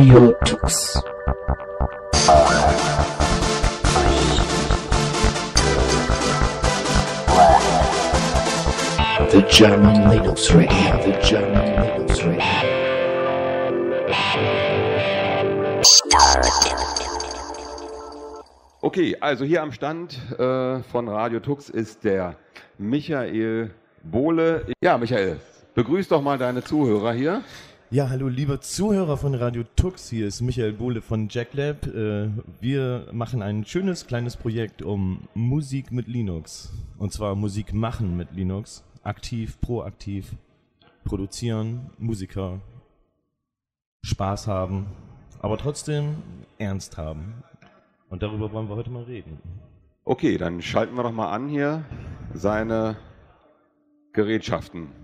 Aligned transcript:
Radio 0.00 0.32
Tux. 0.46 1.02
The 9.28 9.42
German 9.50 10.08
Linux 10.08 10.54
Radio, 10.54 11.02
the 11.04 11.12
German 11.22 11.82
Linux 11.82 12.24
Radio. 12.24 12.40
Okay, 18.80 19.16
also 19.20 19.44
hier 19.44 19.60
am 19.60 19.70
Stand 19.72 20.16
äh, 20.38 20.82
von 20.82 21.08
Radio 21.10 21.40
Tux 21.40 21.68
ist 21.68 22.04
der 22.04 22.36
Michael 22.78 23.70
Bohle. 24.02 24.64
Ja, 24.82 24.96
Michael, 24.96 25.40
begrüß 25.74 26.08
doch 26.08 26.22
mal 26.22 26.38
deine 26.38 26.64
Zuhörer 26.64 27.12
hier. 27.12 27.42
Ja, 27.92 28.08
hallo 28.08 28.28
liebe 28.28 28.60
Zuhörer 28.60 29.16
von 29.16 29.34
Radio 29.34 29.64
Tux, 29.74 30.08
hier 30.08 30.28
ist 30.28 30.42
Michael 30.42 30.74
Bohle 30.74 31.02
von 31.02 31.26
JackLab. 31.28 31.88
Äh, 31.88 32.28
wir 32.60 33.08
machen 33.10 33.42
ein 33.42 33.64
schönes 33.64 34.06
kleines 34.06 34.36
Projekt 34.36 34.80
um 34.80 35.26
Musik 35.34 35.90
mit 35.90 36.06
Linux. 36.06 36.72
Und 36.98 37.12
zwar 37.12 37.34
Musik 37.34 37.74
machen 37.74 38.16
mit 38.16 38.30
Linux. 38.30 38.84
Aktiv, 39.02 39.60
proaktiv, 39.60 40.36
produzieren, 41.02 41.90
Musiker, 41.98 42.60
Spaß 44.04 44.46
haben, 44.46 44.86
aber 45.40 45.58
trotzdem 45.58 46.14
ernst 46.58 46.96
haben. 46.96 47.42
Und 48.08 48.22
darüber 48.22 48.52
wollen 48.52 48.68
wir 48.68 48.76
heute 48.76 48.90
mal 48.90 49.02
reden. 49.02 49.40
Okay, 50.04 50.38
dann 50.38 50.62
schalten 50.62 50.94
wir 50.94 51.02
doch 51.02 51.10
mal 51.10 51.32
an 51.32 51.48
hier 51.48 51.84
seine 52.34 52.98
Gerätschaften. 54.12 54.99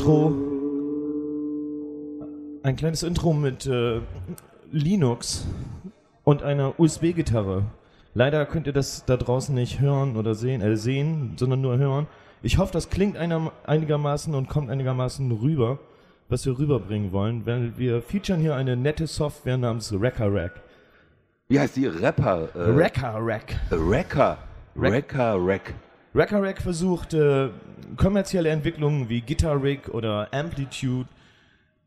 Intro. 0.00 0.32
Ein 2.62 2.76
kleines 2.76 3.02
Intro 3.02 3.34
mit 3.34 3.66
äh, 3.66 4.00
Linux 4.72 5.46
und 6.24 6.42
einer 6.42 6.80
USB-Gitarre. 6.80 7.64
Leider 8.14 8.46
könnt 8.46 8.66
ihr 8.66 8.72
das 8.72 9.04
da 9.04 9.18
draußen 9.18 9.54
nicht 9.54 9.78
hören 9.78 10.16
oder 10.16 10.34
sehen, 10.34 10.62
äh, 10.62 10.78
sehen, 10.78 11.34
sondern 11.36 11.60
nur 11.60 11.76
hören. 11.76 12.06
Ich 12.40 12.56
hoffe, 12.56 12.72
das 12.72 12.88
klingt 12.88 13.18
einer, 13.18 13.52
einigermaßen 13.66 14.34
und 14.34 14.48
kommt 14.48 14.70
einigermaßen 14.70 15.30
rüber, 15.32 15.78
was 16.30 16.46
wir 16.46 16.58
rüberbringen 16.58 17.12
wollen, 17.12 17.44
weil 17.44 17.76
wir 17.76 18.00
featuren 18.00 18.40
hier 18.40 18.54
eine 18.54 18.78
nette 18.78 19.06
Software 19.06 19.58
namens 19.58 19.92
Wrecker 19.92 20.32
Rack. 20.32 20.62
Wie 21.48 21.60
heißt 21.60 21.76
die? 21.76 21.86
Rapper? 21.86 22.48
Äh, 22.54 22.74
Wrecker 22.74 23.18
Rack. 23.18 23.54
Wrecker. 23.68 24.38
Wrecker 24.74 25.36
Rack. 25.38 25.74
Rack 26.14 26.60
versucht 26.60 27.14
äh, 27.14 27.50
kommerzielle 27.96 28.48
Entwicklungen 28.48 29.08
wie 29.08 29.20
Guitar 29.20 29.62
Rig 29.62 29.88
oder 29.88 30.28
Amplitude 30.32 31.08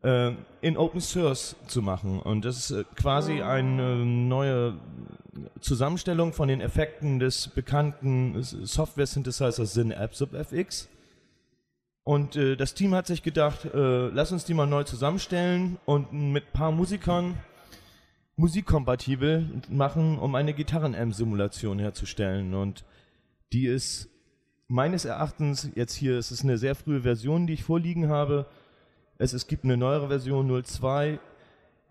äh, 0.02 0.32
in 0.62 0.76
Open 0.76 1.00
Source 1.00 1.56
zu 1.66 1.82
machen. 1.82 2.20
Und 2.20 2.44
das 2.44 2.56
ist 2.56 2.70
äh, 2.70 2.84
quasi 2.96 3.42
eine 3.42 3.96
neue 4.04 4.78
Zusammenstellung 5.60 6.32
von 6.32 6.48
den 6.48 6.60
Effekten 6.60 7.18
des 7.18 7.48
bekannten 7.48 8.42
Software-Synthesizers 8.42 9.74
Synapse 9.74 10.28
FX. 10.32 10.88
Und 12.04 12.36
äh, 12.36 12.56
das 12.56 12.74
Team 12.74 12.94
hat 12.94 13.06
sich 13.06 13.22
gedacht, 13.22 13.64
äh, 13.66 14.08
lass 14.08 14.32
uns 14.32 14.44
die 14.44 14.54
mal 14.54 14.66
neu 14.66 14.84
zusammenstellen 14.84 15.78
und 15.84 16.12
mit 16.12 16.44
ein 16.46 16.52
paar 16.52 16.72
Musikern 16.72 17.38
musikkompatibel 18.36 19.48
machen, 19.70 20.18
um 20.18 20.34
eine 20.34 20.54
Gitarren-M-Simulation 20.54 21.78
herzustellen. 21.78 22.54
Und 22.54 22.84
die 23.52 23.66
ist 23.66 24.10
meines 24.74 25.04
Erachtens 25.04 25.70
jetzt 25.76 25.94
hier, 25.94 26.18
es 26.18 26.32
ist 26.32 26.42
eine 26.42 26.58
sehr 26.58 26.74
frühe 26.74 27.02
Version, 27.02 27.46
die 27.46 27.52
ich 27.52 27.62
vorliegen 27.62 28.08
habe. 28.08 28.46
Es, 29.18 29.32
es 29.32 29.46
gibt 29.46 29.62
eine 29.62 29.76
neuere 29.76 30.08
Version 30.08 30.64
02, 30.64 31.20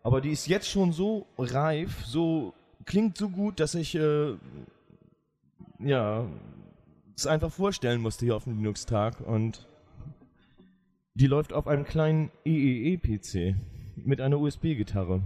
aber 0.04 0.20
die 0.20 0.32
ist 0.32 0.48
jetzt 0.48 0.70
schon 0.70 0.92
so 0.92 1.26
reif, 1.38 2.04
so 2.06 2.54
klingt 2.86 3.18
so 3.18 3.30
gut, 3.30 3.62
dass 3.62 3.74
ich 3.74 3.96
äh, 3.96 4.34
ja 5.80 6.26
es 7.16 7.26
einfach 7.26 7.54
vorstellen 7.54 8.02
musste 8.02 8.26
hier 8.26 8.36
auf 8.36 8.44
dem 8.44 8.58
Linux-Tag 8.58 9.22
und 9.22 9.66
die 11.14 11.28
läuft 11.28 11.54
auf 11.54 11.68
einem 11.68 11.86
kleinen 11.86 12.32
EEE-PC 12.44 13.56
mit 13.96 14.20
einer 14.20 14.40
USB-Gitarre. 14.40 15.22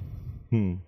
Hm. 0.52 0.82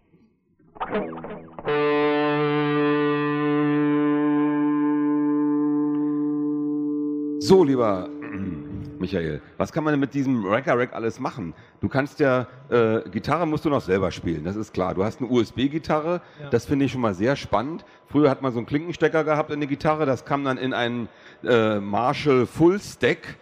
So, 7.40 7.64
lieber 7.64 8.10
Michael, 9.00 9.42
was 9.58 9.72
kann 9.72 9.84
man 9.86 9.94
denn 9.94 10.00
mit 10.00 10.14
diesem 10.14 10.44
Wrecker 10.44 10.78
Rack 10.78 10.94
alles 10.94 11.20
machen? 11.20 11.54
Du 11.80 11.88
kannst 11.88 12.20
ja, 12.20 12.48
äh, 12.70 13.00
Gitarre 13.10 13.48
musst 13.48 13.64
du 13.64 13.70
noch 13.70 13.80
selber 13.82 14.12
spielen, 14.12 14.44
das 14.44 14.58
ist 14.58 14.74
klar. 14.74 14.94
Du 14.94 15.04
hast 15.06 15.22
eine 15.22 15.30
USB-Gitarre, 15.30 16.22
Ja. 16.42 16.50
das 16.50 16.66
finde 16.66 16.86
ich 16.86 16.92
schon 16.92 17.00
mal 17.02 17.14
sehr 17.14 17.36
spannend. 17.38 17.86
Früher 18.08 18.30
hat 18.30 18.42
man 18.42 18.52
so 18.52 18.60
einen 18.60 18.66
Klinkenstecker 18.68 19.24
gehabt 19.24 19.52
in 19.52 19.62
der 19.62 19.70
Gitarre, 19.70 20.06
das 20.06 20.26
kam 20.26 20.44
dann 20.44 20.58
in 20.58 20.74
einen 20.74 21.08
äh, 21.44 21.80
Marshall 21.80 22.46
Full 22.46 22.80
Stack. 22.82 23.38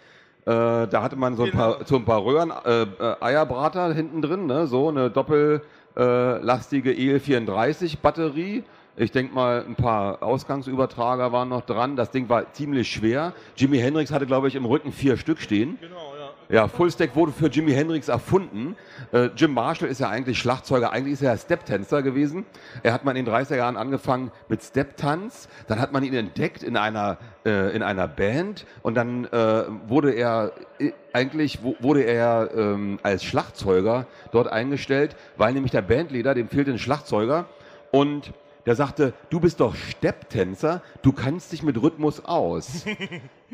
Äh, 0.45 0.51
da 0.87 1.01
hatte 1.01 1.15
man 1.15 1.35
so 1.35 1.43
ein 1.45 1.51
paar, 1.51 1.79
so 1.85 1.95
ein 1.95 2.05
paar 2.05 2.23
Röhren, 2.23 2.51
äh, 2.65 2.83
äh, 2.83 3.15
Eierbrater 3.19 3.93
hinten 3.93 4.21
drin, 4.21 4.45
ne? 4.45 4.67
so 4.67 4.89
eine 4.89 5.09
doppellastige 5.09 6.91
EL34 6.91 7.97
Batterie. 8.01 8.63
Ich 8.99 9.11
denke 9.11 9.35
mal, 9.35 9.63
ein 9.63 9.75
paar 9.75 10.23
Ausgangsübertrager 10.23 11.31
waren 11.31 11.49
noch 11.49 11.61
dran. 11.61 11.95
Das 11.95 12.09
Ding 12.09 12.29
war 12.29 12.51
ziemlich 12.53 12.91
schwer. 12.91 13.33
Jimi 13.55 13.77
Hendrix 13.77 14.11
hatte, 14.11 14.25
glaube 14.25 14.47
ich, 14.47 14.55
im 14.55 14.65
Rücken 14.65 14.91
vier 14.91 15.17
Stück 15.17 15.39
stehen. 15.39 15.77
Genau, 15.79 16.15
ja. 16.19 16.27
Ja, 16.49 16.67
Fullstack 16.67 17.15
wurde 17.15 17.31
für 17.31 17.47
Jimi 17.47 17.73
Hendrix 17.73 18.07
erfunden. 18.07 18.75
Äh, 19.11 19.29
Jim 19.35 19.53
Marshall 19.53 19.89
ist 19.89 19.99
ja 19.99 20.09
eigentlich 20.09 20.39
Schlagzeuger, 20.39 20.93
eigentlich 20.93 21.13
ist 21.13 21.21
er 21.21 21.37
Step-Tänzer 21.37 22.01
gewesen. 22.01 22.45
Er 22.81 22.93
hat 22.93 23.03
mal 23.05 23.15
in 23.15 23.25
den 23.25 23.33
30er 23.33 23.57
Jahren 23.57 23.77
angefangen 23.77 24.31
mit 24.47 24.63
Step-Tanz, 24.63 25.47
dann 25.67 25.79
hat 25.79 25.91
man 25.91 26.03
ihn 26.03 26.13
entdeckt 26.13 26.63
in 26.63 26.75
einer, 26.77 27.17
äh, 27.45 27.75
in 27.75 27.83
einer 27.83 28.07
Band 28.07 28.65
und 28.81 28.95
dann 28.95 29.25
äh, 29.25 29.65
wurde 29.87 30.13
er, 30.13 30.53
äh, 30.79 30.93
eigentlich 31.11 31.59
wurde 31.61 32.03
er 32.03 32.49
ähm, 32.55 32.97
als 33.03 33.25
Schlagzeuger 33.25 34.07
dort 34.31 34.47
eingestellt, 34.47 35.17
weil 35.35 35.53
nämlich 35.53 35.71
der 35.71 35.81
Bandleader, 35.81 36.33
dem 36.33 36.47
fehlte 36.47 36.71
ein 36.71 36.79
Schlagzeuger 36.79 37.45
und 37.91 38.31
der 38.67 38.75
sagte, 38.75 39.13
du 39.29 39.39
bist 39.39 39.61
doch 39.61 39.73
Stepptänzer, 39.75 40.81
du 41.01 41.13
kannst 41.13 41.53
dich 41.53 41.63
mit 41.63 41.81
Rhythmus 41.81 42.23
aus. 42.23 42.85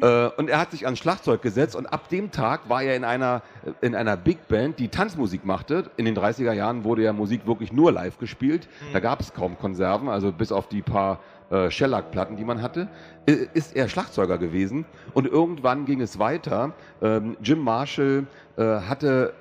Äh, 0.02 0.30
und 0.38 0.50
er 0.50 0.60
hat 0.60 0.72
sich 0.72 0.86
ans 0.86 0.98
Schlagzeug 0.98 1.44
gesetzt 1.44 1.76
und 1.76 1.86
ab 1.86 2.10
dem 2.10 2.32
Tag 2.32 2.68
war 2.68 2.82
er 2.82 2.96
in 2.96 3.04
einer, 3.04 3.44
in 3.80 3.94
einer 3.94 4.18
Big 4.18 4.48
Band, 4.48 4.80
die 4.80 4.88
Tanzmusik 4.88 5.46
machte. 5.46 5.92
In 5.98 6.06
den 6.06 6.18
30er 6.18 6.52
Jahren 6.52 6.84
wurde 6.84 7.04
ja 7.04 7.14
Musik 7.14 7.46
wirklich 7.46 7.72
nur 7.72 7.92
live 7.92 8.18
gespielt. 8.18 8.68
Da 8.92 9.00
gab 9.00 9.20
es 9.20 9.36
kaum 9.36 9.56
Konserven, 9.56 10.10
also 10.10 10.32
bis 10.32 10.52
auf 10.52 10.68
die 10.68 10.82
paar 10.82 11.20
äh, 11.52 11.70
Shellac-Platten, 11.70 12.38
die 12.38 12.44
man 12.44 12.64
hatte, 12.64 12.88
äh, 13.28 13.46
ist 13.54 13.76
er 13.76 13.88
Schlagzeuger 13.88 14.40
gewesen. 14.40 14.86
Und 15.14 15.28
irgendwann 15.28 15.86
ging 15.86 16.02
es 16.02 16.18
weiter. 16.18 16.74
Ähm, 17.00 17.38
Jim 17.44 17.60
Marshall 17.60 18.26
äh, 18.58 18.64
hatte 18.64 19.36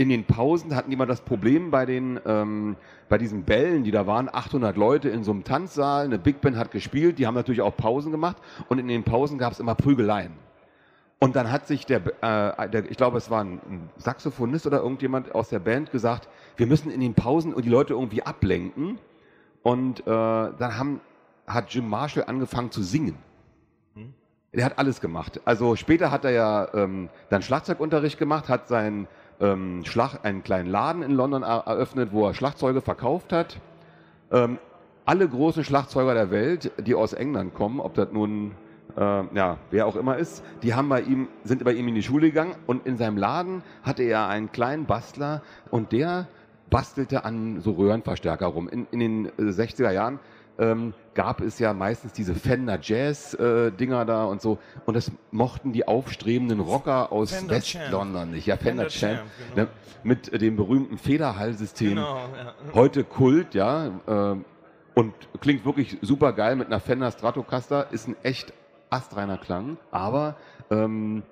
in 0.00 0.08
den 0.08 0.24
Pausen 0.24 0.74
hatten 0.74 0.90
die 0.90 0.96
mal 0.96 1.04
das 1.04 1.20
Problem 1.20 1.70
bei 1.70 1.84
den 1.84 2.18
ähm, 2.24 2.76
bei 3.10 3.18
diesen 3.18 3.42
Bällen, 3.42 3.84
die 3.84 3.90
da 3.90 4.06
waren, 4.06 4.30
800 4.32 4.74
Leute 4.74 5.10
in 5.10 5.24
so 5.24 5.30
einem 5.30 5.44
Tanzsaal, 5.44 6.06
eine 6.06 6.18
Big 6.18 6.40
Band 6.40 6.56
hat 6.56 6.70
gespielt, 6.70 7.18
die 7.18 7.26
haben 7.26 7.34
natürlich 7.34 7.60
auch 7.60 7.76
Pausen 7.76 8.10
gemacht 8.10 8.38
und 8.70 8.78
in 8.78 8.88
den 8.88 9.04
Pausen 9.04 9.36
gab 9.36 9.52
es 9.52 9.60
immer 9.60 9.74
Prügeleien. 9.74 10.32
Und 11.18 11.36
dann 11.36 11.52
hat 11.52 11.66
sich 11.66 11.84
der, 11.84 12.00
äh, 12.22 12.70
der, 12.70 12.90
ich 12.90 12.96
glaube, 12.96 13.18
es 13.18 13.28
war 13.28 13.44
ein, 13.44 13.90
Saxophonist 13.98 14.66
oder 14.66 14.78
irgendjemand 14.78 15.34
aus 15.34 15.50
der 15.50 15.58
Band 15.58 15.90
gesagt, 15.90 16.30
wir 16.56 16.66
müssen 16.66 16.90
in 16.90 17.00
den 17.00 17.12
Pausen 17.12 17.52
und 17.52 17.66
die 17.66 17.68
Leute 17.68 17.92
irgendwie 17.92 18.22
ablenken. 18.22 18.98
Und 19.62 20.00
äh, 20.00 20.04
dann 20.06 20.78
haben, 20.78 21.00
hat 21.46 21.74
Jim 21.74 21.86
Marshall 21.86 22.24
angefangen 22.26 22.70
zu 22.70 22.82
singen. 22.82 23.16
Der 24.52 24.64
hat 24.64 24.78
alles 24.78 25.00
gemacht. 25.00 25.40
Also 25.44 25.76
später 25.76 26.10
hat 26.10 26.24
er 26.24 26.32
ja 26.32 26.74
ähm, 26.74 27.08
dann 27.28 27.42
Schlagzeugunterricht 27.42 28.18
gemacht, 28.18 28.48
hat 28.48 28.66
seinen 28.66 29.06
ähm, 29.40 29.84
Schlag, 29.84 30.24
einen 30.24 30.42
kleinen 30.42 30.68
Laden 30.68 31.02
in 31.02 31.12
London 31.12 31.42
er 31.42 31.66
eröffnet, 31.66 32.12
wo 32.12 32.26
er 32.26 32.34
Schlagzeuge 32.34 32.80
verkauft 32.80 33.32
hat. 33.32 33.60
Ähm, 34.30 34.58
alle 35.04 35.28
großen 35.28 35.64
Schlagzeuger 35.64 36.14
der 36.14 36.30
Welt, 36.30 36.70
die 36.78 36.94
aus 36.94 37.12
England 37.12 37.54
kommen, 37.54 37.80
ob 37.80 37.94
das 37.94 38.12
nun 38.12 38.52
äh, 38.96 39.22
ja, 39.34 39.58
wer 39.70 39.86
auch 39.86 39.96
immer 39.96 40.16
ist, 40.16 40.44
die 40.62 40.74
haben 40.74 40.88
bei 40.88 41.02
ihm, 41.02 41.28
sind 41.44 41.64
bei 41.64 41.72
ihm 41.72 41.88
in 41.88 41.94
die 41.94 42.02
Schule 42.02 42.28
gegangen 42.28 42.54
und 42.66 42.86
in 42.86 42.96
seinem 42.96 43.16
Laden 43.16 43.62
hatte 43.82 44.02
er 44.02 44.28
einen 44.28 44.52
kleinen 44.52 44.86
Bastler 44.86 45.42
und 45.70 45.92
der 45.92 46.28
bastelte 46.70 47.24
an 47.24 47.60
so 47.60 47.72
Röhrenverstärker 47.72 48.46
rum. 48.46 48.68
In, 48.68 48.86
in 48.90 49.00
den 49.00 49.26
äh, 49.26 49.50
60er 49.50 49.90
Jahren 49.90 50.20
ähm, 50.60 50.94
gab 51.14 51.40
es 51.40 51.58
ja 51.58 51.72
meistens 51.72 52.12
diese 52.12 52.34
Fender 52.34 52.78
Jazz-Dinger 52.80 54.02
äh, 54.02 54.06
da 54.06 54.24
und 54.24 54.40
so. 54.40 54.58
Und 54.84 54.94
das 54.94 55.10
mochten 55.32 55.72
die 55.72 55.88
aufstrebenden 55.88 56.60
Rocker 56.60 57.10
aus 57.10 57.32
Fender 57.32 57.56
West-London 57.56 58.30
nicht. 58.30 58.46
Ja, 58.46 58.56
Fender, 58.56 58.88
Fender 58.88 59.16
Champ. 59.16 59.18
Champ, 59.18 59.30
genau. 59.54 59.68
ne, 59.68 59.68
mit 60.04 60.32
äh, 60.32 60.38
dem 60.38 60.56
berühmten 60.56 60.98
Federhallsystem. 60.98 61.90
Genau, 61.90 62.16
ja. 62.16 62.54
Heute 62.74 63.04
Kult, 63.04 63.54
ja. 63.54 63.86
Äh, 64.06 64.36
und 64.94 65.14
klingt 65.40 65.64
wirklich 65.64 65.98
super 66.02 66.32
geil 66.32 66.56
mit 66.56 66.66
einer 66.66 66.80
Fender 66.80 67.10
Stratocaster. 67.10 67.90
Ist 67.90 68.06
ein 68.06 68.16
echt 68.22 68.52
astreiner 68.90 69.38
Klang. 69.38 69.78
Aber 69.90 70.36
ähm, 70.70 71.22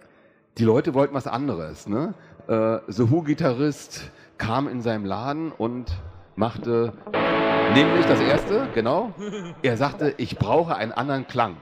die 0.57 0.65
Leute 0.65 0.95
wollten 0.95 1.15
was 1.15 1.27
anderes. 1.27 1.87
Ne? 1.87 2.15
Äh, 2.47 2.79
The 2.89 3.11
Who-Gitarrist 3.11 4.11
kam 4.39 4.69
in 4.69 4.81
seinem 4.81 5.05
Laden 5.05 5.53
und 5.53 5.93
machte 6.39 6.93
nämlich 7.75 8.07
das 8.07 8.21
erste, 8.21 8.69
genau. 8.73 9.13
Er 9.63 9.77
sagte, 9.77 10.15
ich 10.19 10.39
brauche 10.39 10.77
einen 10.77 10.93
anderen 10.93 11.27
Klang. 11.27 11.57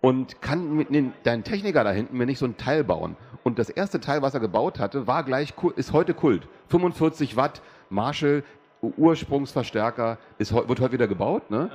Und 0.00 0.42
kann 0.42 0.74
mit 0.74 0.92
den, 0.92 1.14
dein 1.22 1.44
Techniker 1.44 1.82
da 1.84 1.90
hinten 1.90 2.18
mir 2.18 2.26
nicht 2.26 2.38
so 2.38 2.46
ein 2.46 2.58
Teil 2.58 2.84
bauen. 2.84 3.16
Und 3.42 3.58
das 3.58 3.70
erste 3.70 4.00
Teil, 4.00 4.20
was 4.20 4.34
er 4.34 4.40
gebaut 4.40 4.78
hatte, 4.78 5.06
war 5.06 5.22
gleich, 5.22 5.54
ist 5.76 5.92
heute 5.92 6.12
Kult. 6.14 6.46
45 6.68 7.36
Watt 7.36 7.62
Marshall 7.88 8.42
Ursprungsverstärker 8.82 10.18
ist, 10.36 10.52
wird 10.52 10.80
heute 10.80 10.92
wieder 10.92 11.06
gebaut. 11.06 11.50
Ne? 11.50 11.70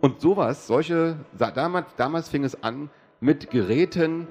Und 0.00 0.20
sowas, 0.20 0.66
solche, 0.66 1.16
damals, 1.36 1.86
damals 1.96 2.28
fing 2.28 2.44
es 2.44 2.62
an 2.62 2.88
mit 3.20 3.50
Geräten, 3.50 4.28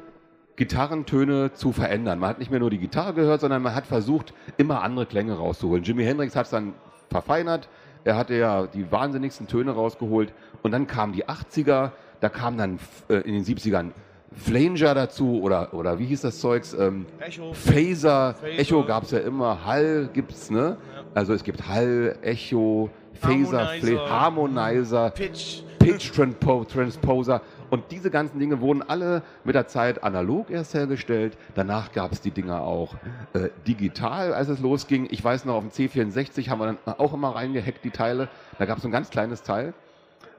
Gitarrentöne 0.56 1.52
zu 1.54 1.72
verändern. 1.72 2.20
Man 2.20 2.30
hat 2.30 2.40
nicht 2.40 2.50
mehr 2.50 2.62
nur 2.62 2.70
die 2.70 2.78
Gitarre 2.78 3.14
gehört, 3.14 3.42
sondern 3.42 3.62
man 3.62 3.76
hat 3.76 3.86
versucht, 3.86 4.34
immer 4.58 4.82
andere 4.82 5.06
Klänge 5.06 5.34
rauszuholen. 5.34 5.84
Jimi 5.84 6.04
Hendrix 6.04 6.36
hat 6.36 6.46
es 6.46 6.52
dann 6.52 6.74
verfeinert. 7.10 7.68
Er 8.04 8.16
hatte 8.18 8.36
ja 8.36 8.68
die 8.68 8.92
wahnsinnigsten 8.92 9.48
Töne 9.48 9.72
rausgeholt. 9.72 10.34
Und 10.62 10.72
dann 10.72 10.88
kamen 10.88 11.14
die 11.14 11.26
80er, 11.26 11.92
da 12.20 12.30
kam 12.30 12.58
dann 12.58 12.80
äh, 13.10 13.16
in 13.18 13.34
den 13.34 13.44
70ern 13.44 13.92
Flanger 14.38 14.94
dazu 14.94 15.42
oder, 15.42 15.74
oder 15.74 15.98
wie 15.98 16.06
hieß 16.06 16.22
das 16.22 16.40
Zeugs? 16.40 16.74
Ähm, 16.74 17.06
Echo. 17.20 17.54
Phaser, 17.54 18.34
Phaser. 18.34 18.60
Echo 18.60 18.84
gab 18.84 19.04
es 19.04 19.12
ja 19.12 19.20
immer, 19.20 19.66
Hall 19.66 20.10
gibt's, 20.12 20.50
ne? 20.50 20.78
Also 21.14 21.34
es 21.34 21.44
gibt 21.44 21.68
Hall, 21.70 22.18
Echo, 22.22 22.90
Phaser, 23.14 23.60
Harmonizer. 23.66 23.88
Fla- 23.88 24.10
Harmonizer, 24.10 25.10
Pitch. 25.12 25.62
Pitch 25.80 26.12
Transpo 26.12 26.66
Transposer. 26.66 27.42
Und 27.70 27.92
diese 27.92 28.12
ganzen 28.12 28.40
Dinge 28.40 28.62
wurden 28.62 28.82
alle 28.82 29.24
mit 29.44 29.56
der 29.56 29.68
Zeit 29.68 30.04
analog 30.04 30.50
erst 30.50 30.74
hergestellt. 30.74 31.38
Danach 31.56 31.92
gab 31.92 32.12
es 32.12 32.22
die 32.22 32.32
Dinger 32.32 32.62
auch 32.62 32.96
äh, 33.34 33.50
digital, 33.68 34.34
als 34.34 34.50
es 34.50 34.60
losging. 34.60 35.08
Ich 35.12 35.24
weiß 35.24 35.46
noch, 35.46 35.56
auf 35.56 35.64
dem 35.64 35.72
C64 35.72 36.50
haben 36.50 36.60
wir 36.60 36.66
dann 36.68 36.96
auch 36.98 37.14
immer 37.14 37.36
reingehackt, 37.36 37.84
die 37.84 37.92
Teile. 37.92 38.30
Da 38.58 38.66
gab 38.66 38.78
es 38.78 38.84
so 38.84 38.90
ein 38.90 38.92
ganz 38.92 39.10
kleines 39.10 39.44
Teil. 39.44 39.74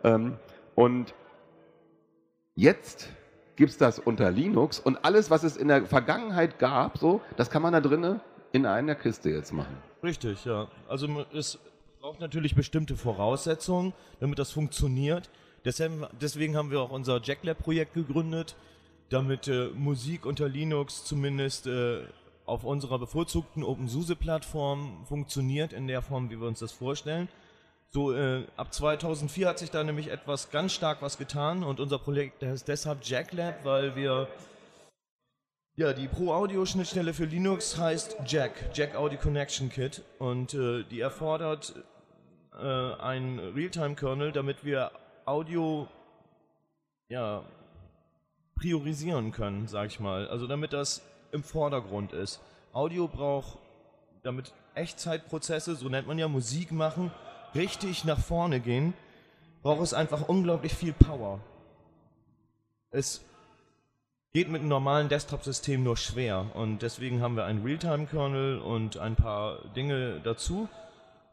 Ähm, 0.05 0.37
und 0.75 1.15
jetzt 2.55 3.09
gibt 3.57 3.71
es 3.71 3.79
das 3.79 3.99
unter 3.99 4.31
Linux. 4.31 4.79
Und 4.79 5.05
alles, 5.05 5.31
was 5.31 5.43
es 5.43 5.57
in 5.57 5.69
der 5.69 5.87
Vergangenheit 5.87 6.59
gab, 6.59 6.99
so, 6.99 7.21
das 7.37 7.51
kann 7.51 7.63
man 7.63 7.73
da 7.73 7.81
drinnen 7.81 8.21
in 8.53 8.67
einer 8.67 8.95
Kiste 8.95 9.31
jetzt 9.31 9.53
machen. 9.53 9.77
Richtig, 10.03 10.45
ja. 10.45 10.69
Also 10.89 11.27
es 11.35 11.59
braucht 12.01 12.21
natürlich 12.21 12.55
bestimmte 12.55 12.97
Voraussetzungen, 12.97 13.93
damit 14.21 14.39
das 14.39 14.53
funktioniert. 14.53 15.29
Deshalb, 15.67 16.09
deswegen 16.21 16.57
haben 16.57 16.71
wir 16.71 16.81
auch 16.81 16.93
unser 16.93 17.21
JackLab-Projekt 17.21 17.93
gegründet, 17.93 18.55
damit 19.09 19.49
äh, 19.49 19.67
Musik 19.75 20.25
unter 20.25 20.49
Linux 20.49 21.05
zumindest 21.05 21.67
äh, 21.67 22.05
auf 22.45 22.63
unserer 22.63 23.01
bevorzugten 23.01 23.65
OpenSUSE-Plattform 23.65 25.05
funktioniert 25.07 25.73
in 25.73 25.89
der 25.89 26.03
Form, 26.03 26.31
wie 26.31 26.41
wir 26.41 26.47
uns 26.47 26.61
das 26.61 26.71
vorstellen. 26.71 27.29
So, 27.89 28.15
äh, 28.15 28.45
ab 28.57 28.73
2004 28.73 29.49
hat 29.49 29.59
sich 29.59 29.73
da 29.73 29.83
nämlich 29.83 30.09
etwas 30.09 30.53
ganz 30.53 30.73
stark 30.73 31.03
was 31.03 31.19
getan 31.19 31.65
und 31.65 31.81
unser 31.81 31.99
Projekt 31.99 32.45
heißt 32.45 32.69
deshalb 32.69 33.05
JackLab, 33.05 33.65
weil 33.65 33.97
wir 33.97 34.29
ja, 35.75 35.93
die 35.93 36.07
Pro-Audio-Schnittstelle 36.07 37.13
für 37.13 37.25
Linux 37.25 37.77
heißt 37.77 38.19
Jack, 38.25 38.71
Jack 38.73 38.95
Audio 38.95 39.19
Connection 39.19 39.69
Kit 39.69 40.03
und 40.21 40.55
äh, 40.55 40.85
die 40.85 41.01
erfordert 41.01 41.75
äh, 42.55 42.65
einen 42.65 43.41
Realtime-Kernel, 43.41 44.31
damit 44.31 44.65
wir 44.65 44.93
Audio 45.27 45.89
ja, 47.09 47.43
priorisieren 48.55 49.33
können, 49.33 49.67
sag 49.67 49.89
ich 49.89 50.01
mal. 50.01 50.29
Also 50.29 50.47
damit 50.47 50.73
das 50.73 51.03
im 51.33 51.43
Vordergrund 51.43 52.13
ist. 52.13 52.41
Audio 52.73 53.09
braucht, 53.09 53.59
damit 54.23 54.53
Echtzeitprozesse, 54.75 55.75
so 55.75 55.89
nennt 55.89 56.07
man 56.07 56.19
ja 56.19 56.29
Musik 56.29 56.71
machen, 56.71 57.11
richtig 57.55 58.05
nach 58.05 58.21
vorne 58.21 58.61
gehen, 58.61 58.95
braucht 59.63 59.83
es 59.83 59.95
einfach 59.95 60.29
unglaublich 60.29 60.75
viel 60.75 60.93
Power. 60.93 61.41
Es 62.91 63.25
geht 64.33 64.49
mit 64.49 64.61
einem 64.61 64.69
normalen 64.69 65.09
Desktop-System 65.09 65.83
nur 65.83 65.97
schwer 65.97 66.51
und 66.55 66.83
deswegen 66.83 67.21
haben 67.21 67.37
wir 67.37 67.47
einen 67.47 67.65
Realtime-Kernel 67.65 68.59
und 68.59 68.99
ein 68.99 69.17
paar 69.17 69.59
Dinge 69.75 70.21
dazu. 70.21 70.69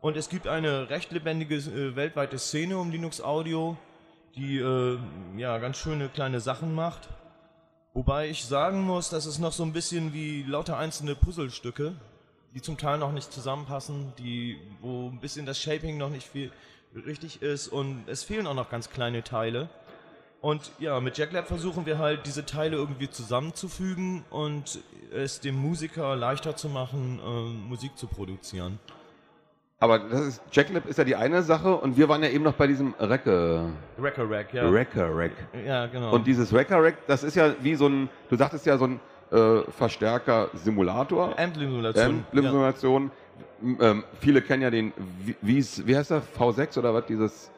Und 0.04 0.18
es 0.18 0.28
gibt 0.28 0.48
eine 0.48 0.90
recht 0.90 1.14
lebendige 1.14 1.56
äh, 1.56 1.96
weltweite 1.96 2.38
Szene 2.38 2.78
um 2.78 2.92
Linux 2.92 3.22
Audio, 3.22 3.78
die 4.36 4.58
äh, 4.58 5.00
ja 5.38 5.58
ganz 5.60 5.78
schöne 5.78 6.10
kleine 6.10 6.42
Sachen 6.42 6.76
macht. 6.76 7.08
Wobei 7.94 8.28
ich 8.28 8.44
sagen 8.44 8.82
muss, 8.82 9.10
dass 9.10 9.26
es 9.26 9.40
noch 9.40 9.54
so 9.54 9.64
ein 9.64 9.72
bisschen 9.72 10.12
wie 10.12 10.44
lauter 10.44 10.78
einzelne 10.78 11.16
Puzzlestücke, 11.16 11.96
die 12.54 12.62
zum 12.62 12.78
Teil 12.78 12.98
noch 12.98 13.14
nicht 13.14 13.32
zusammenpassen, 13.32 14.12
die 14.18 14.60
wo 14.82 15.08
ein 15.08 15.22
bisschen 15.22 15.46
das 15.46 15.58
Shaping 15.58 15.98
noch 15.98 16.10
nicht 16.10 16.28
viel 16.28 16.52
richtig 16.94 17.42
ist 17.42 17.70
und 17.70 18.04
es 18.08 18.26
fehlen 18.26 18.46
auch 18.46 18.56
noch 18.56 18.70
ganz 18.70 18.90
kleine 18.90 19.24
Teile. 19.24 19.70
Und 20.42 20.72
ja, 20.80 21.00
mit 21.00 21.18
JackLab 21.18 21.48
versuchen 21.48 21.86
wir 21.86 21.98
halt, 21.98 22.26
diese 22.26 22.46
Teile 22.46 22.76
irgendwie 22.76 23.10
zusammenzufügen 23.10 24.26
und 24.32 24.80
es 25.14 25.40
dem 25.40 25.56
Musiker 25.56 26.18
leichter 26.18 26.58
zu 26.58 26.68
machen, 26.68 27.22
äh, 27.24 27.70
Musik 27.70 27.98
zu 27.98 28.08
produzieren. 28.08 28.80
Aber 29.84 30.00
das 30.00 30.22
ist, 30.22 30.42
JackLab 30.50 30.86
ist 30.86 30.98
ja 30.98 31.04
die 31.04 31.18
eine 31.18 31.44
Sache 31.44 31.76
und 31.76 31.98
wir 31.98 32.08
waren 32.08 32.24
ja 32.24 32.30
eben 32.30 32.46
noch 32.46 32.54
bei 32.54 32.68
diesem 32.68 32.94
Recke, 33.02 33.66
Wrecker 33.98 34.30
Rack, 34.30 34.54
ja. 34.54 34.72
Wrecker 34.72 35.10
Rack. 35.14 35.34
ja, 35.68 35.88
genau. 35.88 36.14
Und 36.14 36.26
dieses 36.26 36.54
Wrecker 36.54 36.82
Rack, 36.82 37.00
das 37.06 37.22
ist 37.22 37.36
ja 37.36 37.54
wie 37.60 37.76
so 37.76 37.88
ein, 37.88 38.08
du 38.30 38.38
sagtest 38.38 38.66
ja 38.66 38.78
so 38.78 38.86
ein 38.86 39.02
äh, 39.30 39.70
Verstärker-Simulator. 39.78 41.38
Amp-Simulation. 41.38 42.24
Amp-Simulation. 42.32 43.12
Ähm, 43.82 44.06
viele 44.22 44.42
kennen 44.42 44.62
ja 44.62 44.70
den, 44.70 44.94
wie, 45.42 45.62
wie 45.62 45.98
heißt 45.98 46.12
der, 46.12 46.22
V6 46.22 46.80
oder 46.80 46.94
was, 46.94 47.06
dieses, 47.08 47.52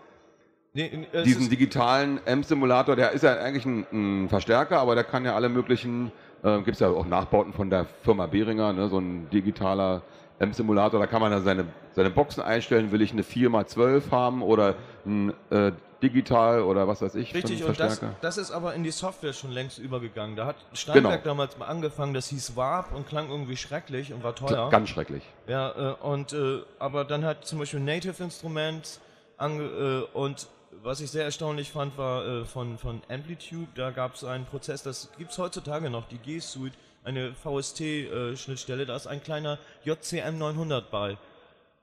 Nee, 0.73 1.05
es 1.11 1.25
diesen 1.25 1.47
digitalen 1.47 2.19
Amp-Simulator, 2.25 2.95
der 2.95 3.11
ist 3.11 3.21
ja 3.21 3.35
eigentlich 3.35 3.67
ein, 3.67 3.85
ein 3.93 4.29
Verstärker, 4.29 4.79
aber 4.79 4.95
der 4.95 5.03
kann 5.03 5.25
ja 5.25 5.35
alle 5.35 5.47
möglichen, 5.47 6.11
äh, 6.43 6.57
gibt 6.57 6.73
es 6.73 6.79
ja 6.79 6.89
auch 6.89 7.05
Nachbauten 7.05 7.53
von 7.53 7.69
der 7.69 7.85
Firma 8.01 8.25
Behringer, 8.25 8.73
ne, 8.73 8.89
so 8.89 8.97
ein 8.97 9.29
digitaler 9.29 10.01
Amp-Simulator, 10.39 10.99
da 10.99 11.07
kann 11.07 11.21
man 11.21 11.31
dann 11.31 11.43
seine, 11.43 11.65
seine 11.93 12.09
Boxen 12.09 12.43
einstellen, 12.43 12.91
will 12.91 13.01
ich 13.01 13.11
eine 13.11 13.23
4x12 13.23 14.11
haben 14.11 14.41
oder 14.41 14.75
ein 15.05 15.33
äh, 15.49 15.71
digital 16.03 16.61
oder 16.61 16.87
was 16.87 17.01
weiß 17.01 17.15
ich 17.15 17.33
Richtig, 17.33 17.63
und 17.63 17.79
das, 17.79 18.01
das 18.21 18.37
ist 18.37 18.51
aber 18.51 18.73
in 18.73 18.83
die 18.83 18.91
Software 18.91 19.33
schon 19.33 19.51
längst 19.51 19.79
übergegangen. 19.79 20.35
Da 20.35 20.45
hat 20.45 20.57
Steinberg 20.73 21.23
Genau. 21.23 21.23
damals 21.23 21.57
mal 21.57 21.65
angefangen, 21.65 22.13
das 22.13 22.27
hieß 22.27 22.55
Warp 22.55 22.93
und 22.93 23.07
klang 23.07 23.29
irgendwie 23.29 23.57
schrecklich 23.57 24.13
und 24.13 24.23
war 24.23 24.35
teuer. 24.35 24.69
Ganz 24.69 24.89
schrecklich. 24.89 25.23
Ja, 25.47 25.93
äh, 25.93 25.95
und 26.05 26.33
äh, 26.33 26.59
aber 26.79 27.05
dann 27.05 27.23
hat 27.23 27.45
zum 27.45 27.59
Beispiel 27.59 27.79
Native 27.79 28.21
Instruments 28.23 28.99
ange, 29.37 29.63
äh, 29.63 30.17
und 30.17 30.47
was 30.83 30.99
ich 30.99 31.09
sehr 31.09 31.23
erstaunlich 31.23 31.71
fand, 31.71 31.97
war 31.97 32.25
äh, 32.25 32.45
von, 32.45 32.77
von 32.77 33.01
Amplitude, 33.09 33.67
da 33.75 33.91
gab 33.91 34.15
es 34.15 34.23
einen 34.23 34.45
Prozess, 34.45 34.83
das 34.83 35.09
gibt 35.17 35.31
es 35.31 35.37
heutzutage 35.37 35.89
noch, 35.89 36.07
die 36.07 36.17
G-Suite, 36.17 36.73
eine 37.05 37.33
VST-Schnittstelle, 37.33 38.85
da 38.85 38.95
ist 38.95 39.07
ein 39.07 39.21
kleiner 39.23 39.57
JCM 39.83 40.37
900 40.37 40.89
bei. 40.91 41.17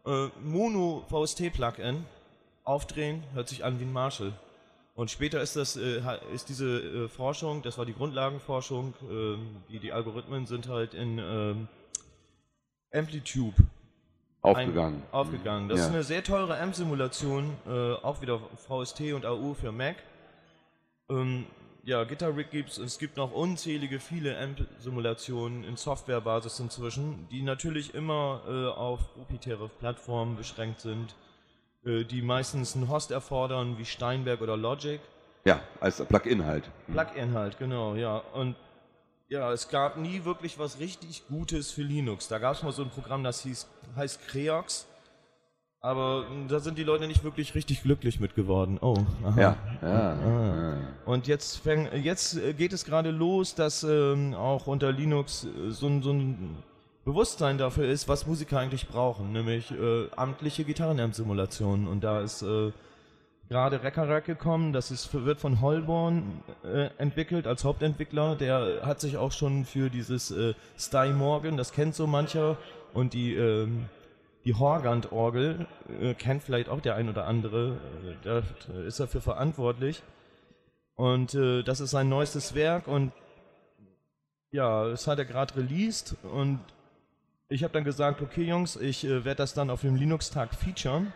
Äh, 0.05 0.29
Mono 0.43 1.05
VST-Plugin, 1.09 2.05
aufdrehen, 2.65 3.23
hört 3.35 3.49
sich 3.49 3.65
an 3.65 3.79
wie 3.81 3.85
ein 3.85 3.93
Marshall. 3.93 4.33
Und 4.95 5.11
später 5.11 5.41
ist 5.41 5.57
das, 5.57 5.77
äh, 5.77 6.03
ist 6.35 6.49
diese 6.49 6.79
äh, 7.05 7.09
Forschung, 7.09 7.63
das 7.63 7.79
war 7.79 7.87
die 7.87 7.95
Grundlagenforschung, 7.95 8.95
ähm, 9.11 9.57
die, 9.71 9.79
die 9.79 9.93
Algorithmen 9.93 10.47
sind 10.47 10.69
halt 10.69 10.93
in 10.93 11.19
ähm, 11.19 11.69
Amplitude 12.93 13.55
Aufgegangen. 14.43 14.97
ein, 14.97 15.13
aufgegangen. 15.15 15.69
Das 15.69 15.79
Ja. 15.79 15.85
ist 15.87 15.93
eine 15.93 16.03
sehr 16.03 16.23
teure 16.25 16.59
AMP-Simulation, 16.59 17.53
äh, 17.67 17.93
auch 18.03 18.21
wieder 18.21 18.41
VST 18.69 19.13
und 19.15 19.25
AU 19.25 19.55
für 19.55 19.73
Mac. 19.73 19.97
Ähm, 21.09 21.47
ja, 21.85 22.05
Gitarrig 22.05 22.51
gibt's, 22.51 22.79
es 22.79 22.99
gibt 22.99 23.17
noch 23.17 23.33
unzählige 23.33 23.99
viele 23.99 24.39
Amp-Simulationen 24.39 25.65
in 25.65 25.77
Softwarebasis 25.77 26.61
inzwischen, 26.61 27.27
die 27.31 27.43
natürlich 27.43 27.95
immer 27.95 28.43
äh, 28.47 28.67
auf 28.79 29.13
proprietäre 29.15 29.69
Plattformen 29.69 30.37
beschränkt 30.37 30.81
sind, 30.81 31.17
äh, 31.85 32.05
die 32.05 32.23
meistens 32.23 32.77
einen 32.77 32.89
Host 32.89 33.11
erfordern, 33.11 33.79
wie 33.79 33.85
Steinberg 33.85 34.41
oder 34.41 34.57
Logic. 34.57 35.01
Ja, 35.45 35.61
als 35.81 36.05
Plugin 36.05 36.45
halt. 36.45 36.71
Plugin 36.87 37.35
halt, 37.35 37.59
genau, 37.59 37.97
ja. 37.97 38.19
Und 38.33 38.55
ja, 39.29 39.53
es 39.53 39.69
gab 39.69 39.97
nie 39.97 40.25
wirklich 40.25 40.59
was 40.59 40.79
richtig 40.79 41.27
Gutes 41.27 41.73
für 41.73 41.83
Linux. 41.83 42.29
Da 42.29 42.39
gab 42.39 42.55
es 42.55 42.63
mal 42.63 42.73
so 42.73 42.83
ein 42.83 42.91
Programm, 42.91 43.25
das 43.25 43.43
hieß, 43.43 43.67
heißt 43.97 44.29
Creox. 44.29 44.87
Aber 45.85 46.27
da 46.47 46.61
sind 46.61 46.79
die 46.79 46.85
Leute 46.85 47.09
nicht 47.09 47.25
wirklich 47.25 47.57
richtig 47.57 47.83
glücklich 47.83 48.21
mit 48.21 48.37
geworden. 48.37 48.79
Oh, 48.81 48.97
aha. 49.25 49.41
Ja, 49.41 49.57
ja. 49.83 50.13
Ah. 50.13 50.77
Und 51.07 51.27
jetzt, 51.27 51.57
fäng, 51.59 51.89
jetzt 52.05 52.37
äh, 52.39 52.53
geht 52.55 52.73
es 52.73 52.85
gerade 52.85 53.11
los, 53.11 53.57
dass 53.57 53.83
ähm, 53.83 54.33
auch 54.35 54.69
unter 54.69 54.93
Linux 54.93 55.45
äh, 55.45 55.71
so, 55.73 55.89
ein- 55.89 56.03
so 56.05 56.13
ein 56.13 56.57
Bewusstsein 57.05 57.59
dafür 57.59 57.89
ist, 57.89 58.07
was 58.07 58.29
Musiker 58.29 58.61
eigentlich 58.61 58.87
brauchen, 58.87 59.33
nämlich 59.33 59.73
äh, 59.73 60.07
amtliche 60.15 60.63
Gitarrenamp-Simulationen. 60.63 61.89
Und 61.89 62.05
da 62.05 62.21
ist 62.21 62.43
äh, 62.43 62.71
gerade 63.49 63.83
Reckerack 63.83 64.25
gekommen, 64.25 64.73
das 64.73 64.93
ist, 64.93 65.13
wird 65.13 65.41
von 65.41 65.61
Holborn 65.61 66.43
äh, 66.65 66.91
entwickelt 66.99 67.49
als 67.49 67.65
Hauptentwickler. 67.65 68.37
Der 68.37 68.83
hat 68.87 69.01
sich 69.01 69.17
auch 69.17 69.33
schon 69.33 69.65
für 69.65 69.91
dieses 69.91 70.31
äh, 70.31 70.55
Sty 70.79 71.09
Morgan, 71.13 71.57
das 71.57 71.73
kennt 71.73 71.97
so 71.97 72.07
mancher, 72.07 72.57
und 72.95 73.15
die 73.15 73.35
ähm, 73.35 73.87
die 74.45 74.55
Horgand-Orgel 74.55 75.67
äh, 76.01 76.15
kennt 76.15 76.43
vielleicht 76.43 76.69
auch 76.69 76.81
der 76.81 76.97
ein 76.97 77.09
oder 77.09 77.27
andere, 77.27 77.79
äh, 78.05 78.15
da 78.23 78.43
ist 78.87 78.99
er 79.01 79.09
für 79.09 79.21
verantwortlich. 79.21 80.03
Und 80.95 81.35
äh, 81.35 81.63
das 81.63 81.81
ist 81.81 81.91
sein 81.91 82.09
neuestes 82.09 82.55
Werk 82.55 82.87
und 82.87 83.13
ja, 84.51 84.89
das 84.89 85.07
hat 85.07 85.19
er 85.19 85.25
gerade 85.25 85.57
released 85.57 86.17
und 86.23 86.61
ich 87.49 87.65
habe 87.65 87.73
dann 87.73 87.85
gesagt, 87.85 88.21
okay 88.21 88.45
Jungs, 88.45 88.77
ich 88.77 89.05
äh, 89.05 89.25
werde 89.25 89.39
das 89.39 89.55
dann 89.55 89.71
auf 89.71 89.81
dem 89.81 89.97
Linux-Tag 89.97 90.55
featuren 90.55 91.13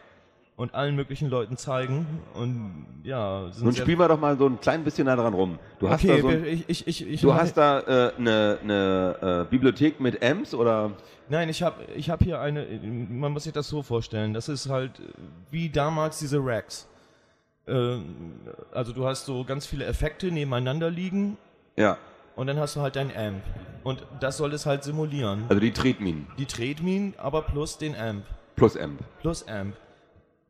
und 0.57 0.75
allen 0.75 0.97
möglichen 0.97 1.29
Leuten 1.29 1.57
zeigen 1.59 2.07
und 2.35 2.87
ja, 3.03 3.49
sind 3.53 3.65
Nun 3.65 3.75
spielen 3.75 3.99
wir 3.99 4.09
doch 4.09 4.19
mal 4.19 4.39
so 4.39 4.47
ein 4.47 4.59
klein 4.59 4.85
bisschen 4.85 5.07
nah 5.07 5.15
dran 5.15 5.35
rum. 5.35 5.59
Du 5.79 5.89
hast 5.89 6.03
okay, 6.03 6.17
da 6.17 6.23
so 6.23 6.29
ein, 6.29 6.45
ich, 6.47 6.65
ich, 6.69 6.87
ich, 6.87 7.07
ich 7.07 7.21
du 7.21 7.35
hast 7.35 7.57
da 7.57 7.81
äh, 7.81 8.13
eine 8.17 8.59
eine, 8.63 9.45
äh, 9.47 9.51
Bibliothek 9.51 10.01
mit 10.01 10.25
Amps 10.25 10.55
oder 10.55 10.93
Nein, 11.29 11.49
ich 11.49 11.63
habe 11.63 11.85
ich 11.95 12.09
hab 12.09 12.23
hier 12.23 12.41
eine, 12.41 12.65
man 13.11 13.33
muss 13.33 13.45
sich 13.45 13.53
das 13.53 13.69
so 13.69 13.83
vorstellen, 13.83 14.33
das 14.33 14.49
ist 14.49 14.69
halt 14.71 14.93
wie 15.51 15.69
damals 15.69 16.19
diese 16.21 16.39
Racks. 16.43 16.89
Äh, 17.67 17.99
Also 18.73 18.93
du 18.93 19.07
hast 19.07 19.27
so 19.27 19.45
ganz 19.45 19.67
viele 19.67 19.85
Effekte 19.85 20.31
nebeneinander 20.31 20.89
liegen 20.91 21.37
ja, 21.77 21.99
und 22.35 22.47
dann 22.47 22.59
hast 22.59 22.77
du 22.77 22.81
halt 22.81 22.97
dein 22.97 23.15
Amp. 23.15 23.43
Und 23.85 24.05
das 24.21 24.39
soll 24.39 24.53
es 24.55 24.65
halt 24.67 24.85
simulieren. 24.85 25.45
also 25.49 25.61
die 25.61 25.71
Tretminen 25.73 26.27
Die 26.39 26.47
Tretminen, 26.47 27.13
aber 27.19 27.43
plus 27.43 27.77
den 27.77 27.95
Amp. 27.95 28.25
plus 28.57 28.77
Amp. 28.77 29.01
Plus 29.21 29.47
Amp. 29.47 29.77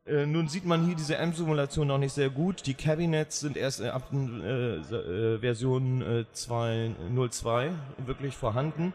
Äh, 0.06 0.25
nun 0.26 0.48
sieht 0.48 0.64
man 0.64 0.86
hier 0.86 0.94
diese 0.94 1.18
Amp-Simulation 1.18 1.88
noch 1.88 1.98
nicht 1.98 2.12
sehr 2.12 2.30
gut. 2.30 2.66
Die 2.66 2.75
Cabinets 2.75 3.40
sind 3.40 3.56
erst 3.56 3.80
äh, 3.80 3.88
ab 3.88 4.10
äh, 4.12 4.76
äh, 4.76 5.38
Version 5.38 6.00
äh, 6.00 6.25
2.02 6.32 7.70
wirklich 8.06 8.36
vorhanden. 8.36 8.92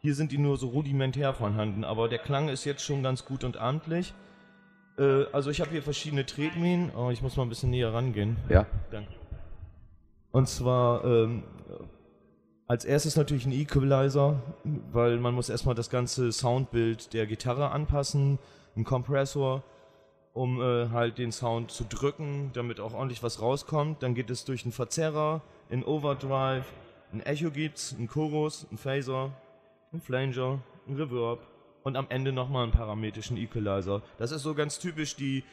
Hier 0.00 0.14
sind 0.14 0.30
die 0.32 0.38
nur 0.38 0.58
so 0.58 0.68
rudimentär 0.68 1.32
vorhanden, 1.32 1.84
aber 1.84 2.08
der 2.08 2.18
Klang 2.18 2.48
ist 2.48 2.64
jetzt 2.64 2.84
schon 2.84 3.02
ganz 3.02 3.24
gut 3.24 3.44
und 3.44 3.56
amtlich. 3.56 4.12
Äh, 4.98 5.24
also 5.32 5.50
ich 5.50 5.60
habe 5.60 5.70
hier 5.70 5.82
verschiedene 5.82 6.26
Tretminen. 6.26 6.90
Oh, 6.94 7.10
ich 7.10 7.22
muss 7.22 7.36
mal 7.36 7.44
ein 7.44 7.48
bisschen 7.48 7.70
näher 7.70 7.94
rangehen. 7.94 8.36
Ja, 8.48 8.66
Danke. 8.90 9.12
Und 10.32 10.48
zwar 10.48 11.04
ähm, 11.04 11.44
als 12.66 12.84
erstes 12.84 13.16
natürlich 13.16 13.46
ein 13.46 13.52
Equalizer, 13.52 14.42
weil 14.64 15.18
man 15.18 15.34
muss 15.34 15.48
erstmal 15.48 15.74
das 15.74 15.88
ganze 15.88 16.32
Soundbild 16.32 17.12
der 17.12 17.26
Gitarre 17.26 17.70
anpassen, 17.70 18.38
ein 18.76 18.84
Kompressor, 18.84 19.62
um 20.34 20.60
äh, 20.60 20.88
halt 20.90 21.18
den 21.18 21.32
Sound 21.32 21.70
zu 21.70 21.84
drücken, 21.84 22.50
damit 22.54 22.80
auch 22.80 22.94
ordentlich 22.94 23.22
was 23.22 23.40
rauskommt. 23.40 24.02
Dann 24.02 24.14
geht 24.14 24.30
es 24.30 24.44
durch 24.44 24.64
einen 24.64 24.72
Verzerrer, 24.72 25.42
in 25.68 25.84
Overdrive, 25.84 26.64
ein 27.12 27.20
Echo 27.20 27.50
gibt's, 27.50 27.94
ein 27.98 28.08
Chorus, 28.08 28.66
ein 28.72 28.78
Phaser, 28.78 29.30
ein 29.92 30.00
Flanger, 30.00 30.60
ein 30.88 30.96
Reverb 30.96 31.40
und 31.82 31.96
am 31.96 32.06
Ende 32.08 32.32
nochmal 32.32 32.62
einen 32.62 32.72
parametrischen 32.72 33.36
Equalizer. 33.36 34.00
Das 34.18 34.30
ist 34.32 34.42
so 34.42 34.54
ganz 34.54 34.78
typisch 34.78 35.16
die 35.16 35.44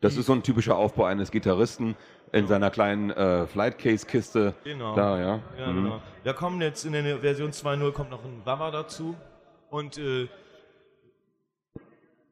das 0.00 0.16
ist 0.16 0.26
so 0.26 0.32
ein 0.32 0.44
typischer 0.44 0.76
Aufbau 0.76 1.06
eines 1.06 1.32
Gitarristen 1.32 1.96
in 2.30 2.46
seiner 2.46 2.70
kleinen 2.70 3.10
äh, 3.10 3.48
Flightcase-Kiste. 3.48 4.54
Genau. 4.62 4.94
Da, 4.94 5.18
ja. 5.18 5.40
Ja, 5.58 5.72
Mhm. 5.72 5.82
genau. 5.82 6.00
Da 6.22 6.32
kommen 6.34 6.60
jetzt 6.60 6.84
in 6.84 6.92
der 6.92 7.18
Version 7.18 7.50
2.0 7.50 7.90
kommt 7.90 8.10
noch 8.10 8.24
ein 8.24 8.40
Wawa 8.44 8.70
dazu 8.70 9.16
und 9.70 9.98
äh, 9.98 10.28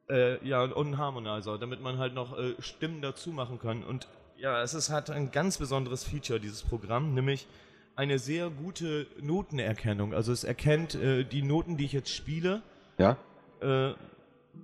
äh, 0.09 0.45
ja 0.47 0.63
und 0.63 0.87
ein 0.87 0.97
Harmonizer, 0.97 1.57
damit 1.57 1.81
man 1.81 1.97
halt 1.97 2.13
noch 2.13 2.37
äh, 2.37 2.53
Stimmen 2.59 3.01
dazu 3.01 3.31
machen 3.31 3.59
kann. 3.59 3.83
Und 3.83 4.07
ja, 4.37 4.61
es 4.61 4.73
ist, 4.73 4.89
hat 4.89 5.09
ein 5.09 5.31
ganz 5.31 5.57
besonderes 5.57 6.03
Feature 6.03 6.39
dieses 6.39 6.63
Programm, 6.63 7.13
nämlich 7.13 7.47
eine 7.95 8.19
sehr 8.19 8.49
gute 8.49 9.07
Notenerkennung. 9.19 10.13
Also 10.13 10.31
es 10.31 10.43
erkennt 10.43 10.95
äh, 10.95 11.23
die 11.23 11.41
Noten, 11.41 11.77
die 11.77 11.85
ich 11.85 11.93
jetzt 11.93 12.13
spiele 12.13 12.61
Ja? 12.97 13.17
äh, 13.59 13.93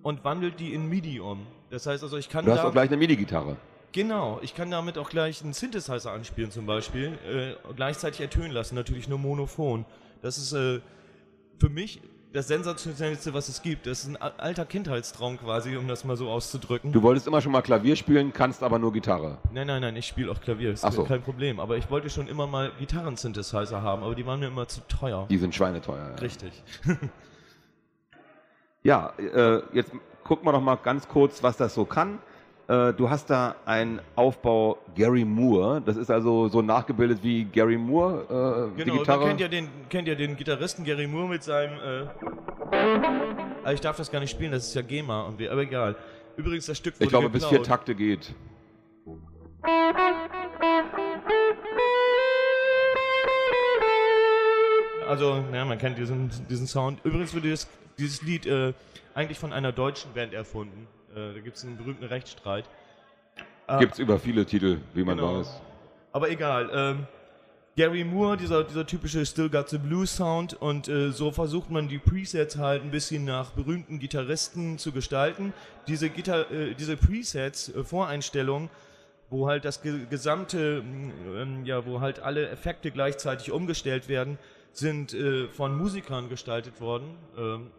und 0.03 0.23
wandelt 0.23 0.59
die 0.59 0.73
in 0.73 0.87
MIDI 0.87 1.19
um. 1.19 1.45
Das 1.71 1.87
heißt 1.87 2.03
also, 2.03 2.17
ich 2.17 2.29
kann 2.29 2.45
Du 2.45 2.51
hast 2.51 2.59
da 2.59 2.67
auch 2.67 2.71
gleich 2.71 2.89
eine 2.89 2.97
MIDI-Gitarre. 2.97 3.57
Genau, 3.91 4.39
ich 4.41 4.55
kann 4.55 4.69
damit 4.71 4.97
auch 4.97 5.09
gleich 5.09 5.43
einen 5.43 5.53
Synthesizer 5.53 6.11
anspielen 6.11 6.51
zum 6.51 6.65
Beispiel, 6.65 7.17
äh, 7.27 7.73
gleichzeitig 7.75 8.21
ertönen 8.21 8.51
lassen, 8.51 8.75
natürlich 8.75 9.07
nur 9.07 9.19
monophon. 9.19 9.85
Das 10.21 10.37
ist 10.37 10.53
äh, 10.53 10.81
für 11.59 11.69
mich 11.69 12.01
das 12.33 12.47
sensationellste, 12.47 13.33
was 13.33 13.47
es 13.47 13.61
gibt. 13.61 13.85
Das 13.85 13.99
ist 14.03 14.07
ein 14.09 14.17
al- 14.17 14.33
alter 14.37 14.65
Kindheitstraum 14.65 15.37
quasi, 15.39 15.77
um 15.77 15.87
das 15.87 16.03
mal 16.03 16.17
so 16.17 16.29
auszudrücken. 16.29 16.91
Du 16.91 17.03
wolltest 17.03 17.27
immer 17.27 17.41
schon 17.41 17.51
mal 17.51 17.61
Klavier 17.61 17.95
spielen, 17.95 18.33
kannst 18.33 18.63
aber 18.63 18.79
nur 18.79 18.91
Gitarre. 18.91 19.37
Nein, 19.51 19.67
nein, 19.67 19.81
nein, 19.81 19.95
ich 19.95 20.07
spiele 20.07 20.31
auch 20.31 20.41
Klavier, 20.41 20.71
ist 20.71 20.83
Ach 20.83 20.91
so. 20.91 21.03
kein 21.03 21.21
Problem. 21.21 21.59
Aber 21.59 21.77
ich 21.77 21.89
wollte 21.91 22.09
schon 22.09 22.27
immer 22.27 22.47
mal 22.47 22.71
Gitarren-Synthesizer 22.79 23.81
haben, 23.83 24.01
aber 24.03 24.15
die 24.15 24.25
waren 24.25 24.39
mir 24.39 24.47
immer 24.47 24.67
zu 24.67 24.81
teuer. 24.87 25.27
Die 25.29 25.37
sind 25.37 25.53
schweineteuer. 25.53 26.09
Ja, 26.09 26.15
Richtig. 26.15 26.63
ja 28.83 29.13
äh, 29.17 29.61
jetzt 29.73 29.91
gucken 30.23 30.45
wir 30.47 30.51
doch 30.53 30.61
mal 30.61 30.75
ganz 30.77 31.07
kurz, 31.07 31.43
was 31.43 31.55
das 31.57 31.75
so 31.75 31.85
kann. 31.85 32.17
Äh, 32.67 32.93
du 32.93 33.09
hast 33.09 33.29
da 33.29 33.55
einen 33.65 33.99
Aufbau 34.15 34.77
Gary 34.95 35.25
Moore. 35.25 35.81
Das 35.85 35.97
ist 35.97 36.09
also 36.09 36.47
so 36.47 36.61
nachgebildet 36.61 37.19
wie 37.21 37.43
Gary 37.43 37.77
Moore, 37.77 38.71
äh, 38.73 38.77
die 38.77 38.83
Genau, 38.85 38.99
Gitarre. 38.99 39.19
man 39.19 39.27
kennt 39.29 39.41
ja, 39.41 39.47
den, 39.49 39.67
kennt 39.89 40.07
ja 40.07 40.15
den 40.15 40.37
Gitarristen 40.37 40.85
Gary 40.85 41.07
Moore 41.07 41.27
mit 41.27 41.43
seinem. 41.43 41.73
Äh 41.79 42.07
Ah, 43.65 43.71
ich 43.71 43.81
darf 43.81 43.95
das 43.97 44.11
gar 44.11 44.19
nicht 44.19 44.31
spielen, 44.31 44.51
das 44.51 44.67
ist 44.67 44.73
ja 44.75 44.81
GEMA, 44.81 45.25
irgendwie, 45.25 45.47
aber 45.47 45.61
egal. 45.61 45.95
Übrigens, 46.35 46.65
das 46.65 46.77
Stück 46.77 46.95
wurde 46.95 47.03
ich 47.05 47.09
glaube, 47.09 47.29
bis 47.29 47.45
vier 47.45 47.59
geklaut. 47.59 47.67
Takte 47.67 47.95
geht. 47.95 48.33
Also, 55.07 55.43
ja, 55.53 55.65
man 55.65 55.77
kennt 55.77 55.97
diesen, 55.97 56.31
diesen 56.49 56.67
Sound. 56.67 56.99
Übrigens 57.03 57.33
wurde 57.33 57.43
dieses, 57.43 57.67
dieses 57.97 58.21
Lied 58.21 58.45
äh, 58.45 58.73
eigentlich 59.13 59.37
von 59.37 59.53
einer 59.53 59.71
deutschen 59.71 60.13
Band 60.13 60.33
erfunden. 60.33 60.87
Äh, 61.15 61.33
da 61.33 61.39
gibt 61.39 61.57
es 61.57 61.63
einen 61.63 61.77
berühmten 61.77 62.03
Rechtsstreit. 62.05 62.65
Ah, 63.67 63.79
Gibt's 63.79 63.99
über 63.99 64.19
viele 64.19 64.45
Titel, 64.45 64.79
wie 64.93 65.03
man 65.03 65.17
Genau. 65.17 65.39
weiß. 65.39 65.61
Aber 66.11 66.29
egal. 66.29 66.69
Ähm, 66.73 67.07
Gary 67.75 68.03
Moore, 68.03 68.37
dieser, 68.37 68.63
dieser 68.63 68.85
typische 68.85 69.25
Still 69.25 69.49
Got 69.49 69.69
the 69.69 69.79
Blues 69.79 70.15
Sound 70.15 70.53
und 70.61 70.87
äh, 70.87 71.11
so 71.11 71.31
versucht 71.31 71.71
man 71.71 71.87
die 71.87 71.97
Presets 71.97 72.57
halt 72.57 72.83
ein 72.83 72.91
bisschen 72.91 73.25
nach 73.25 73.51
berühmten 73.51 73.97
Gitarristen 73.97 74.77
zu 74.77 74.91
gestalten. 74.91 75.53
Diese, 75.87 76.09
Gitar 76.11 76.51
äh, 76.51 76.75
diese 76.75 76.97
Presets, 76.97 77.69
äh, 77.69 77.83
Voreinstellungen, 77.83 78.69
wo 79.31 79.47
halt 79.47 79.65
das 79.65 79.81
ge 79.81 80.05
gesamte, 80.07 80.83
mh, 80.83 81.41
ähm, 81.41 81.65
ja, 81.65 81.83
wo 81.87 81.99
halt 81.99 82.19
alle 82.19 82.47
Effekte 82.49 82.91
gleichzeitig 82.91 83.51
umgestellt 83.51 84.07
werden, 84.07 84.37
sind 84.71 85.13
äh, 85.15 85.47
von 85.47 85.75
Musikern 85.75 86.29
gestaltet 86.29 86.79
worden. 86.79 87.15
Ähm, 87.35 87.71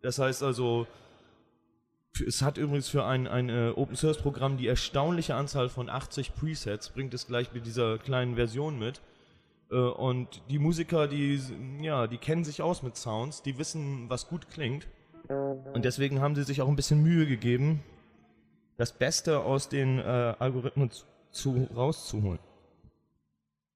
das 0.00 0.18
heißt 0.18 0.42
also, 0.42 0.86
es 2.20 2.42
hat 2.42 2.58
übrigens 2.58 2.88
für 2.88 3.04
ein, 3.04 3.26
ein 3.26 3.48
äh, 3.48 3.72
Open 3.74 3.96
Source 3.96 4.18
Programm 4.18 4.56
die 4.56 4.66
erstaunliche 4.66 5.34
Anzahl 5.34 5.68
von 5.68 5.88
80 5.88 6.34
Presets, 6.34 6.90
bringt 6.90 7.14
es 7.14 7.26
gleich 7.26 7.52
mit 7.52 7.66
dieser 7.66 7.98
kleinen 7.98 8.36
Version 8.36 8.78
mit. 8.78 9.00
Äh, 9.70 9.76
und 9.76 10.42
die 10.50 10.58
Musiker, 10.58 11.08
die, 11.08 11.40
ja, 11.80 12.06
die 12.06 12.18
kennen 12.18 12.44
sich 12.44 12.62
aus 12.62 12.82
mit 12.82 12.96
Sounds, 12.96 13.42
die 13.42 13.58
wissen, 13.58 14.08
was 14.08 14.28
gut 14.28 14.48
klingt. 14.50 14.86
Und 15.28 15.84
deswegen 15.84 16.20
haben 16.20 16.34
sie 16.34 16.44
sich 16.44 16.62
auch 16.62 16.68
ein 16.68 16.76
bisschen 16.76 17.02
Mühe 17.02 17.26
gegeben, 17.26 17.82
das 18.78 18.92
Beste 18.92 19.40
aus 19.40 19.68
den 19.68 19.98
äh, 19.98 20.34
Algorithmen 20.38 20.90
zu, 21.30 21.68
rauszuholen. 21.74 22.38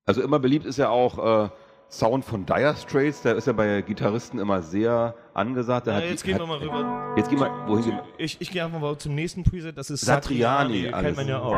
Also 0.06 0.22
immer 0.22 0.38
beliebt 0.38 0.64
ist 0.64 0.78
ja 0.78 0.88
auch 0.88 1.46
äh, 1.46 1.50
Sound 1.92 2.24
von 2.24 2.46
Dire 2.46 2.74
Straits, 2.74 3.20
der 3.20 3.36
ist 3.36 3.46
ja 3.46 3.52
bei 3.52 3.82
Gitarristen 3.82 4.38
immer 4.38 4.62
sehr 4.62 5.14
angesagt. 5.34 5.86
Ja, 5.88 5.98
jetzt 5.98 6.24
gehen 6.24 6.38
wir 6.38 6.46
mal 6.46 6.56
rüber. 6.56 7.12
Jetzt 7.18 7.28
gehen 7.28 7.38
wir, 7.38 7.50
wohin 7.66 7.84
gehen 7.84 7.96
wir? 7.96 8.04
Ich, 8.16 8.40
ich 8.40 8.50
gehe 8.50 8.64
einfach 8.64 8.80
mal 8.80 8.96
zum 8.96 9.14
nächsten 9.14 9.44
Preset, 9.44 9.76
das 9.76 9.90
ist 9.90 10.00
Satriani. 10.00 10.84
Satriani 10.84 11.04
kennt 11.04 11.16
man 11.18 11.28
ja 11.28 11.40
auch. 11.40 11.54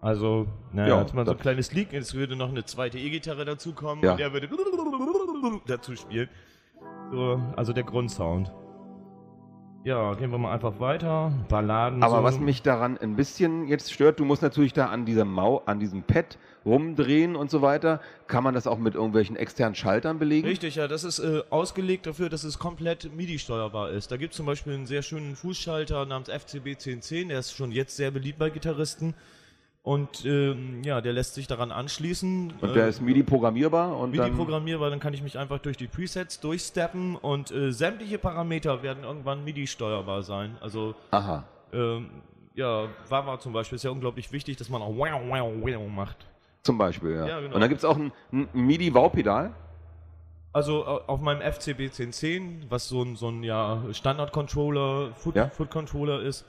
Also 0.00 0.48
naja, 0.72 0.94
Ja, 0.96 1.00
jetzt 1.02 1.14
mal 1.14 1.24
so 1.24 1.32
ein 1.32 1.38
kleines 1.38 1.72
Leak, 1.72 1.92
es 1.92 2.14
würde 2.14 2.36
noch 2.36 2.48
eine 2.48 2.64
zweite 2.64 2.98
E-Gitarre 2.98 3.44
dazukommen 3.44 4.04
Ja. 4.04 4.12
und 4.12 4.20
der 4.20 4.32
würde 4.32 4.48
dazu 5.66 5.96
spielen. 5.96 6.28
So, 7.10 7.40
also 7.56 7.72
der 7.72 7.84
Grundsound. 7.84 8.52
Ja, 9.84 10.12
gehen 10.14 10.30
wir 10.32 10.38
mal 10.38 10.52
einfach 10.52 10.80
weiter. 10.80 11.32
Balladen. 11.48 12.02
Aber 12.02 12.18
so. 12.18 12.22
was 12.24 12.38
mich 12.38 12.62
daran 12.62 12.98
ein 12.98 13.16
bisschen 13.16 13.68
jetzt 13.68 13.92
stört, 13.92 14.18
du 14.20 14.24
musst 14.24 14.42
natürlich 14.42 14.72
da 14.72 14.86
an 14.86 15.06
diesem 15.06 15.32
Mau, 15.32 15.62
an 15.66 15.78
diesem 15.80 16.02
Pad 16.02 16.36
rumdrehen 16.66 17.36
und 17.36 17.50
so 17.50 17.62
weiter. 17.62 18.00
Kann 18.26 18.44
man 18.44 18.54
das 18.54 18.66
auch 18.66 18.76
mit 18.78 18.96
irgendwelchen 18.96 19.36
externen 19.36 19.74
Schaltern 19.76 20.18
belegen? 20.18 20.46
Richtig, 20.46 20.74
ja, 20.74 20.88
das 20.88 21.04
ist 21.04 21.20
äh, 21.20 21.42
ausgelegt 21.48 22.06
dafür, 22.06 22.28
dass 22.28 22.44
es 22.44 22.58
komplett 22.58 23.14
MIDI-steuerbar 23.16 23.90
ist. 23.90 24.10
Da 24.10 24.16
gibt 24.18 24.32
es 24.32 24.36
zum 24.36 24.46
Beispiel 24.46 24.74
einen 24.74 24.86
sehr 24.86 25.02
schönen 25.02 25.36
Fußschalter 25.36 26.04
namens 26.04 26.28
FCB 26.28 26.66
1010, 26.70 27.28
der 27.30 27.38
ist 27.38 27.52
schon 27.52 27.70
jetzt 27.72 27.96
sehr 27.96 28.10
beliebt 28.10 28.38
bei 28.38 28.50
Gitarristen. 28.50 29.14
Und 29.82 30.24
ähm, 30.26 30.82
ja, 30.82 31.00
der 31.00 31.12
lässt 31.14 31.34
sich 31.34 31.46
daran 31.46 31.72
anschließen. 31.72 32.52
Und 32.60 32.74
der 32.74 32.86
Äh, 32.86 32.88
ist 32.90 33.00
MIDI 33.00 33.22
programmierbar 33.22 33.96
und 33.96 34.10
MIDI 34.10 34.22
dann 34.22 34.36
programmierbar, 34.36 34.90
dann 34.90 35.00
kann 35.00 35.14
ich 35.14 35.22
mich 35.22 35.38
einfach 35.38 35.60
durch 35.60 35.76
die 35.76 35.86
Presets 35.86 36.40
durchsteppen 36.40 37.16
und 37.16 37.50
äh, 37.50 37.72
sämtliche 37.72 38.18
Parameter 38.18 38.82
werden 38.82 39.04
irgendwann 39.04 39.44
MIDI 39.44 39.66
steuerbar 39.66 40.22
sein. 40.22 40.58
Also 40.60 40.94
Aha. 41.10 41.44
ähm, 41.72 42.10
ja, 42.54 42.88
Wawa 43.08 43.38
zum 43.38 43.52
Beispiel 43.52 43.76
ist 43.76 43.84
ja 43.84 43.90
unglaublich 43.90 44.30
wichtig, 44.32 44.56
dass 44.56 44.68
man 44.68 44.82
auch 44.82 44.94
wow, 44.94 45.20
wow, 45.26 45.52
wow 45.62 45.88
macht. 45.88 46.26
Zum 46.64 46.76
Beispiel, 46.76 47.12
ja. 47.12 47.26
Ja, 47.26 47.40
genau. 47.40 47.54
Und 47.54 47.60
dann 47.60 47.68
gibt 47.70 47.78
es 47.78 47.84
auch 47.84 47.96
ein, 47.96 48.12
ein 48.32 48.48
MIDI-Wow-Pedal. 48.52 49.52
Also 50.52 50.84
auf 50.84 51.20
meinem 51.20 51.40
FCB 51.40 51.82
1010, 51.82 52.66
was 52.68 52.88
so 52.88 53.02
ein, 53.02 53.16
so 53.16 53.28
ein 53.28 53.42
ja, 53.42 53.80
Standard-Controller, 53.92 55.12
Foot, 55.14 55.36
Ja. 55.36 55.48
Foot-Controller 55.48 56.20
ist, 56.20 56.44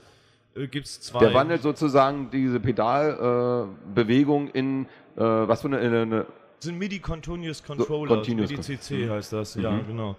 äh, 0.62 0.66
gibt 0.68 0.86
es 0.86 1.00
zwei. 1.00 1.20
Der 1.20 1.34
wandelt 1.34 1.62
sozusagen 1.62 2.30
diese 2.30 2.60
Pedalbewegung 2.60 3.76
Bewegung 3.94 4.48
in 4.48 4.86
äh, 5.16 5.20
was 5.20 5.62
für 5.62 5.68
eine, 5.68 5.78
eine, 5.78 6.02
eine 6.02 6.26
sind 6.60 6.78
MIDI 6.78 6.98
Continuous 6.98 7.62
Controller, 7.62 8.16
Continuous 8.16 8.50
MIDI 8.50 8.62
CC 8.62 9.06
Mhm. 9.06 9.10
heißt 9.10 9.32
das, 9.32 9.54
ja, 9.54 9.70
Mhm. 9.70 9.86
genau. 9.86 10.16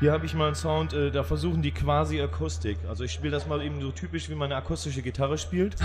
Hier 0.00 0.12
habe 0.12 0.26
ich 0.26 0.34
mal 0.34 0.46
einen 0.46 0.54
Sound, 0.54 0.92
äh, 0.92 1.10
da 1.10 1.22
versuchen 1.22 1.62
die 1.62 1.70
quasi 1.70 2.20
Akustik. 2.20 2.78
Also 2.88 3.04
ich 3.04 3.12
spiele 3.12 3.30
das 3.30 3.46
mal 3.46 3.62
eben 3.62 3.80
so 3.80 3.90
typisch, 3.90 4.28
wie 4.28 4.34
meine 4.34 4.56
akustische 4.56 5.02
Gitarre 5.02 5.38
spielt. 5.38 5.76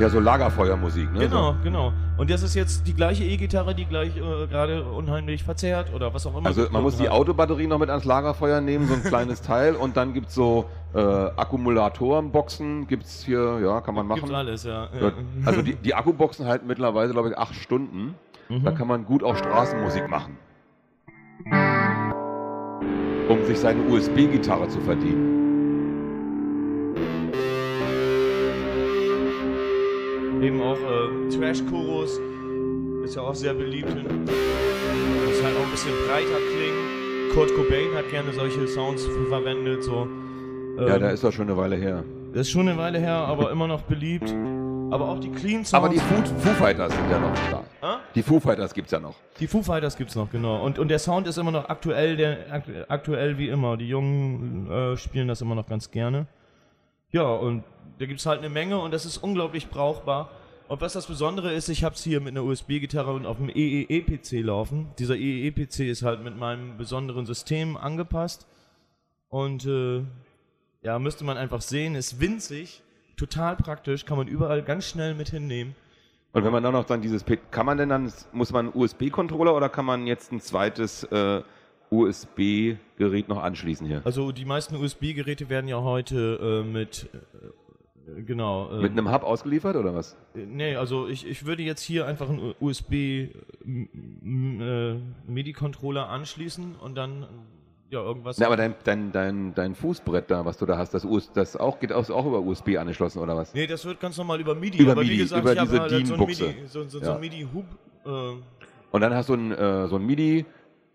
Ja 0.00 0.08
so 0.08 0.20
Lagerfeuermusik, 0.20 1.12
ne? 1.12 1.20
Genau, 1.20 1.52
So. 1.52 1.56
genau. 1.62 1.92
Und 2.18 2.30
das 2.30 2.42
ist 2.42 2.54
jetzt 2.54 2.86
die 2.86 2.94
gleiche 2.94 3.24
E-Gitarre, 3.24 3.74
die 3.74 3.84
gleich 3.84 4.16
äh, 4.16 4.46
gerade 4.46 4.84
unheimlich 4.84 5.42
verzerrt 5.44 5.92
oder 5.94 6.12
was 6.14 6.26
auch 6.26 6.36
immer. 6.36 6.46
Also 6.46 6.66
man 6.70 6.82
muss 6.82 6.96
die 6.96 7.04
hat. 7.04 7.10
Autobatterie 7.12 7.66
noch 7.66 7.78
mit 7.78 7.90
ans 7.90 8.04
Lagerfeuer 8.04 8.60
nehmen, 8.60 8.86
so 8.88 8.94
ein 8.94 9.02
kleines 9.02 9.42
Teil 9.42 9.74
und 9.74 9.96
dann 9.96 10.12
gibt 10.14 10.28
es 10.28 10.34
so 10.34 10.66
äh, 10.94 10.98
Akkumulatorenboxen, 11.00 12.86
gibt 12.86 13.04
es 13.04 13.22
hier, 13.24 13.58
ja, 13.62 13.80
kann 13.80 13.94
man 13.94 14.06
machen. 14.06 14.20
Gibt's 14.20 14.34
alles, 14.34 14.64
ja. 14.64 14.88
Ja, 15.00 15.12
Also 15.44 15.62
die, 15.62 15.74
die 15.84 15.94
Akkuboxen 15.94 16.46
halten 16.46 16.66
mittlerweile, 16.66 17.12
glaube 17.12 17.30
ich, 17.30 17.38
acht 17.38 17.54
Stunden. 17.54 18.14
Mhm. 18.48 18.64
Da 18.64 18.70
kann 18.72 18.88
man 18.88 19.04
gut 19.04 19.22
auch 19.22 19.36
Straßenmusik 19.36 20.08
machen. 20.08 20.36
Um 23.28 23.44
sich 23.44 23.58
seine 23.58 23.82
USB-Gitarre 23.82 24.68
zu 24.68 24.80
verdienen. 24.80 25.45
Eben 30.46 30.62
auch 30.62 30.76
äh, 30.78 31.36
Trash-Chorus 31.36 32.20
ist 33.04 33.16
ja 33.16 33.22
auch 33.22 33.34
sehr 33.34 33.52
beliebt. 33.52 33.88
Muss 33.92 35.42
halt 35.42 35.56
auch 35.56 35.64
ein 35.64 35.70
bisschen 35.72 35.90
breiter 36.06 36.38
klingen. 36.54 37.32
Kurt 37.34 37.52
Cobain 37.56 37.92
hat 37.96 38.08
gerne 38.10 38.32
solche 38.32 38.68
Sounds 38.68 39.04
verwendet. 39.28 39.82
So. 39.82 40.06
Ja, 40.78 40.94
Ähm, 40.94 41.00
da 41.00 41.10
ist 41.10 41.24
doch 41.24 41.32
schon 41.32 41.48
eine 41.48 41.56
Weile 41.56 41.74
her. 41.74 42.04
das 42.32 42.42
ist 42.42 42.50
schon 42.50 42.68
eine 42.68 42.78
Weile 42.78 43.00
her, 43.00 43.14
aber 43.16 43.50
immer 43.50 43.66
noch 43.66 43.82
beliebt. 43.82 44.32
Aber 44.92 45.08
auch 45.08 45.18
die 45.18 45.30
Clean 45.32 45.64
Sounds. 45.64 45.74
Aber 45.74 45.88
die 45.88 45.98
Foo, 45.98 46.22
Foo 46.38 46.50
Fighters 46.50 46.92
sind 46.94 47.10
ja 47.10 47.18
noch 47.18 47.34
da. 47.50 47.64
Ah? 47.80 47.96
Die 48.14 48.22
Foo 48.22 48.38
Fighters 48.38 48.72
gibt's 48.72 48.92
ja 48.92 49.00
noch. 49.00 49.16
Die 49.40 49.48
Foo 49.48 49.62
Fighters 49.62 49.96
gibt's 49.96 50.14
noch, 50.14 50.30
genau. 50.30 50.62
Und, 50.64 50.78
und 50.78 50.86
der 50.86 51.00
Sound 51.00 51.26
ist 51.26 51.38
immer 51.38 51.50
noch 51.50 51.68
aktuell, 51.68 52.16
der, 52.16 52.52
akt, 52.52 52.68
aktuell 52.86 53.36
wie 53.36 53.48
immer. 53.48 53.76
Die 53.76 53.88
Jungen 53.88 54.70
äh, 54.70 54.96
spielen 54.96 55.26
das 55.26 55.40
immer 55.40 55.56
noch 55.56 55.66
ganz 55.66 55.90
gerne. 55.90 56.26
Ja, 57.10 57.24
und 57.32 57.64
da 57.98 58.06
gibt's 58.06 58.26
halt 58.26 58.38
eine 58.40 58.48
Menge 58.50 58.78
und 58.78 58.92
das 58.92 59.04
ist 59.06 59.18
unglaublich 59.18 59.68
brauchbar. 59.68 60.30
Und 60.68 60.80
was 60.80 60.94
das 60.94 61.06
Besondere 61.06 61.52
ist, 61.52 61.68
ich 61.68 61.84
habe 61.84 61.94
es 61.94 62.02
hier 62.02 62.20
mit 62.20 62.30
einer 62.32 62.42
USB-Gitarre 62.42 63.12
und 63.12 63.24
auf 63.24 63.36
dem 63.36 63.48
EEE-PC 63.48 64.42
laufen. 64.44 64.88
Dieser 64.98 65.14
EEE-PC 65.16 65.80
ist 65.88 66.02
halt 66.02 66.24
mit 66.24 66.36
meinem 66.36 66.76
besonderen 66.76 67.24
System 67.24 67.76
angepasst. 67.76 68.46
Und 69.28 69.64
äh, 69.66 70.02
ja, 70.82 70.98
müsste 70.98 71.24
man 71.24 71.36
einfach 71.36 71.60
sehen, 71.60 71.94
ist 71.94 72.20
winzig, 72.20 72.82
total 73.16 73.56
praktisch, 73.56 74.04
kann 74.06 74.16
man 74.18 74.26
überall 74.28 74.62
ganz 74.62 74.86
schnell 74.86 75.14
mit 75.14 75.28
hinnehmen. 75.30 75.74
Und 76.32 76.44
wenn 76.44 76.52
man 76.52 76.62
dann 76.62 76.72
noch 76.72 76.84
dann 76.84 77.00
dieses, 77.00 77.22
P- 77.24 77.38
kann 77.50 77.64
man 77.64 77.78
denn 77.78 77.88
dann, 77.88 78.12
muss 78.32 78.52
man 78.52 78.66
einen 78.66 78.76
USB-Controller 78.76 79.54
oder 79.54 79.68
kann 79.68 79.84
man 79.84 80.06
jetzt 80.06 80.32
ein 80.32 80.40
zweites 80.40 81.04
äh, 81.04 81.42
USB-Gerät 81.90 83.28
noch 83.28 83.42
anschließen 83.42 83.86
hier? 83.86 84.02
Also 84.04 84.32
die 84.32 84.44
meisten 84.44 84.76
USB-Geräte 84.76 85.48
werden 85.48 85.68
ja 85.68 85.80
heute 85.82 86.62
äh, 86.64 86.68
mit 86.68 87.08
äh, 87.12 87.18
genau 88.26 88.70
äh, 88.70 88.80
Mit 88.82 88.92
einem 88.92 89.10
Hub 89.12 89.22
ausgeliefert 89.24 89.76
oder 89.76 89.94
was? 89.94 90.16
äh, 90.34 90.40
nee, 90.46 90.76
also 90.76 91.08
ich, 91.08 91.26
ich 91.26 91.44
würde 91.46 91.62
jetzt 91.62 91.82
hier 91.82 92.06
einfach 92.06 92.28
einen 92.28 92.54
USB 92.60 93.28
m- 93.64 93.88
m- 94.22 94.60
äh, 94.60 95.30
MIDI-Controller 95.30 96.08
anschließen 96.08 96.76
und 96.76 96.94
dann 96.94 97.22
äh, 97.22 97.26
ja 97.90 98.00
irgendwas. 98.02 98.38
Na, 98.38 98.46
aber 98.46 98.56
dein, 98.56 98.74
dein, 98.84 99.12
dein, 99.12 99.54
dein 99.54 99.74
Fußbrett 99.74 100.30
da, 100.30 100.44
was 100.44 100.56
du 100.58 100.66
da 100.66 100.78
hast, 100.78 100.94
das, 100.94 101.04
US, 101.04 101.30
das 101.32 101.56
auch, 101.56 101.78
geht 101.80 101.92
auch, 101.92 102.08
auch 102.10 102.26
über 102.26 102.40
USB 102.40 102.76
angeschlossen 102.78 103.18
oder 103.20 103.36
was? 103.36 103.54
nee, 103.54 103.66
das 103.66 103.84
wird 103.84 104.00
ganz 104.00 104.16
normal 104.16 104.40
über 104.40 104.54
MIDI. 104.54 104.78
Über 104.78 104.92
aber 104.92 105.02
wie 105.02 105.06
MIDI, 105.08 105.18
gesagt, 105.18 105.42
über 105.42 105.52
ich 105.52 105.58
habe 105.58 105.68
diese 105.70 105.80
halt 105.80 106.06
so 106.06 106.14
ein. 106.14 106.20
MIDI, 106.20 106.66
so, 106.66 106.84
so, 106.84 106.98
so 106.98 107.04
Ja. 107.04 107.14
ein 107.14 107.20
MIDI-Hub. 107.20 107.64
Äh, 108.04 108.08
Und 108.92 109.00
dann 109.00 109.14
hast 109.14 109.28
du 109.28 109.34
einen, 109.34 109.52
äh, 109.52 109.88
so 109.88 109.96
einen 109.96 110.06
MIDI 110.06 110.44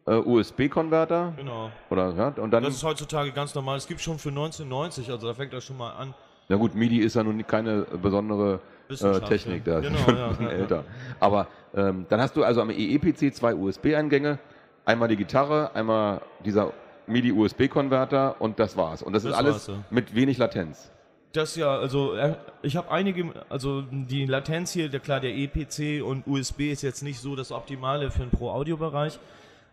äh, 0.07 0.15
USB-Konverter 0.15 1.33
genau. 1.37 1.71
oder 1.89 2.13
ja, 2.15 2.27
und 2.41 2.51
dann 2.51 2.63
Das 2.63 2.73
ist 2.73 2.83
heutzutage 2.83 3.31
ganz 3.31 3.53
normal. 3.53 3.77
Es 3.77 3.87
gibt 3.87 4.01
schon 4.01 4.17
für 4.17 4.29
1990, 4.29 5.09
also 5.11 5.27
da 5.27 5.33
fängt 5.33 5.53
das 5.53 5.63
schon 5.63 5.77
mal 5.77 5.91
an. 5.91 6.13
Na 6.49 6.57
gut, 6.57 6.75
MIDI 6.75 6.99
ist 6.99 7.15
ja 7.15 7.23
nun 7.23 7.45
keine 7.47 7.83
besondere 8.01 8.59
äh, 8.89 9.19
Technik, 9.21 9.65
ja. 9.65 9.75
da 9.75 9.79
Genau, 9.79 9.97
schon 9.99 10.17
ja, 10.17 10.23
ein 10.23 10.29
bisschen 10.29 10.45
ja, 10.45 10.51
ja. 10.51 10.57
älter. 10.57 10.83
Aber 11.19 11.47
ähm, 11.73 12.05
dann 12.09 12.19
hast 12.19 12.35
du 12.35 12.43
also 12.43 12.61
am 12.61 12.69
EEPC 12.69 13.33
zwei 13.33 13.55
USB-Eingänge, 13.55 14.39
einmal 14.85 15.07
die 15.07 15.15
Gitarre, 15.15 15.73
einmal 15.73 16.21
dieser 16.43 16.73
MIDI-USB-Konverter 17.07 18.39
und 18.39 18.59
das 18.59 18.75
war's. 18.77 19.01
Und 19.01 19.13
das, 19.13 19.23
Das 19.23 19.31
ist 19.31 19.37
alles 19.37 19.53
war's, 19.53 19.67
ja. 19.67 19.83
mit 19.89 20.15
wenig 20.15 20.37
Latenz. 20.37 20.91
Das 21.33 21.55
ja, 21.55 21.77
also 21.77 22.13
äh, 22.15 22.35
ich 22.61 22.75
habe 22.75 22.91
einige, 22.91 23.31
also 23.47 23.83
die 23.89 24.25
Latenz 24.25 24.71
hier, 24.71 24.89
der 24.89 24.99
klar, 24.99 25.21
der 25.21 25.33
EPC 25.33 26.03
und 26.03 26.27
USB 26.27 26.71
ist 26.71 26.81
jetzt 26.81 27.03
nicht 27.03 27.19
so 27.19 27.35
das 27.35 27.51
Optimale 27.53 28.11
für 28.11 28.19
den 28.19 28.31
Pro-Audio-Bereich. 28.31 29.17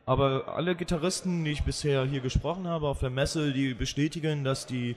Aber 0.06 0.54
alle 0.56 0.74
Gitarristen, 0.74 1.44
die 1.44 1.50
ich 1.50 1.64
bisher 1.64 2.04
hier 2.04 2.20
gesprochen 2.20 2.66
habe 2.68 2.86
auf 2.86 3.00
der 3.00 3.10
Messe, 3.10 3.52
die 3.52 3.74
bestätigen, 3.74 4.44
dass 4.44 4.66
die, 4.66 4.96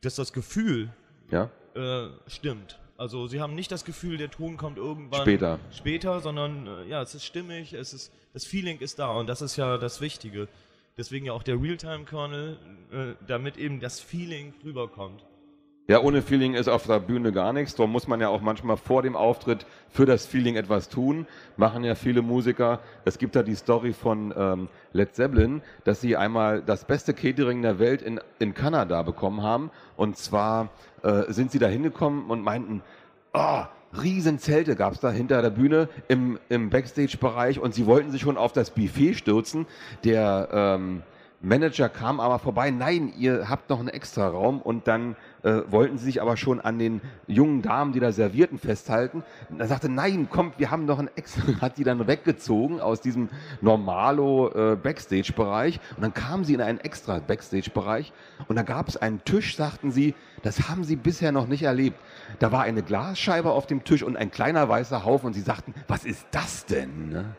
dass 0.00 0.14
das 0.14 0.32
Gefühl 0.32 0.88
Ja? 1.30 1.50
äh, 1.74 2.08
stimmt. 2.26 2.78
Also 2.98 3.26
sie 3.26 3.40
haben 3.40 3.54
nicht 3.54 3.70
das 3.70 3.84
Gefühl, 3.84 4.16
der 4.16 4.30
Ton 4.30 4.56
kommt 4.56 4.78
irgendwann 4.78 5.20
Später. 5.20 5.58
später, 5.70 6.20
sondern 6.20 6.66
äh, 6.66 6.84
ja, 6.88 7.02
es 7.02 7.14
ist 7.14 7.24
stimmig, 7.24 7.74
es 7.74 7.92
ist 7.92 8.10
das 8.32 8.44
Feeling 8.46 8.78
ist 8.80 8.98
da 8.98 9.10
und 9.12 9.28
das 9.28 9.42
ist 9.42 9.56
ja 9.56 9.78
das 9.78 10.00
Wichtige. 10.00 10.48
Deswegen 10.96 11.26
ja 11.26 11.32
auch 11.34 11.42
der 11.42 11.60
Realtime-Kernel, 11.60 12.58
äh, 12.90 13.24
damit 13.26 13.58
eben 13.58 13.80
das 13.80 14.00
Feeling 14.00 14.54
rüberkommt. 14.64 15.22
Ja, 15.88 16.00
ohne 16.00 16.20
Feeling 16.20 16.54
ist 16.54 16.66
auf 16.66 16.88
der 16.88 16.98
Bühne 16.98 17.30
gar 17.30 17.52
nichts. 17.52 17.76
Darum 17.76 17.92
muss 17.92 18.08
man 18.08 18.20
ja 18.20 18.28
auch 18.28 18.40
manchmal 18.40 18.76
vor 18.76 19.02
dem 19.02 19.14
Auftritt 19.14 19.66
für 19.88 20.04
das 20.04 20.26
Feeling 20.26 20.56
etwas 20.56 20.88
tun. 20.88 21.28
Machen 21.56 21.84
ja 21.84 21.94
viele 21.94 22.22
Musiker. 22.22 22.80
Es 23.04 23.18
gibt 23.18 23.36
da 23.36 23.44
die 23.44 23.54
Story 23.54 23.92
von 23.92 24.34
ähm, 24.36 24.68
Led 24.92 25.14
Zeppelin, 25.14 25.62
dass 25.84 26.00
sie 26.00 26.16
einmal 26.16 26.60
das 26.60 26.86
beste 26.86 27.14
Catering 27.14 27.62
der 27.62 27.78
Welt 27.78 28.02
in, 28.02 28.18
in 28.40 28.52
Kanada 28.52 29.02
bekommen 29.02 29.44
haben. 29.44 29.70
Und 29.96 30.18
zwar 30.18 30.70
äh, 31.04 31.32
sind 31.32 31.52
sie 31.52 31.60
da 31.60 31.68
hingekommen 31.68 32.30
und 32.30 32.42
meinten, 32.42 32.82
oh, 33.32 33.62
riesen 34.02 34.40
Zelte 34.40 34.74
gab 34.74 34.94
es 34.94 34.98
da 34.98 35.12
hinter 35.12 35.40
der 35.40 35.50
Bühne 35.50 35.88
im, 36.08 36.40
im 36.48 36.68
Backstage-Bereich 36.68 37.60
und 37.60 37.74
sie 37.74 37.86
wollten 37.86 38.10
sich 38.10 38.22
schon 38.22 38.38
auf 38.38 38.52
das 38.52 38.70
Buffet 38.70 39.14
stürzen. 39.14 39.66
Der 40.02 40.48
ähm, 40.52 41.02
Manager 41.46 41.88
kam 41.88 42.18
aber 42.18 42.40
vorbei, 42.40 42.72
nein, 42.72 43.12
ihr 43.16 43.48
habt 43.48 43.70
noch 43.70 43.78
einen 43.78 43.86
extra 43.86 44.26
Raum 44.26 44.60
und 44.60 44.88
dann 44.88 45.14
äh, 45.44 45.62
wollten 45.68 45.96
sie 45.96 46.06
sich 46.06 46.20
aber 46.20 46.36
schon 46.36 46.60
an 46.60 46.80
den 46.80 47.00
jungen 47.28 47.62
Damen, 47.62 47.92
die 47.92 48.00
da 48.00 48.10
servierten, 48.10 48.58
festhalten. 48.58 49.22
Und 49.48 49.60
er 49.60 49.68
sagte, 49.68 49.88
nein, 49.88 50.28
kommt, 50.28 50.58
wir 50.58 50.72
haben 50.72 50.86
noch 50.86 50.98
einen 50.98 51.08
extra, 51.14 51.42
hat 51.60 51.78
die 51.78 51.84
dann 51.84 52.04
weggezogen 52.08 52.80
aus 52.80 53.00
diesem 53.00 53.28
Normalo 53.60 54.48
äh, 54.48 54.76
Backstage-Bereich 54.76 55.78
und 55.94 56.02
dann 56.02 56.12
kamen 56.12 56.42
sie 56.42 56.54
in 56.54 56.60
einen 56.60 56.80
extra 56.80 57.20
Backstage-Bereich 57.20 58.12
und 58.48 58.56
da 58.56 58.64
gab 58.64 58.88
es 58.88 58.96
einen 58.96 59.22
Tisch, 59.22 59.54
sagten 59.54 59.92
sie, 59.92 60.16
das 60.42 60.68
haben 60.68 60.82
sie 60.82 60.96
bisher 60.96 61.30
noch 61.30 61.46
nicht 61.46 61.62
erlebt. 61.62 62.00
Da 62.40 62.50
war 62.50 62.62
eine 62.62 62.82
Glasscheibe 62.82 63.52
auf 63.52 63.68
dem 63.68 63.84
Tisch 63.84 64.02
und 64.02 64.16
ein 64.16 64.32
kleiner 64.32 64.68
weißer 64.68 65.04
Haufen 65.04 65.28
und 65.28 65.34
sie 65.34 65.42
sagten, 65.42 65.74
was 65.86 66.04
ist 66.04 66.26
das 66.32 66.66
denn? 66.66 67.08
Ne? 67.08 67.36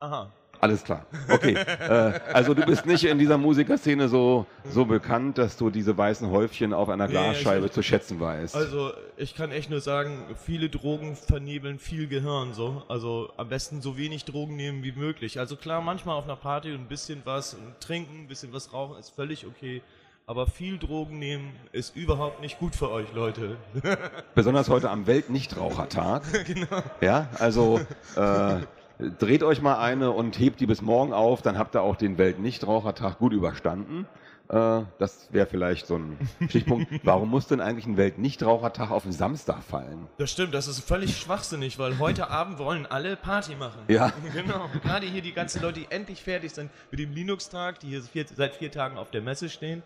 Aha. 0.00 0.32
Alles 0.60 0.84
klar. 0.84 1.06
Okay. 1.28 1.54
äh, 1.54 2.20
also 2.32 2.54
du 2.54 2.64
bist 2.64 2.86
nicht 2.86 3.04
in 3.04 3.18
dieser 3.18 3.38
Musikerszene 3.38 4.08
so, 4.08 4.46
so 4.68 4.84
bekannt, 4.84 5.38
dass 5.38 5.56
du 5.56 5.70
diese 5.70 5.96
weißen 5.96 6.30
Häufchen 6.30 6.72
auf 6.72 6.88
einer 6.88 7.06
Nee, 7.06 7.12
Glasscheibe 7.12 7.66
ich- 7.66 7.72
zu 7.72 7.82
schätzen 7.82 8.20
weißt. 8.20 8.56
Also, 8.56 8.92
ich 9.16 9.34
kann 9.34 9.50
echt 9.50 9.70
nur 9.70 9.80
sagen, 9.80 10.24
viele 10.44 10.68
Drogen 10.68 11.16
vernebeln 11.16 11.78
viel 11.78 12.06
Gehirn 12.06 12.52
so. 12.54 12.82
Also 12.88 13.30
am 13.36 13.48
besten 13.48 13.80
so 13.80 13.96
wenig 13.96 14.24
Drogen 14.24 14.56
nehmen 14.56 14.82
wie 14.82 14.92
möglich. 14.92 15.38
Also 15.38 15.56
klar, 15.56 15.80
manchmal 15.80 16.16
auf 16.16 16.24
einer 16.24 16.36
Party 16.36 16.72
ein 16.72 16.86
bisschen 16.88 17.22
was 17.24 17.56
trinken, 17.80 18.24
ein 18.24 18.28
bisschen 18.28 18.52
was 18.52 18.72
rauchen 18.72 18.98
ist 18.98 19.10
völlig 19.10 19.46
okay. 19.46 19.82
Aber 20.28 20.48
viel 20.48 20.76
Drogen 20.78 21.20
nehmen 21.20 21.52
ist 21.70 21.94
überhaupt 21.94 22.40
nicht 22.40 22.58
gut 22.58 22.74
für 22.74 22.90
euch, 22.90 23.06
Leute. 23.14 23.56
Besonders 24.34 24.68
heute 24.68 24.90
am 24.90 25.06
Weltnichtrauchertag. 25.06 26.24
genau. 26.46 26.82
Ja, 27.00 27.28
also 27.38 27.78
äh, 28.16 28.56
dreht 28.98 29.42
euch 29.42 29.60
mal 29.62 29.78
eine 29.78 30.10
und 30.10 30.38
hebt 30.38 30.60
die 30.60 30.66
bis 30.66 30.82
morgen 30.82 31.12
auf, 31.12 31.42
dann 31.42 31.58
habt 31.58 31.74
ihr 31.74 31.82
auch 31.82 31.96
den 31.96 32.18
Weltnichtrauchertag 32.18 33.18
gut 33.18 33.32
überstanden. 33.32 34.06
Äh, 34.48 34.82
das 34.98 35.28
wäre 35.32 35.46
vielleicht 35.46 35.86
so 35.86 35.96
ein 35.96 36.18
Stichpunkt. 36.48 36.88
Warum 37.04 37.30
muss 37.30 37.46
denn 37.48 37.60
eigentlich 37.60 37.86
ein 37.86 37.96
Weltnichtrauchertag 37.96 38.90
auf 38.90 39.02
den 39.02 39.12
Samstag 39.12 39.62
fallen? 39.62 40.06
Das 40.18 40.30
stimmt, 40.30 40.54
das 40.54 40.68
ist 40.68 40.80
völlig 40.80 41.18
schwachsinnig, 41.18 41.78
weil 41.78 41.98
heute 41.98 42.30
Abend 42.30 42.58
wollen 42.58 42.86
alle 42.86 43.16
Party 43.16 43.54
machen. 43.54 43.82
Ja. 43.88 44.12
Genau. 44.32 44.68
Gerade 44.82 45.06
hier 45.06 45.22
die 45.22 45.32
ganzen 45.32 45.62
Leute, 45.62 45.80
die 45.80 45.86
endlich 45.90 46.22
fertig 46.22 46.52
sind 46.52 46.70
mit 46.90 47.00
dem 47.00 47.12
Linux-Tag, 47.12 47.80
die 47.80 47.88
hier 47.88 48.02
vier, 48.02 48.26
seit 48.34 48.54
vier 48.56 48.70
Tagen 48.70 48.98
auf 48.98 49.10
der 49.10 49.22
Messe 49.22 49.48
stehen. 49.48 49.82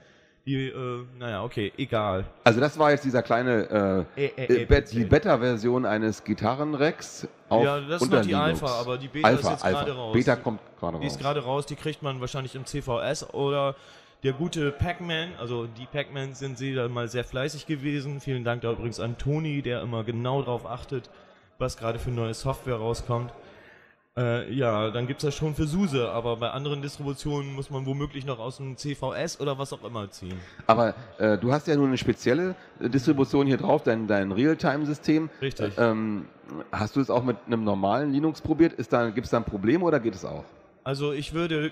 Die, 0.46 0.68
äh, 0.68 1.04
naja, 1.18 1.44
okay, 1.44 1.70
egal. 1.76 2.24
Also 2.44 2.60
das 2.60 2.78
war 2.78 2.90
jetzt 2.90 3.04
dieser 3.04 3.22
kleine 3.22 4.06
äh, 4.16 4.22
Äh, 4.24 4.26
äh, 4.36 4.44
äh, 4.46 4.62
äh, 4.62 4.64
Bet- 4.64 4.90
die 4.92 5.04
Beta-Version 5.04 5.84
eines 5.84 6.24
Gitarrenrecks 6.24 7.28
auf 7.50 7.62
Ja, 7.62 7.78
das 7.80 8.02
ist 8.02 8.10
noch 8.10 8.22
die 8.22 8.28
Linux. 8.28 8.62
Alpha, 8.62 8.80
aber 8.80 8.96
die 8.98 9.08
Beta 9.08 9.28
Alpha, 9.28 9.40
ist 9.40 9.50
jetzt 9.50 9.64
Alpha. 9.64 9.78
gerade 9.84 9.92
raus. 9.96 10.12
Beta 10.14 10.36
kommt 10.36 10.60
gerade 10.80 10.98
Die 10.98 11.04
raus. 11.04 11.12
ist 11.12 11.20
gerade 11.20 11.40
raus, 11.44 11.66
die 11.66 11.76
kriegt 11.76 12.02
man 12.02 12.20
wahrscheinlich 12.20 12.54
im 12.54 12.64
CVS 12.64 13.34
oder 13.34 13.76
der 14.22 14.32
gute 14.32 14.70
Pac-Man, 14.72 15.30
also 15.38 15.66
die 15.66 15.86
Pac-Man 15.86 16.34
sind 16.34 16.58
sie 16.58 16.74
da 16.74 16.88
mal 16.88 17.08
sehr 17.08 17.24
fleißig 17.24 17.66
gewesen. 17.66 18.20
Vielen 18.20 18.44
Dank 18.44 18.62
da 18.62 18.72
übrigens 18.72 18.98
an 19.00 19.16
Toni, 19.18 19.62
der 19.62 19.82
immer 19.82 20.04
genau 20.04 20.40
darauf 20.42 20.66
achtet, 20.66 21.10
was 21.58 21.76
gerade 21.76 21.98
für 21.98 22.10
neue 22.10 22.34
Software 22.34 22.76
rauskommt. 22.76 23.32
Äh, 24.16 24.52
ja, 24.52 24.90
dann 24.90 25.06
gibt's 25.06 25.22
das 25.22 25.36
schon 25.36 25.54
für 25.54 25.66
SUSE, 25.66 26.10
aber 26.10 26.36
bei 26.36 26.50
anderen 26.50 26.82
Distributionen 26.82 27.54
muss 27.54 27.70
man 27.70 27.86
womöglich 27.86 28.26
noch 28.26 28.40
aus 28.40 28.56
dem 28.56 28.76
CVS 28.76 29.40
oder 29.40 29.56
was 29.56 29.72
auch 29.72 29.84
immer 29.84 30.10
ziehen. 30.10 30.38
Aber 30.66 30.94
äh, 31.18 31.38
du 31.38 31.52
hast 31.52 31.68
ja 31.68 31.76
nur 31.76 31.86
eine 31.86 31.96
spezielle 31.96 32.56
äh, 32.80 32.88
Distribution 32.88 33.46
hier 33.46 33.56
drauf, 33.56 33.84
dein, 33.84 34.08
dein 34.08 34.32
Realtime-System. 34.32 35.30
Richtig. 35.40 35.74
Ähm, 35.78 36.26
hast 36.72 36.96
du 36.96 37.00
es 37.00 37.08
auch 37.08 37.22
mit 37.22 37.36
einem 37.46 37.62
normalen 37.62 38.12
Linux 38.12 38.40
probiert? 38.40 38.72
Ist 38.72 38.92
da, 38.92 39.10
Gibt 39.10 39.26
es 39.26 39.30
da 39.30 39.36
ein 39.36 39.44
Problem 39.44 39.84
oder 39.84 40.00
geht 40.00 40.16
es 40.16 40.24
auch? 40.24 40.44
Also 40.82 41.12
ich 41.12 41.32
würde, 41.32 41.70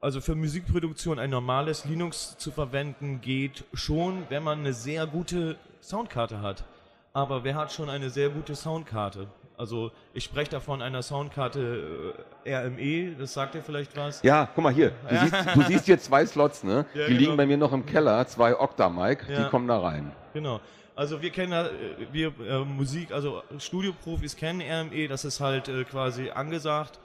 also 0.00 0.20
für 0.20 0.36
Musikproduktion 0.36 1.18
ein 1.18 1.30
normales 1.30 1.84
Linux 1.86 2.36
zu 2.38 2.52
verwenden 2.52 3.20
geht 3.20 3.64
schon, 3.72 4.26
wenn 4.28 4.44
man 4.44 4.60
eine 4.60 4.72
sehr 4.72 5.08
gute 5.08 5.56
Soundkarte 5.80 6.40
hat. 6.40 6.62
Aber 7.12 7.42
wer 7.42 7.56
hat 7.56 7.72
schon 7.72 7.90
eine 7.90 8.10
sehr 8.10 8.28
gute 8.28 8.54
Soundkarte? 8.54 9.26
Also 9.56 9.92
ich 10.14 10.24
spreche 10.24 10.50
da 10.50 10.60
von 10.60 10.82
einer 10.82 11.02
Soundkarte 11.02 12.14
äh, 12.44 12.54
RME, 12.54 13.14
das 13.16 13.34
sagt 13.34 13.54
dir 13.54 13.62
vielleicht 13.62 13.96
was. 13.96 14.22
Ja, 14.22 14.48
guck 14.54 14.64
mal 14.64 14.72
hier. 14.72 14.92
Du, 15.08 15.16
siehst, 15.16 15.34
du 15.54 15.62
siehst 15.62 15.84
hier 15.86 15.98
zwei 15.98 16.26
Slots, 16.26 16.64
ne? 16.64 16.86
Ja, 16.94 17.06
die 17.06 17.08
genau. 17.14 17.20
liegen 17.20 17.36
bei 17.36 17.46
mir 17.46 17.56
noch 17.56 17.72
im 17.72 17.86
Keller, 17.86 18.26
zwei 18.26 18.58
Octa-Mic, 18.58 19.26
die 19.28 19.32
Ja. 19.32 19.48
kommen 19.48 19.68
da 19.68 19.78
rein. 19.78 20.12
Genau. 20.32 20.60
Also 20.94 21.22
wir 21.22 21.30
kennen 21.30 21.52
da, 21.52 21.66
äh, 21.66 21.70
wir 22.12 22.32
äh, 22.46 22.64
Musik, 22.64 23.12
also 23.12 23.42
Studioprofis 23.58 24.36
kennen 24.36 24.60
RME, 24.62 25.08
das 25.08 25.24
ist 25.24 25.40
halt 25.40 25.68
äh, 25.68 25.84
quasi 25.84 26.30
angesagt. 26.30 26.98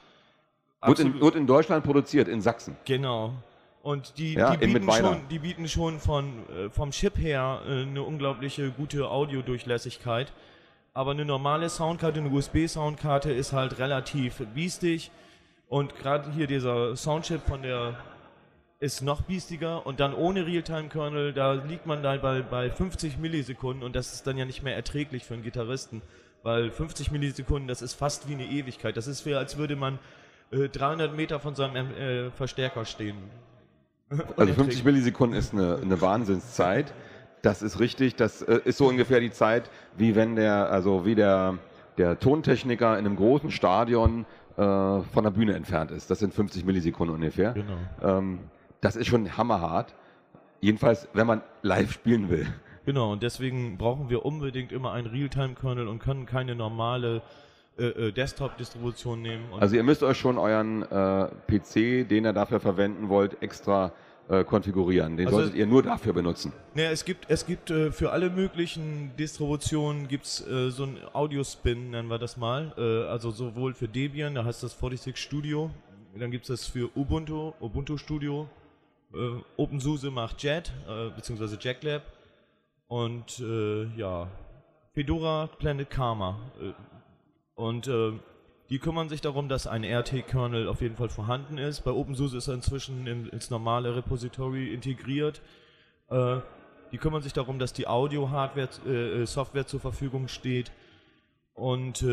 Wird 0.84 1.00
in, 1.00 1.20
wird 1.20 1.36
in 1.36 1.48
Deutschland 1.48 1.84
produziert, 1.84 2.28
in 2.28 2.42
Sachsen. 2.42 2.78
Genau. 2.86 3.34
Und 3.82 4.18
die, 4.18 4.34
Ja, 4.34 4.56
die, 4.56 4.68
bieten, 4.68 4.92
schon, 4.92 5.28
die 5.30 5.40
bieten 5.40 5.68
schon 5.68 6.00
von, 6.00 6.48
äh, 6.50 6.70
vom 6.70 6.92
Chip 6.92 7.18
her 7.18 7.62
äh, 7.68 7.84
eine 7.84 8.04
unglaubliche 8.04 8.70
gute 8.72 9.10
Audiodurchlässigkeit. 9.10 10.34
Aber 10.98 11.12
eine 11.12 11.26
normale 11.26 11.70
Soundkarte, 11.70 12.20
eine 12.20 12.30
USB-Soundkarte 12.30 13.32
ist 13.32 13.54
halt 13.54 13.78
relativ 13.78 14.42
biestig. 14.56 15.12
Und 15.68 15.96
gerade 15.96 16.32
hier 16.32 16.48
dieser 16.48 16.96
Soundchip 16.96 17.42
von 17.42 17.62
der 17.62 18.00
ist 18.80 19.04
noch 19.04 19.22
biestiger 19.22 19.86
und 19.86 20.00
dann 20.00 20.16
ohne 20.16 20.48
Realtime-Kernel, 20.48 21.34
da 21.34 21.54
liegt 21.54 21.86
man 21.86 22.02
da 22.02 22.18
bei, 22.18 22.42
bei 22.42 22.72
50 22.72 23.20
Millisekunden 23.20 23.84
und 23.84 23.96
das 23.96 24.16
ist 24.16 24.26
dann 24.26 24.38
ja 24.38 24.46
nicht 24.46 24.64
mehr 24.64 24.76
erträglich 24.76 25.24
für 25.24 25.36
einen 25.36 25.44
Gitarristen, 25.44 26.02
weil 26.42 26.72
50 26.72 27.12
Millisekunden, 27.12 27.68
das 27.68 27.84
ist 27.84 27.94
fast 27.94 28.28
wie 28.28 28.34
eine 28.34 28.48
Ewigkeit. 28.48 28.98
Das 28.98 29.06
ist 29.06 29.24
wie, 29.28 29.36
als 29.36 29.56
würde 29.58 29.76
man 29.76 30.00
äh, 30.50 30.68
300 30.68 31.16
Meter 31.16 31.40
von 31.40 31.54
seinem 31.54 31.92
äh, 31.92 32.32
Verstärker 32.32 32.86
stehen. 32.86 33.18
Also 34.36 34.52
50 34.52 34.84
Millisekunden 34.84 35.38
ist 35.38 35.54
eine, 35.54 35.78
eine 35.80 36.02
Wahnsinnszeit. 36.02 36.92
Das 37.48 37.62
ist 37.62 37.80
richtig. 37.80 38.18
Das 38.18 38.42
äh, 38.42 38.60
ist 38.66 38.78
so 38.78 38.88
ungefähr 38.88 39.22
die 39.22 39.32
Zeit, 39.32 39.70
wie 39.96 40.18
wenn 40.18 40.36
der, 40.36 40.70
also 40.70 41.06
wie 41.06 41.16
der, 41.16 41.58
der 41.98 42.20
Tontechniker 42.20 43.00
in 43.00 43.06
einem 43.06 43.16
großen 43.16 43.52
Stadion 43.52 44.26
äh, 44.58 44.62
von 44.62 45.24
der 45.24 45.32
Bühne 45.32 45.54
entfernt 45.54 45.92
ist. 45.92 46.12
Das 46.12 46.20
sind 46.20 46.34
50 46.34 46.66
Millisekunden 46.66 47.16
ungefähr. 47.16 47.54
Genau. 47.54 47.78
Ähm, 48.04 48.40
das 48.82 48.98
ist 48.98 49.08
schon 49.08 49.38
hammerhart. 49.38 49.96
Jedenfalls, 50.60 51.08
wenn 51.14 51.26
man 51.26 51.42
live 51.62 51.94
spielen 51.94 52.30
will. 52.30 52.48
Genau, 52.86 53.14
und 53.14 53.24
deswegen 53.24 53.78
brauchen 53.78 54.10
wir 54.10 54.26
unbedingt 54.26 54.74
immer 54.74 54.92
einen 54.92 55.08
Realtime-Kernel 55.08 55.88
und 55.88 56.00
können 56.00 56.26
keine 56.26 56.54
normale 56.54 57.22
äh, 57.80 57.86
äh, 57.86 58.12
Desktop-Distribution 58.12 59.22
nehmen. 59.22 59.46
Also 59.58 59.78
ihr 59.78 59.84
müsst 59.84 60.04
euch 60.04 60.18
schon 60.18 60.38
euren 60.38 60.82
äh, 60.82 61.30
PC, 61.48 62.10
den 62.10 62.26
ihr 62.26 62.34
dafür 62.34 62.60
verwenden 62.60 63.08
wollt, 63.08 63.42
extra 63.42 63.94
äh, 64.30 64.44
konfigurieren. 64.44 65.16
Den 65.18 65.28
Also 65.28 65.38
solltet 65.40 65.54
es- 65.56 65.60
ihr 65.60 65.68
nur 65.68 65.84
dafür 65.84 66.14
benutzen. 66.14 66.52
Naja, 66.74 66.92
es 66.92 67.06
gibt, 67.06 67.30
es 67.30 67.46
gibt 67.46 67.70
äh, 67.70 67.92
für 67.92 68.12
alle 68.12 68.30
möglichen 68.30 69.16
Distributionen 69.18 70.08
gibt's 70.08 70.46
äh, 70.46 70.70
so 70.70 70.84
ein 70.84 70.98
Audio-Spin, 71.14 71.92
nennen 71.92 72.10
wir 72.10 72.18
das 72.20 72.36
mal. 72.38 72.74
Äh, 72.78 73.08
also 73.10 73.32
sowohl 73.32 73.74
für 73.74 73.88
Debian, 73.88 74.36
da 74.36 74.44
heißt 74.44 74.64
das 74.64 74.72
46 74.74 75.18
Studio, 75.18 75.72
dann 76.20 76.32
gibt's 76.32 76.48
das 76.50 76.66
für 76.68 76.90
Ubuntu, 76.98 77.54
Ubuntu 77.62 77.98
Studio. 77.98 78.50
Äh, 79.14 79.18
OpenSUSE 79.56 80.12
macht 80.12 80.44
Jet, 80.44 80.72
beziehungsweise 81.16 81.58
JackLab. 81.60 82.02
Und 82.90 83.40
ja, 83.98 84.28
Fedora 84.94 85.48
Planet 85.60 85.90
Karma. 85.90 86.40
Und 87.56 87.90
die 88.70 88.80
kümmern 88.80 89.08
sich 89.08 89.22
darum, 89.22 89.48
dass 89.48 89.66
ein 89.66 89.86
RT-Kernel 89.86 90.68
auf 90.68 90.82
jeden 90.82 90.98
Fall 90.98 91.10
vorhanden 91.10 91.58
ist. 91.58 91.82
Bei 91.82 91.92
OpenSUSE 91.92 92.38
ist 92.38 92.48
er 92.48 92.56
inzwischen 92.56 93.08
in, 93.08 93.30
ins 93.30 93.50
normale 93.50 93.96
Repository 93.96 94.74
integriert. 94.74 95.42
Äh, 96.10 96.38
die 96.92 96.98
kümmern 96.98 97.22
sich 97.22 97.34
darum, 97.34 97.60
dass 97.60 97.74
die 97.74 97.88
Audio-Hardware, 97.88 98.70
äh, 98.86 99.24
äh, 99.24 99.66
zur 99.66 99.80
Verfügung 99.80 100.28
steht 100.28 100.72
und 101.54 102.06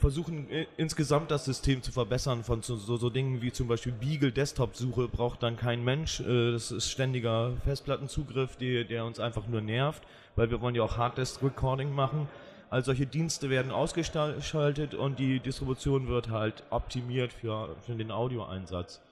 versuchen 0.00 0.48
insgesamt 0.76 1.30
das 1.30 1.46
System 1.46 1.82
zu 1.82 1.92
verbessern 1.92 2.44
von 2.44 2.60
so, 2.60 2.76
so, 2.76 3.08
Dingen 3.08 3.40
wie 3.40 3.50
zum 3.50 3.66
Beispiel 3.66 3.92
Beagle 3.92 4.32
Desktop-Suche 4.32 5.08
braucht 5.08 5.42
dann 5.42 5.56
kein 5.56 5.82
Mensch. 5.82 6.22
Das 6.22 6.70
ist 6.70 6.90
ständiger 6.90 7.52
Festplattenzugriff, 7.64 8.56
der 8.56 9.06
uns 9.06 9.18
einfach 9.18 9.46
nur 9.46 9.62
nervt, 9.62 10.02
weil 10.36 10.50
wir 10.50 10.60
wollen 10.60 10.74
ja 10.74 10.82
auch 10.82 10.98
Harddisk-Recording 10.98 11.94
machen. 11.94 12.28
All 12.72 12.82
solche 12.82 13.04
Dienste 13.06 13.50
werden 13.50 13.70
ausgeschaltet 13.70 14.94
und 14.94 15.18
die 15.18 15.40
Distribution 15.40 16.08
wird 16.08 16.30
halt 16.30 16.62
optimiert 16.70 17.30
für, 17.30 17.76
für 17.82 17.94
den 17.94 18.10
Audioeinsatz. 18.10 19.02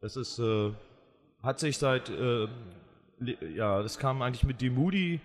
Das 0.00 0.14
ist, 0.14 0.38
äh, 0.38 0.70
hat 1.42 1.58
sich 1.58 1.78
seit, 1.78 2.10
äh, 2.10 2.46
ja, 3.56 3.82
das 3.82 3.98
kam 3.98 4.22
eigentlich 4.22 4.44
mit 4.44 4.60
Demudi 4.60 5.18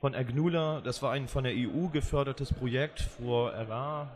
von 0.00 0.16
Agnula. 0.16 0.80
Das 0.80 1.04
war 1.04 1.12
ein 1.12 1.28
von 1.28 1.44
der 1.44 1.52
EU 1.52 1.86
gefördertes 1.86 2.52
Projekt 2.52 3.02
vor, 3.02 3.52
war 3.68 4.10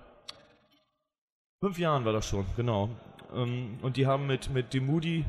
fünf 1.61 1.79
Jahren 1.79 2.05
war 2.05 2.13
das 2.13 2.27
schon, 2.27 2.47
genau. 2.57 2.91
Ähm, 3.33 3.79
und 3.83 3.97
die 3.97 4.09
haben 4.09 4.27
mit, 4.27 4.51
mit 4.51 4.75
Demudi 4.75 5.25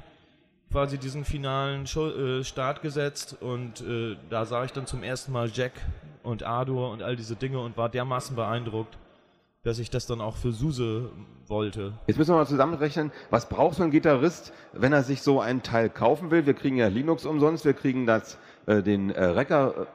quasi 0.71 0.97
diesen 0.97 1.23
finalen 1.23 1.83
äh, 1.83 2.43
Start 2.43 2.81
gesetzt 2.81 3.37
und 3.41 3.81
äh, 3.81 4.17
da 4.31 4.45
sah 4.45 4.63
ich 4.63 4.71
dann 4.71 4.87
zum 4.87 5.03
ersten 5.03 5.31
Mal 5.31 5.51
Jack 5.53 5.73
und 6.23 6.43
Ardor 6.43 6.91
und 6.91 7.01
all 7.01 7.15
diese 7.15 7.36
Dinge 7.36 7.60
und 7.60 7.77
war 7.77 7.89
dermaßen 7.89 8.36
beeindruckt, 8.36 8.97
dass 9.63 9.77
ich 9.77 9.89
das 9.89 10.07
dann 10.07 10.21
auch 10.21 10.38
für 10.38 10.51
Suse 10.51 11.10
wollte. 11.47 11.93
Jetzt 12.07 12.17
müssen 12.17 12.31
wir 12.34 12.38
mal 12.38 12.47
zusammenrechnen, 12.47 13.12
was 13.29 13.47
braucht 13.47 13.75
so 13.75 13.84
ein 13.84 13.91
Gitarrist, 13.91 14.53
wenn 14.73 14.91
er 14.91 15.03
sich 15.03 15.21
so 15.21 15.39
einen 15.39 15.62
Teil 15.62 15.89
kaufen 15.89 16.31
will? 16.31 16.45
Wir 16.45 16.53
kriegen 16.55 16.77
ja 16.77 16.88
Linux 16.88 17.25
umsonst, 17.25 17.65
wir 17.65 17.73
kriegen 17.73 18.05
das, 18.07 18.39
äh, 18.65 18.81
den 18.81 19.12
äh, 19.12 19.23
Recker 19.23 19.73
äh, 19.81 19.86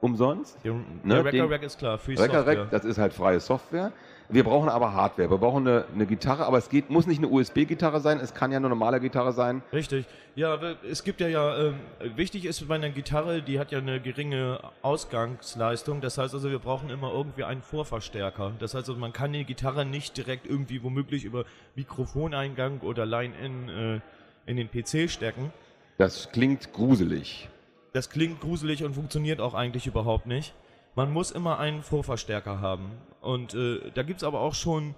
umsonst. 0.00 0.58
Der, 0.64 0.74
Ne, 0.74 0.84
der 1.04 1.24
Record 1.24 1.50
Rack 1.50 1.62
ist 1.62 1.78
klar, 1.78 1.96
Free 1.98 2.12
Record 2.12 2.32
Software. 2.32 2.60
Rack, 2.62 2.70
das 2.70 2.84
ist 2.84 2.98
halt 2.98 3.14
freie 3.14 3.40
Software. 3.40 3.92
Wir 4.28 4.42
brauchen 4.42 4.68
aber 4.68 4.94
Hardware. 4.94 5.30
Wir 5.30 5.36
brauchen 5.36 5.66
eine, 5.68 5.84
eine 5.94 6.06
Gitarre, 6.06 6.46
aber 6.46 6.58
es 6.58 6.70
geht, 6.70 6.88
muss 6.88 7.06
nicht 7.06 7.18
eine 7.18 7.28
USB-Gitarre 7.28 8.00
sein, 8.00 8.20
es 8.20 8.32
kann 8.32 8.50
ja 8.50 8.56
eine 8.56 8.68
normale 8.68 9.00
Gitarre 9.00 9.32
sein. 9.32 9.62
Richtig. 9.72 10.06
Ja, 10.34 10.58
es 10.90 11.04
gibt 11.04 11.20
ja 11.20 11.28
ja, 11.28 11.56
ähm, 11.56 11.74
wichtig 12.16 12.46
ist 12.46 12.66
bei 12.66 12.74
einer 12.74 12.90
Gitarre, 12.90 13.42
die 13.42 13.58
hat 13.58 13.70
ja 13.70 13.78
eine 13.78 14.00
geringe 14.00 14.60
Ausgangsleistung. 14.82 16.00
Das 16.00 16.18
heißt 16.18 16.34
also, 16.34 16.50
wir 16.50 16.58
brauchen 16.58 16.90
immer 16.90 17.12
irgendwie 17.12 17.44
einen 17.44 17.62
Vorverstärker. 17.62 18.52
Das 18.58 18.74
heißt 18.74 18.88
also, 18.88 19.00
man 19.00 19.12
kann 19.12 19.32
die 19.32 19.44
Gitarre 19.44 19.84
nicht 19.84 20.16
direkt 20.16 20.46
irgendwie 20.46 20.82
womöglich 20.82 21.24
über 21.24 21.44
Mikrofoneingang 21.76 22.80
oder 22.80 23.06
Line-In 23.06 23.68
äh, 23.68 24.00
in 24.46 24.56
den 24.56 24.68
PC 24.68 25.10
stecken. 25.10 25.52
Das 25.98 26.32
klingt 26.32 26.72
gruselig. 26.72 27.48
Das 27.92 28.10
klingt 28.10 28.40
gruselig 28.40 28.82
und 28.82 28.94
funktioniert 28.94 29.40
auch 29.40 29.54
eigentlich 29.54 29.86
überhaupt 29.86 30.26
nicht. 30.26 30.54
Man 30.96 31.12
muss 31.12 31.30
immer 31.30 31.58
einen 31.58 31.82
Vorverstärker 31.82 32.60
haben. 32.60 32.90
Und 33.24 33.54
äh, 33.54 33.90
da 33.94 34.02
gibt 34.02 34.18
es 34.18 34.24
aber 34.24 34.40
auch 34.40 34.54
schon 34.54 34.94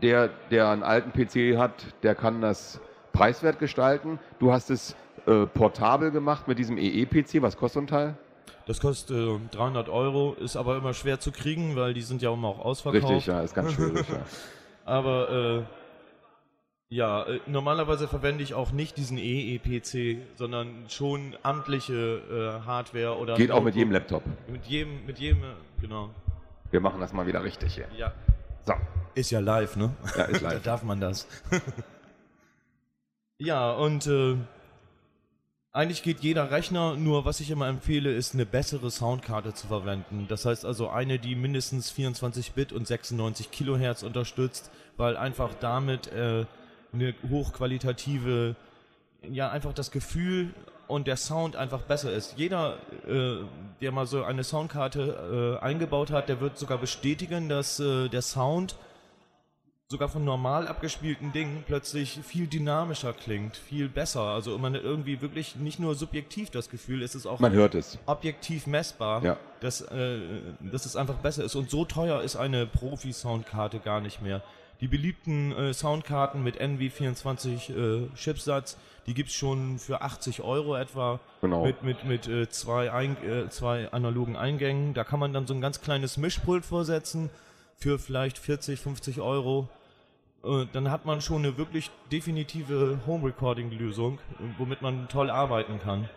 der, 0.00 0.28
der 0.50 0.68
einen 0.70 0.82
alten 0.82 1.12
PC 1.12 1.58
hat, 1.58 1.72
der 2.02 2.14
kann 2.14 2.40
das 2.40 2.80
preiswert 3.12 3.58
gestalten. 3.58 4.18
Du 4.38 4.52
hast 4.52 4.70
es 4.70 4.96
äh, 5.26 5.46
portabel 5.46 6.10
gemacht 6.10 6.48
mit 6.48 6.58
diesem 6.58 6.78
EE-PC. 6.78 7.42
Was 7.42 7.56
kostet 7.56 7.74
so 7.74 7.80
ein 7.80 7.86
Teil? 7.86 8.16
Das 8.66 8.80
kostet 8.80 9.16
äh, 9.16 9.38
300 9.50 9.88
Euro, 9.88 10.34
ist 10.34 10.56
aber 10.56 10.76
immer 10.76 10.94
schwer 10.94 11.20
zu 11.20 11.32
kriegen, 11.32 11.76
weil 11.76 11.94
die 11.94 12.02
sind 12.02 12.22
ja 12.22 12.32
immer 12.32 12.48
auch 12.48 12.60
ausverkauft. 12.60 13.04
Richtig, 13.04 13.26
ja, 13.26 13.40
ist 13.40 13.54
ganz 13.54 13.72
schwierig. 13.72 14.08
ja. 14.08 14.20
Aber 14.84 15.30
äh, 15.30 15.62
ja, 16.92 17.22
äh, 17.22 17.40
normalerweise 17.46 18.06
verwende 18.06 18.44
ich 18.44 18.52
auch 18.52 18.70
nicht 18.70 18.98
diesen 18.98 19.16
EE-PC, 19.16 20.18
sondern 20.36 20.84
schon 20.90 21.34
amtliche 21.42 21.94
äh, 22.60 22.66
Hardware 22.66 23.16
oder 23.16 23.34
Geht 23.34 23.50
auch 23.50 23.62
mit 23.62 23.74
jedem 23.74 23.92
Laptop. 23.92 24.22
Mit 24.46 24.66
jedem, 24.66 25.06
mit 25.06 25.18
jedem, 25.18 25.42
äh, 25.42 25.46
genau. 25.80 26.10
Wir 26.70 26.80
machen 26.80 27.00
das 27.00 27.14
mal 27.14 27.26
wieder 27.26 27.42
richtig 27.42 27.74
hier. 27.74 27.88
Ja. 27.96 28.12
So, 28.66 28.74
Ist 29.14 29.30
ja 29.30 29.40
live, 29.40 29.74
ne? 29.76 29.96
ja, 30.18 30.24
ist 30.24 30.42
Da 30.42 30.50
live. 30.52 30.62
darf 30.64 30.82
man 30.82 31.00
das. 31.00 31.26
ja, 33.38 33.72
und 33.72 34.06
äh, 34.06 34.36
eigentlich 35.72 36.02
geht 36.02 36.20
jeder 36.20 36.50
Rechner, 36.50 36.96
nur 36.96 37.24
was 37.24 37.40
ich 37.40 37.50
immer 37.50 37.68
empfehle, 37.68 38.12
ist 38.12 38.34
eine 38.34 38.44
bessere 38.44 38.90
Soundkarte 38.90 39.54
zu 39.54 39.66
verwenden. 39.66 40.26
Das 40.28 40.44
heißt 40.44 40.66
also 40.66 40.90
eine, 40.90 41.18
die 41.18 41.36
mindestens 41.36 41.90
24 41.90 42.52
Bit 42.52 42.70
und 42.74 42.86
96 42.86 43.50
Kilohertz 43.50 44.02
unterstützt, 44.02 44.70
weil 44.98 45.16
einfach 45.16 45.54
damit 45.58 46.08
äh, 46.08 46.44
eine 46.92 47.14
hochqualitative, 47.30 48.56
ja 49.22 49.50
einfach 49.50 49.72
das 49.72 49.90
Gefühl 49.90 50.54
und 50.88 51.06
der 51.06 51.16
Sound 51.16 51.56
einfach 51.56 51.82
besser 51.82 52.12
ist. 52.12 52.34
Jeder, 52.36 52.76
äh, 53.06 53.36
der 53.80 53.92
mal 53.92 54.06
so 54.06 54.24
eine 54.24 54.44
Soundkarte 54.44 55.58
äh, 55.60 55.64
eingebaut 55.64 56.10
hat, 56.10 56.28
der 56.28 56.40
wird 56.40 56.58
sogar 56.58 56.78
bestätigen, 56.78 57.48
dass 57.48 57.80
äh, 57.80 58.08
der 58.08 58.22
Sound 58.22 58.76
sogar 59.88 60.08
von 60.08 60.24
normal 60.24 60.68
abgespielten 60.68 61.32
Dingen 61.32 61.64
plötzlich 61.66 62.18
viel 62.24 62.46
dynamischer 62.46 63.12
klingt, 63.12 63.56
viel 63.58 63.90
besser. 63.90 64.22
Also 64.22 64.56
man 64.56 64.74
irgendwie 64.74 65.20
wirklich 65.20 65.56
nicht 65.56 65.78
nur 65.78 65.94
subjektiv 65.94 66.48
das 66.48 66.70
Gefühl, 66.70 67.02
es 67.02 67.14
ist 67.14 67.26
auch 67.26 67.40
Man 67.40 67.52
hört 67.52 67.74
es. 67.74 67.98
objektiv 68.06 68.66
messbar, 68.66 69.22
Ja. 69.22 69.36
dass, 69.60 69.82
äh, 69.82 70.18
dass 70.60 70.86
es 70.86 70.96
einfach 70.96 71.16
besser 71.16 71.44
ist. 71.44 71.54
Und 71.56 71.70
so 71.70 71.84
teuer 71.84 72.22
ist 72.22 72.36
eine 72.36 72.66
Profi-Soundkarte 72.66 73.80
gar 73.80 74.00
nicht 74.00 74.22
mehr. 74.22 74.42
Die 74.82 74.88
beliebten 74.88 75.52
äh, 75.52 75.72
Soundkarten 75.72 76.42
mit 76.42 76.60
NV24 76.60 77.70
äh, 77.70 78.08
Chipsatz, 78.16 78.76
die 79.06 79.14
gibt's 79.14 79.32
schon 79.32 79.78
für 79.78 80.02
80 80.02 80.42
Euro 80.42 80.74
etwa. 80.74 81.20
Genau. 81.40 81.64
Mit, 81.64 81.84
mit, 81.84 82.04
mit 82.04 82.26
äh, 82.26 82.48
zwei, 82.48 82.92
Ein 82.92 83.16
äh, 83.24 83.48
zwei 83.48 83.92
analogen 83.92 84.34
Eingängen. 84.34 84.92
Da 84.92 85.04
kann 85.04 85.20
man 85.20 85.32
dann 85.32 85.46
so 85.46 85.54
ein 85.54 85.60
ganz 85.60 85.82
kleines 85.82 86.16
Mischpult 86.16 86.64
vorsetzen 86.64 87.30
für 87.76 88.00
vielleicht 88.00 88.38
40, 88.38 88.80
50 88.80 89.20
Euro. 89.20 89.68
Äh, 90.42 90.66
Dann 90.72 90.90
hat 90.90 91.06
man 91.06 91.20
schon 91.20 91.44
eine 91.44 91.56
wirklich 91.56 91.92
definitive 92.10 92.98
Home-Recording-Lösung, 93.06 94.18
äh, 94.18 94.42
womit 94.58 94.82
man 94.82 95.08
toll 95.08 95.30
arbeiten 95.30 95.78
kann. 95.78 96.08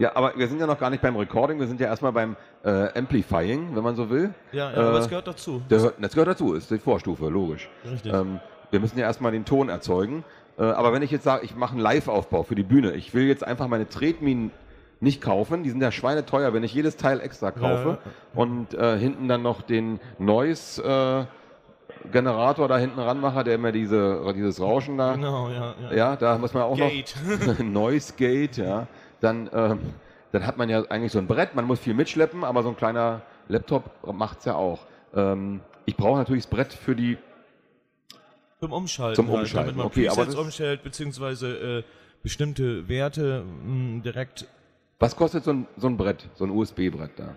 Ja, 0.00 0.16
aber 0.16 0.32
wir 0.34 0.48
sind 0.48 0.58
ja 0.58 0.66
noch 0.66 0.78
gar 0.78 0.88
nicht 0.88 1.02
beim 1.02 1.14
Recording, 1.14 1.60
wir 1.60 1.66
sind 1.66 1.78
ja 1.78 1.86
erstmal 1.86 2.12
beim 2.12 2.34
äh, 2.64 2.88
Amplifying, 2.98 3.76
wenn 3.76 3.82
man 3.84 3.94
so 3.96 4.08
will. 4.08 4.32
Ja, 4.50 4.70
ja 4.72 4.90
Äh, 4.90 4.92
was 4.94 5.08
gehört 5.10 5.26
dazu? 5.26 5.60
Der, 5.68 5.92
das 6.00 6.12
gehört 6.12 6.28
dazu, 6.28 6.54
ist 6.54 6.70
die 6.70 6.78
Vorstufe, 6.78 7.28
logisch. 7.28 7.68
Richtig. 7.84 8.10
Ähm, 8.10 8.40
wir 8.70 8.80
müssen 8.80 8.98
ja 8.98 9.04
erstmal 9.04 9.32
den 9.32 9.44
Ton 9.44 9.68
erzeugen. 9.68 10.24
Äh, 10.58 10.62
aber 10.62 10.94
wenn 10.94 11.02
ich 11.02 11.10
jetzt 11.10 11.24
sage, 11.24 11.44
ich 11.44 11.54
mache 11.54 11.72
einen 11.72 11.82
Live-Aufbau 11.82 12.44
für 12.44 12.54
die 12.54 12.62
Bühne, 12.62 12.92
ich 12.92 13.12
will 13.12 13.26
jetzt 13.26 13.46
einfach 13.46 13.68
meine 13.68 13.90
Tretminen 13.90 14.52
nicht 15.00 15.20
kaufen, 15.20 15.64
die 15.64 15.70
sind 15.70 15.82
ja 15.82 15.92
schweineteuer, 15.92 16.54
wenn 16.54 16.64
ich 16.64 16.72
jedes 16.72 16.96
Teil 16.96 17.20
extra 17.20 17.50
kaufe 17.50 17.98
und 18.34 18.72
äh, 18.72 18.98
hinten 18.98 19.28
dann 19.28 19.42
noch 19.42 19.60
den 19.60 20.00
Noise 20.18 20.82
äh, 20.82 22.08
Generator 22.10 22.68
da 22.68 22.78
hinten 22.78 23.00
ranmache, 23.00 23.44
der 23.44 23.58
mir 23.58 23.72
diese, 23.72 24.22
dieses 24.34 24.60
Rauschen 24.60 24.96
da, 24.96 25.14
Genau, 25.14 25.50
ja. 25.50 25.74
ja. 25.90 25.94
ja, 25.94 26.16
da 26.16 26.38
muss 26.38 26.54
man 26.54 26.62
auch 26.62 26.76
Gate. 26.76 27.14
noch 27.46 27.58
Noise 27.64 28.14
Gate, 28.16 28.56
ja, 28.56 28.86
dann, 29.20 29.50
ähm, 29.52 29.80
dann 30.32 30.46
hat 30.46 30.56
man 30.56 30.68
ja 30.68 30.82
eigentlich 30.88 31.12
so 31.12 31.18
ein 31.18 31.26
Brett, 31.26 31.54
man 31.54 31.64
muss 31.64 31.80
viel 31.80 31.94
mitschleppen, 31.94 32.44
aber 32.44 32.62
so 32.62 32.70
ein 32.70 32.76
kleiner 32.76 33.22
Laptop 33.48 33.84
macht's 34.12 34.44
ja 34.44 34.54
auch. 34.54 34.80
Ähm, 35.14 35.60
ich 35.86 35.96
brauche 35.96 36.18
natürlich 36.18 36.44
das 36.44 36.50
Brett 36.50 36.72
für 36.72 36.94
die 36.94 37.18
Zum 38.60 38.72
Umschalten. 38.72 39.16
Zum 39.16 39.28
halt, 39.28 39.40
Umschalten, 39.40 39.68
damit 39.68 39.76
man 39.76 39.86
okay, 39.86 40.08
aber 40.08 40.24
Presets 40.24 40.36
umstellt, 40.36 40.82
beziehungsweise 40.82 41.78
äh, 41.78 41.82
bestimmte 42.22 42.88
Werte 42.88 43.44
mh, 43.64 44.02
direkt, 44.02 44.46
Was 44.98 45.16
kostet 45.16 45.44
so 45.44 45.52
ein, 45.52 45.66
so 45.76 45.86
ein 45.88 45.96
Brett, 45.96 46.28
so 46.34 46.44
ein 46.44 46.50
USB-Brett 46.50 47.12
da? 47.16 47.36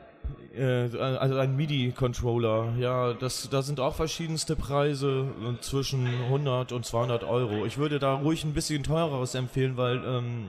äh, 0.56 0.98
also 0.98 1.38
ein 1.38 1.56
MIDI-Controller, 1.56 2.74
ja, 2.78 3.13
das, 3.13 3.50
da 3.50 3.62
sind 3.62 3.80
auch 3.80 3.96
verschiedenste 3.96 4.56
Preise 4.56 5.28
äh, 5.41 5.62
zwischen 5.62 6.06
100 6.08 6.72
und 6.72 6.86
200 6.86 7.24
Euro. 7.24 7.65
Ich 7.65 7.78
würde 7.78 8.00
da 8.00 8.15
ruhig 8.15 8.43
ein 8.43 8.54
bisschen 8.54 8.84
teureres 8.84 9.36
empfehlen, 9.36 9.78
weil 9.78 10.04
ähm, 10.06 10.46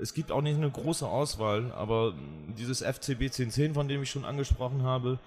es 0.00 0.14
gibt 0.14 0.32
auch 0.32 0.42
nicht 0.42 0.56
eine 0.56 0.70
große 0.70 1.06
Auswahl, 1.06 1.72
aber 1.72 2.14
dieses 2.58 2.80
FCB 2.82 3.22
1010, 3.24 3.74
von 3.74 3.88
dem 3.88 4.02
ich 4.02 4.10
schon 4.10 4.24
angesprochen 4.24 4.82
habe, 4.82 5.18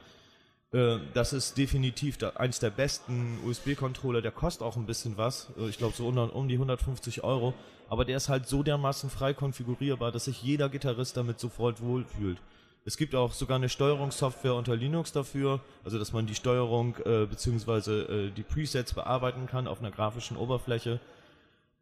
äh, 0.74 0.98
das 1.14 1.34
ist 1.34 1.58
definitiv 1.58 2.18
da, 2.18 2.32
eins 2.32 2.60
der 2.60 2.72
besten 2.72 3.40
USB-Controller. 3.46 4.22
Der 4.22 4.32
kostet 4.32 4.64
auch 4.64 4.76
ein 4.76 4.86
bisschen 4.86 5.18
was. 5.18 5.50
Äh, 5.58 5.70
Ich 5.70 5.78
glaube 5.78 5.96
so 5.96 6.08
um, 6.08 6.18
um 6.18 6.48
die 6.48 6.56
150 6.56 7.24
Euro. 7.24 7.54
Aber 7.90 8.06
der 8.06 8.18
ist 8.18 8.30
halt 8.30 8.48
so 8.48 8.64
dermaßen 8.64 9.10
frei 9.10 9.34
konfigurierbar, 9.34 10.12
dass 10.12 10.26
sich 10.26 10.42
jeder 10.42 10.70
Gitarrist 10.70 11.16
damit 11.16 11.40
sofort 11.40 11.82
wohlfühlt. 11.82 12.40
Es 12.86 12.98
gibt 12.98 13.16
auch 13.16 13.32
sogar 13.32 13.58
eine 13.58 13.70
Steuerungssoftware 13.70 14.56
unter 14.56 14.76
Linux 14.76 15.14
dafür, 15.14 15.62
also 15.86 15.98
dass 16.00 16.12
man 16.12 16.26
die 16.26 16.36
Steuerung 16.36 16.98
äh, 17.06 17.26
bzw. 17.28 18.02
Äh, 18.02 18.32
die 18.32 18.44
Presets 18.44 18.94
bearbeiten 18.94 19.46
kann 19.46 19.68
auf 19.68 19.80
einer 19.80 19.92
grafischen 19.92 20.36
Oberfläche. 20.36 21.00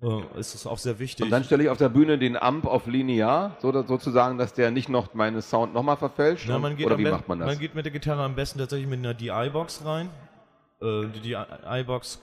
Äh, 0.01 0.21
es 0.39 0.55
ist 0.55 0.65
auch 0.65 0.77
sehr 0.77 0.97
wichtig. 0.99 1.25
Und 1.25 1.29
dann 1.29 1.43
stelle 1.43 1.63
ich 1.63 1.69
auf 1.69 1.77
der 1.77 1.89
Bühne 1.89 2.17
den 2.17 2.35
Amp 2.35 2.65
auf 2.65 2.87
linear, 2.87 3.55
so, 3.59 3.71
sozusagen, 3.83 4.37
dass 4.37 4.53
der 4.53 4.71
nicht 4.71 4.89
noch 4.89 5.13
meine 5.13 5.41
Sound 5.41 5.73
nochmal 5.73 5.97
verfälscht. 5.97 6.49
Und- 6.49 6.61
man 6.61 6.75
geht 6.75 6.85
Oder 6.85 6.97
wie 6.97 7.05
macht 7.05 7.27
man 7.27 7.39
das? 7.39 7.47
Man 7.47 7.59
geht 7.59 7.75
mit 7.75 7.85
der 7.85 7.91
Gitarre 7.91 8.23
am 8.23 8.35
besten 8.35 8.59
tatsächlich 8.59 8.89
mit 8.89 8.99
einer 8.99 9.13
DI-Box 9.13 9.85
rein. 9.85 10.09
Äh, 10.81 11.05
die 11.13 11.19
DI-Box 11.19 12.19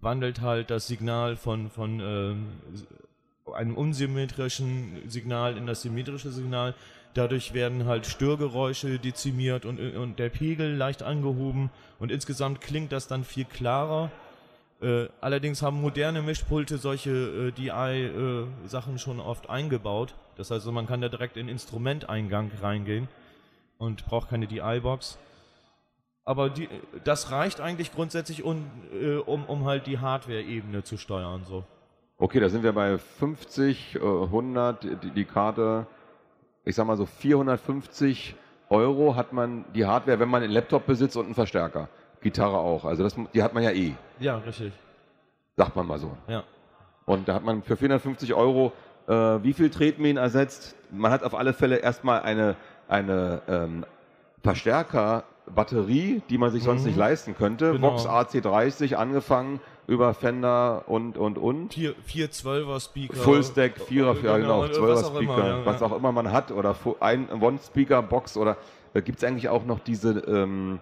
wandelt 0.00 0.40
halt 0.40 0.70
das 0.70 0.86
Signal 0.86 1.36
von, 1.36 1.70
von 1.70 2.00
ähm, 2.00 2.46
einem 3.52 3.76
unsymmetrischen 3.76 5.02
Signal 5.08 5.56
in 5.56 5.66
das 5.66 5.82
symmetrische 5.82 6.30
Signal. 6.30 6.74
Dadurch 7.14 7.52
werden 7.52 7.84
halt 7.86 8.06
Störgeräusche 8.06 8.98
dezimiert 8.98 9.66
und, 9.66 9.78
und 9.96 10.18
der 10.18 10.28
Pegel 10.30 10.74
leicht 10.74 11.02
angehoben 11.02 11.70
und 11.98 12.10
insgesamt 12.10 12.60
klingt 12.60 12.90
das 12.92 13.06
dann 13.06 13.24
viel 13.24 13.44
klarer. 13.44 14.10
Äh, 14.82 15.08
allerdings 15.20 15.62
haben 15.62 15.80
moderne 15.80 16.22
Mischpulte 16.22 16.76
solche 16.76 17.10
äh, 17.10 17.52
DI-Sachen 17.52 18.98
schon 18.98 19.20
oft 19.20 19.48
eingebaut. 19.48 20.14
Das 20.36 20.50
heißt, 20.50 20.66
man 20.66 20.88
kann 20.88 21.00
da 21.00 21.08
direkt 21.08 21.36
in 21.36 21.48
Instrumenteingang 21.48 22.50
reingehen 22.60 23.08
und 23.78 24.04
braucht 24.06 24.30
keine 24.30 24.48
DI-Box. 24.48 25.18
Aber 26.24 26.50
die, 26.50 26.68
das 27.04 27.30
reicht 27.30 27.60
eigentlich 27.60 27.92
grundsätzlich, 27.92 28.42
um, 28.42 28.70
äh, 28.92 29.16
um, 29.16 29.44
um 29.44 29.66
halt 29.66 29.86
die 29.86 29.98
Hardware-Ebene 29.98 30.82
zu 30.82 30.96
steuern. 30.96 31.44
So. 31.44 31.64
Okay, 32.18 32.40
da 32.40 32.48
sind 32.48 32.64
wir 32.64 32.72
bei 32.72 32.98
50, 32.98 33.96
äh, 33.96 33.98
100, 33.98 34.82
die, 34.82 35.10
die 35.10 35.24
Karte, 35.24 35.86
ich 36.64 36.74
sag 36.74 36.86
mal 36.86 36.96
so 36.96 37.06
450 37.06 38.34
Euro 38.68 39.14
hat 39.14 39.32
man 39.32 39.64
die 39.74 39.84
Hardware, 39.84 40.18
wenn 40.18 40.28
man 40.28 40.42
einen 40.42 40.52
Laptop 40.52 40.86
besitzt 40.86 41.16
und 41.16 41.26
einen 41.26 41.34
Verstärker. 41.34 41.88
Gitarre 42.22 42.58
auch. 42.58 42.84
Also 42.84 43.02
das, 43.02 43.14
die 43.34 43.42
hat 43.42 43.54
man 43.54 43.62
ja 43.62 43.70
eh, 43.70 43.94
Ja, 44.20 44.38
richtig. 44.38 44.72
sagt 45.56 45.76
man 45.76 45.86
mal 45.86 45.98
so. 45.98 46.10
Ja. 46.28 46.44
Und 47.04 47.28
da 47.28 47.34
hat 47.34 47.44
man 47.44 47.62
für 47.62 47.76
450 47.76 48.34
Euro 48.34 48.72
äh, 49.08 49.12
wie 49.42 49.52
viel 49.52 49.70
Tretminen 49.70 50.16
ersetzt? 50.22 50.76
Man 50.90 51.10
hat 51.10 51.24
auf 51.24 51.34
alle 51.34 51.52
Fälle 51.52 51.76
erstmal 51.78 52.22
eine, 52.22 52.54
eine 52.88 53.42
ähm, 53.48 53.84
Verstärkerbatterie, 54.42 56.22
die 56.28 56.38
man 56.38 56.50
sich 56.50 56.62
sonst 56.62 56.82
Mhm. 56.82 56.88
nicht 56.88 56.96
leisten 56.96 57.34
könnte. 57.36 57.72
Genau. 57.72 57.92
Vox 57.92 58.06
AC30 58.06 58.94
angefangen 58.94 59.60
über 59.88 60.14
Fender 60.14 60.84
und, 60.86 61.18
und, 61.18 61.38
und. 61.38 61.74
Vier, 61.74 61.94
vier 62.04 62.30
12er 62.30 62.80
Speaker. 62.80 63.16
Fullstack, 63.16 63.80
Vierer, 63.80 64.16
ja 64.22 64.38
genau, 64.38 64.62
und 64.62 64.70
12er 64.72 64.88
was 64.88 65.04
auch 65.04 65.16
Speaker, 65.16 65.34
immer, 65.34 65.46
ja, 65.46 65.66
was 65.66 65.80
ja. 65.80 65.86
auch 65.86 65.96
immer 65.96 66.12
man 66.12 66.30
hat 66.32 66.52
oder 66.52 66.76
ein 67.00 67.28
One-Speaker-Box 67.30 68.36
oder 68.36 68.56
äh, 68.94 69.02
gibt 69.02 69.18
es 69.18 69.24
eigentlich 69.24 69.48
auch 69.48 69.64
noch 69.64 69.80
diese, 69.80 70.20
ähm, 70.20 70.78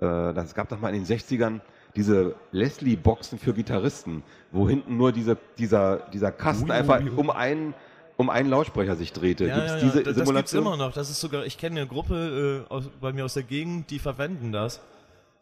äh, 0.00 0.34
das 0.34 0.54
gab 0.54 0.68
doch 0.68 0.80
mal 0.80 0.94
in 0.94 1.04
den 1.04 1.18
60ern 1.18 1.60
diese 1.94 2.34
Leslie-Boxen 2.52 3.38
für 3.38 3.54
Gitarristen, 3.54 4.22
wo 4.52 4.68
hinten 4.68 4.96
nur 4.96 5.12
diese, 5.12 5.36
dieser, 5.58 5.98
dieser 6.12 6.30
Kasten 6.30 6.70
Ui, 6.70 6.76
einfach 6.76 7.00
ui, 7.00 7.10
ui. 7.10 7.16
um 7.16 7.30
einen, 7.30 7.74
um 8.18 8.28
einen 8.28 8.50
Lautsprecher 8.50 8.96
sich 8.96 9.12
drehte. 9.12 9.46
Ja, 9.46 9.54
Gibt's 9.56 9.70
ja, 9.70 9.76
ja, 9.78 9.82
diese 9.84 10.02
das, 10.02 10.04
das 10.04 10.14
gibt's 10.14 10.50
Simulation? 10.50 10.62
immer 10.66 10.76
noch. 10.76 10.92
Das 10.92 11.08
ist 11.08 11.20
sogar, 11.20 11.46
ich 11.46 11.56
kenne 11.56 11.80
eine 11.80 11.88
Gruppe 11.88 12.64
äh, 12.68 12.72
aus, 12.72 12.90
bei 13.00 13.12
mir 13.12 13.24
aus 13.24 13.34
der 13.34 13.44
Gegend, 13.44 13.90
die 13.90 13.98
verwenden 13.98 14.52
das. 14.52 14.80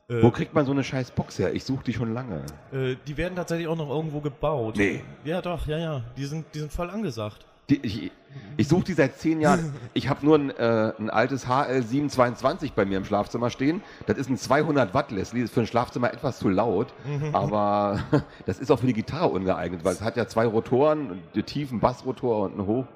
Äh, 0.09 0.23
Wo 0.23 0.31
kriegt 0.31 0.55
man 0.55 0.64
so 0.67 0.73
eine 0.73 0.85
scheiß 0.85 1.11
Box 1.12 1.38
her? 1.38 1.53
Ich 1.55 1.64
suche 1.64 1.83
die 1.85 1.93
schon 1.93 2.14
lange. 2.14 2.43
äh, 2.73 2.95
die 3.07 3.17
werden 3.17 3.35
tatsächlich 3.35 3.67
auch 3.67 3.77
noch 3.77 3.88
irgendwo 3.88 4.21
gebaut. 4.21 4.77
Nee. 4.77 5.03
Ja, 5.25 5.43
doch, 5.43 5.67
ja, 5.67 5.79
ja. 5.79 6.03
Die 6.17 6.27
sind, 6.27 6.47
die 6.55 6.61
sind 6.61 6.73
voll 6.73 6.90
angesagt. 6.90 7.47
Die, 7.70 7.77
ich 7.85 8.12
ich 8.57 8.66
suche 8.68 8.85
die 8.85 8.92
seit 8.94 9.16
zehn 9.18 9.40
Jahren. 9.40 9.74
Ich 9.94 10.09
habe 10.09 10.24
nur 10.27 10.37
ein, 10.37 10.50
äh, 10.50 10.92
ein 10.98 11.09
altes 11.09 11.46
HL722 11.46 12.72
bei 12.74 12.85
mir 12.85 12.98
im 12.98 13.05
Schlafzimmer 13.05 13.48
stehen. 13.50 13.81
Das 14.07 14.18
ist 14.18 14.29
ein 14.29 14.37
200 14.37 14.92
Watt 14.92 15.12
Leslie, 15.12 15.42
ist 15.42 15.55
für 15.55 15.61
ein 15.61 15.66
Schlafzimmer 15.68 16.12
etwas 16.12 16.40
zu 16.40 16.48
laut, 16.48 16.92
aber 17.33 18.00
das 18.46 18.59
ist 18.59 18.70
auch 18.72 18.79
für 18.81 18.87
die 18.87 18.92
Gitarre 18.92 19.29
ungeeignet, 19.29 19.85
weil 19.85 19.92
es 19.92 20.03
hat 20.03 20.16
ja 20.16 20.27
zwei 20.27 20.46
Rotoren, 20.46 21.20
einen 21.35 21.46
tiefen 21.46 21.79
Bassrotor 21.81 22.42
und 22.44 22.53
einen 22.59 22.66
Hoch, 22.66 22.87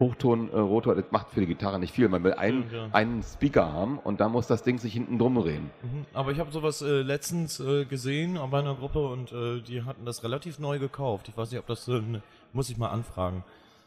Hochtonrotor. 0.00 0.94
Das 0.94 1.04
macht 1.10 1.30
für 1.30 1.40
die 1.40 1.46
Gitarre 1.46 1.78
nicht 1.78 1.92
viel. 1.94 2.08
Man 2.08 2.22
will 2.24 2.34
einen, 2.34 2.64
Ja, 2.70 2.78
ja. 2.86 2.88
einen 2.92 3.22
Speaker 3.22 3.72
haben 3.72 3.98
und 3.98 4.20
da 4.20 4.28
muss 4.28 4.46
das 4.46 4.62
Ding 4.62 4.78
sich 4.78 4.92
hinten 4.92 5.18
drum 5.18 5.34
drehen. 5.36 5.70
Mhm. 5.82 6.06
Aber 6.14 6.30
ich 6.32 6.38
habe 6.38 6.50
sowas 6.52 6.82
äh, 6.82 7.02
letztens 7.02 7.60
äh, 7.60 7.84
gesehen 7.84 8.38
bei 8.50 8.58
einer 8.60 8.74
Gruppe 8.74 9.06
und 9.08 9.32
äh, 9.32 9.60
die 9.60 9.82
hatten 9.84 10.04
das 10.04 10.22
relativ 10.22 10.58
neu 10.58 10.78
gekauft. 10.78 11.28
Ich 11.28 11.36
weiß 11.36 11.50
nicht, 11.50 11.60
ob 11.60 11.66
das, 11.66 11.86
äh, 11.88 12.00
ne- 12.00 12.22
muss 12.52 12.70
ich 12.70 12.76
mal 12.78 12.88
anfragen. 12.90 13.44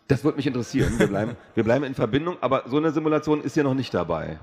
Das 0.08 0.24
würde 0.24 0.38
mich 0.38 0.48
interessieren. 0.48 0.98
Wir 0.98 1.08
bleiben, 1.08 1.36
wir 1.56 1.64
bleiben 1.64 1.84
in 1.84 1.94
Verbindung, 1.96 2.38
aber 2.42 2.64
so 2.68 2.78
eine 2.78 2.92
Simulation 2.92 3.42
ist 3.42 3.56
hier 3.56 3.64
noch 3.64 3.74
nicht 3.74 3.94
dabei. 3.94 4.40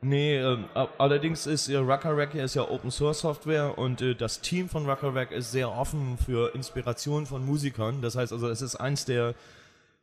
Nee, 0.00 0.38
a- 0.38 0.88
allerdings 0.98 1.46
ist 1.46 1.68
äh, 1.68 1.76
Ruckerrack 1.76 2.34
ist 2.34 2.54
ja 2.54 2.68
Open 2.68 2.90
Source 2.90 3.20
Software 3.20 3.78
und 3.78 4.02
äh, 4.02 4.14
das 4.14 4.40
Team 4.40 4.68
von 4.68 4.88
Ruckerrack 4.88 5.30
ist 5.30 5.50
sehr 5.52 5.70
offen 5.70 6.18
für 6.18 6.54
Inspiration 6.54 7.24
von 7.26 7.46
Musikern. 7.46 8.02
Das 8.02 8.14
heißt 8.16 8.32
also, 8.32 8.48
es 8.48 8.60
ist 8.60 8.76
eins 8.76 9.06
der 9.06 9.34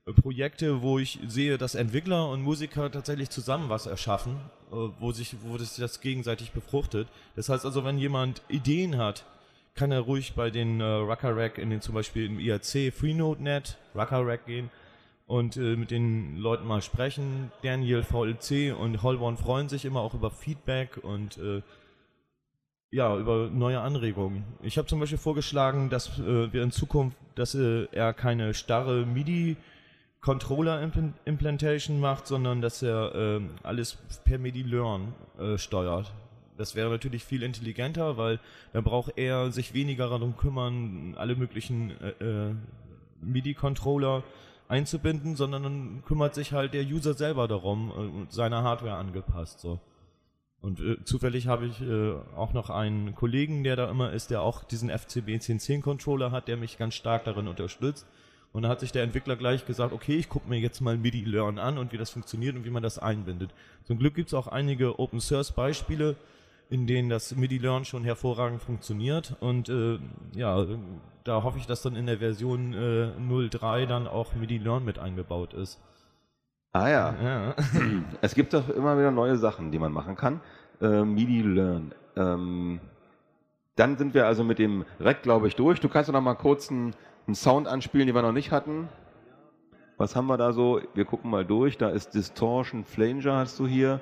äh, 0.08 0.14
Projekte, 0.14 0.82
wo 0.82 0.98
ich 0.98 1.20
sehe, 1.28 1.58
dass 1.60 1.76
Entwickler 1.76 2.30
und 2.30 2.42
Musiker 2.42 2.90
tatsächlich 2.90 3.30
zusammen 3.30 3.70
was 3.70 3.86
erschaffen, 3.86 4.38
äh, 4.72 4.76
wo 5.00 5.12
sich, 5.12 5.36
wo 5.44 5.58
das, 5.58 5.76
das 5.76 6.02
gegenseitig 6.02 6.52
befruchtet. 6.52 7.08
Das 7.36 7.50
heißt 7.50 7.66
also, 7.66 7.84
wenn 7.86 8.00
jemand 8.00 8.42
Ideen 8.48 8.98
hat, 8.98 9.24
kann 9.76 9.92
er 9.92 10.00
ruhig 10.00 10.34
bei 10.36 10.50
den 10.50 10.80
äh, 10.82 10.84
Ruckerrack 10.84 11.60
in 11.60 11.70
den 11.70 11.82
zum 11.82 11.94
Beispiel 11.94 12.26
im 12.26 12.40
IRC 12.40 12.92
Freenode.net 12.92 13.78
Ruckerrack 13.94 14.48
gehen 14.48 14.72
und 15.32 15.56
äh, 15.56 15.78
mit 15.78 15.92
den 15.92 16.36
Leuten 16.36 16.68
mal 16.68 16.82
sprechen. 16.82 17.54
Daniel 17.64 18.04
VLC 18.04 18.76
und 18.78 19.02
Holborn 19.02 19.38
freuen 19.38 19.70
sich 19.70 19.86
immer 19.86 20.02
auch 20.02 20.14
über 20.14 20.30
Feedback 20.30 20.98
und 21.02 21.38
äh, 21.38 21.62
ja, 22.92 23.18
über 23.18 23.50
neue 23.50 23.80
Anregungen. 23.80 24.44
Ich 24.62 24.78
habe 24.78 24.90
zum 24.90 25.00
Beispiel 25.00 25.18
vorgeschlagen, 25.18 25.90
dass 25.90 26.20
äh, 26.20 26.52
wir 26.52 26.62
in 26.62 26.72
Zukunft, 26.72 27.16
dass 27.36 27.56
äh, 27.56 27.88
er 27.94 28.14
keine 28.14 28.54
starre 28.54 29.06
MIDI 29.06 29.56
Controller 30.20 30.84
Impl- 30.84 31.14
Implantation 31.24 32.02
macht, 32.02 32.28
sondern 32.28 32.62
dass 32.62 32.84
er 32.84 33.16
ähm, 33.16 33.52
alles 33.64 33.98
per 34.26 34.38
MIDI 34.38 34.64
Learn 34.64 35.14
äh, 35.40 35.58
steuert. 35.58 36.14
Das 36.58 36.76
wäre 36.76 36.90
natürlich 36.90 37.24
viel 37.24 37.44
intelligenter, 37.44 38.18
weil 38.18 38.42
dann 38.74 38.84
braucht 38.84 39.18
er 39.18 39.50
sich 39.54 39.74
weniger 39.74 40.10
darum 40.10 40.36
kümmern, 40.36 41.16
alle 41.18 41.38
möglichen 41.38 41.92
äh, 42.02 42.50
äh, 42.50 42.54
MIDI-Controller 43.22 44.24
einzubinden, 44.72 45.36
sondern 45.36 45.64
dann 45.64 46.04
kümmert 46.06 46.34
sich 46.34 46.54
halt 46.54 46.74
der 46.74 46.84
User 46.84 47.14
selber 47.14 47.48
darum 47.48 47.92
äh, 47.92 47.94
und 47.94 48.32
seiner 48.32 48.64
Hardware 48.64 48.96
angepasst. 48.96 49.60
So. 49.60 49.80
Und 50.62 50.80
äh, 50.80 51.04
zufällig 51.04 51.48
habe 51.48 51.66
ich 51.66 51.82
äh, 51.82 52.14
auch 52.36 52.54
noch 52.54 52.70
einen 52.70 53.14
Kollegen, 53.14 53.64
der 53.64 53.76
da 53.76 53.90
immer 53.90 54.14
ist, 54.14 54.32
der 54.32 54.42
auch 54.42 54.64
diesen 54.64 54.90
FCB 54.90 55.30
1010 55.34 55.82
Controller 55.82 56.32
hat, 56.32 56.48
der 56.48 56.58
mich 56.58 56.78
ganz 56.78 56.96
stark 56.96 57.26
darin 57.26 57.48
unterstützt. 57.48 58.08
Und 58.54 58.64
da 58.64 58.70
hat 58.70 58.82
sich 58.82 58.92
der 58.92 59.04
Entwickler 59.04 59.38
gleich 59.38 59.66
gesagt, 59.66 59.94
okay, 59.94 60.18
ich 60.18 60.30
gucke 60.30 60.50
mir 60.50 60.60
jetzt 60.60 60.82
mal 60.82 60.98
MIDI 60.98 61.24
Learn 61.24 61.58
an 61.58 61.78
und 61.78 61.94
wie 61.94 61.98
das 61.98 62.10
funktioniert 62.10 62.56
und 62.56 62.66
wie 62.66 62.70
man 62.70 62.84
das 62.84 63.00
einbindet. 63.00 63.52
Zum 63.86 63.98
Glück 63.98 64.14
gibt 64.14 64.28
es 64.28 64.34
auch 64.34 64.48
einige 64.48 65.00
Open 65.00 65.22
Source 65.22 65.52
Beispiele, 65.52 66.16
in 66.72 66.88
denen 66.88 67.10
das 67.10 67.36
MIDI 67.36 67.58
Learn 67.58 67.84
schon 67.84 68.06
hervorragend 68.06 68.62
funktioniert. 68.62 69.36
Und 69.42 69.68
äh, 69.68 70.00
ja, 70.34 70.66
da 71.26 71.44
hoffe 71.44 71.58
ich, 71.58 71.68
dass 71.68 71.82
dann 71.82 71.98
in 71.98 72.06
der 72.06 72.20
Version 72.20 72.74
äh, 72.74 73.50
03 73.50 73.86
dann 73.86 74.08
auch 74.08 74.34
MIDI 74.36 74.58
Learn 74.58 74.86
mit 74.86 74.98
eingebaut 74.98 75.54
ist. 75.54 75.82
Ah 76.72 76.88
ja. 76.88 77.16
Ja. 77.22 77.56
Es 78.22 78.36
gibt 78.36 78.54
doch 78.54 78.70
immer 78.70 78.98
wieder 78.98 79.12
neue 79.12 79.36
Sachen, 79.36 79.72
die 79.72 79.80
man 79.80 79.92
machen 79.92 80.16
kann. 80.16 80.40
Äh, 80.80 81.04
MIDI 81.04 81.42
Learn. 81.42 81.94
Ähm, 82.16 82.80
dann 83.76 83.98
sind 83.98 84.14
wir 84.14 84.26
also 84.26 84.46
mit 84.46 84.58
dem 84.58 84.86
Rack, 84.98 85.24
glaube 85.24 85.50
ich, 85.50 85.58
durch. 85.58 85.82
Du 85.82 85.90
kannst 85.90 86.08
doch 86.08 86.14
noch 86.14 86.22
mal 86.22 86.36
kurz 86.36 86.72
einen, 86.72 86.96
einen 87.28 87.36
Sound 87.36 87.68
anspielen, 87.68 88.08
den 88.08 88.16
wir 88.16 88.22
noch 88.22 88.32
nicht 88.32 88.52
hatten. 88.52 88.88
Was 89.98 90.16
haben 90.16 90.28
wir 90.28 90.38
da 90.38 90.54
so? 90.54 90.80
Wir 90.94 91.04
gucken 91.04 91.30
mal 91.32 91.44
durch. 91.44 91.78
Da 91.78 91.90
ist 91.90 92.14
Distortion, 92.14 92.86
Flanger 92.86 93.36
hast 93.36 93.60
du 93.60 93.68
hier. 93.68 94.00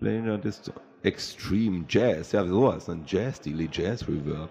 Flanger, 0.00 0.38
Dist 0.38 0.72
Extreme 1.02 1.84
Jazz. 1.88 2.32
Ja, 2.32 2.46
sowas. 2.46 2.88
Ein 2.88 3.04
Jazz, 3.06 3.40
Daily 3.40 3.68
Jazz 3.70 4.08
Reverb. 4.08 4.48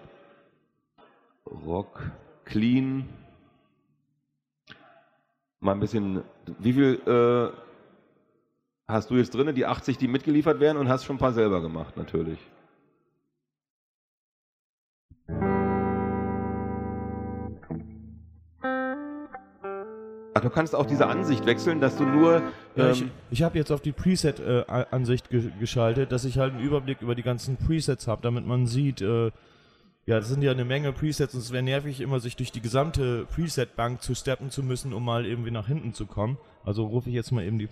Rock, 1.66 2.02
Clean. 2.44 3.08
Mal 5.58 5.72
ein 5.72 5.80
bisschen. 5.80 6.22
Wie 6.60 6.72
viel 6.72 7.00
äh, 7.04 7.52
hast 8.86 9.10
du 9.10 9.16
jetzt 9.16 9.34
drin? 9.34 9.52
Die 9.54 9.66
80, 9.66 9.98
die 9.98 10.06
mitgeliefert 10.06 10.60
werden 10.60 10.78
und 10.78 10.88
hast 10.88 11.04
schon 11.04 11.16
ein 11.16 11.20
paar 11.20 11.32
selber 11.32 11.60
gemacht, 11.60 11.96
natürlich. 11.96 12.38
Ach, 20.40 20.44
du 20.44 20.50
kannst 20.50 20.74
auch 20.74 20.86
diese 20.86 21.06
Ansicht 21.06 21.44
wechseln, 21.44 21.80
dass 21.80 21.96
du 21.96 22.04
nur. 22.04 22.40
Ja, 22.74 22.90
ich 22.90 23.02
ähm, 23.02 23.10
ich 23.30 23.42
habe 23.42 23.58
jetzt 23.58 23.70
auf 23.70 23.82
die 23.82 23.92
Preset-Ansicht 23.92 25.28
ge 25.28 25.50
geschaltet, 25.60 26.12
dass 26.12 26.24
ich 26.24 26.38
halt 26.38 26.54
einen 26.54 26.62
Überblick 26.62 27.02
über 27.02 27.14
die 27.14 27.22
ganzen 27.22 27.58
Presets 27.58 28.08
habe, 28.08 28.22
damit 28.22 28.46
man 28.46 28.66
sieht, 28.66 29.02
äh, 29.02 29.26
ja, 30.06 30.18
das 30.18 30.28
sind 30.28 30.42
ja 30.42 30.50
eine 30.50 30.64
Menge 30.64 30.92
Presets 30.92 31.34
und 31.34 31.40
es 31.40 31.52
wäre 31.52 31.62
nervig, 31.62 32.00
immer 32.00 32.20
sich 32.20 32.36
durch 32.36 32.52
die 32.52 32.62
gesamte 32.62 33.26
Preset-Bank 33.34 34.00
zu 34.02 34.14
steppen 34.14 34.50
zu 34.50 34.62
müssen, 34.62 34.94
um 34.94 35.04
mal 35.04 35.26
irgendwie 35.26 35.50
nach 35.50 35.66
hinten 35.66 35.92
zu 35.92 36.06
kommen. 36.06 36.38
Also 36.64 36.86
rufe 36.86 37.10
ich 37.10 37.14
jetzt 37.14 37.32
mal 37.32 37.44
eben 37.44 37.58
die. 37.58 37.68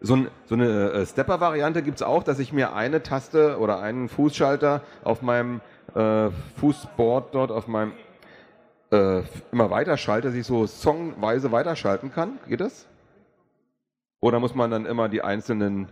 So, 0.00 0.14
ein, 0.14 0.28
so 0.44 0.56
eine 0.56 0.92
äh, 0.92 1.06
Stepper-Variante 1.06 1.82
gibt 1.82 1.96
es 1.96 2.02
auch, 2.02 2.22
dass 2.22 2.38
ich 2.38 2.52
mir 2.52 2.74
eine 2.74 3.02
Taste 3.02 3.58
oder 3.58 3.80
einen 3.80 4.10
Fußschalter 4.10 4.82
auf 5.04 5.22
meinem 5.22 5.62
äh, 5.94 6.28
Fußboard 6.56 7.34
dort, 7.34 7.50
auf 7.50 7.66
meinem 7.66 7.92
äh, 8.90 9.22
immer 9.52 9.70
weiter 9.70 9.96
schalte, 9.96 10.28
dass 10.28 10.36
ich 10.36 10.46
so 10.46 10.66
songweise 10.66 11.52
weiterschalten 11.52 12.12
kann. 12.12 12.38
Geht 12.48 12.60
das? 12.60 12.86
Oder 14.20 14.40
muss 14.40 14.54
man 14.54 14.70
dann 14.70 14.86
immer 14.86 15.08
die 15.08 15.22
einzelnen. 15.22 15.88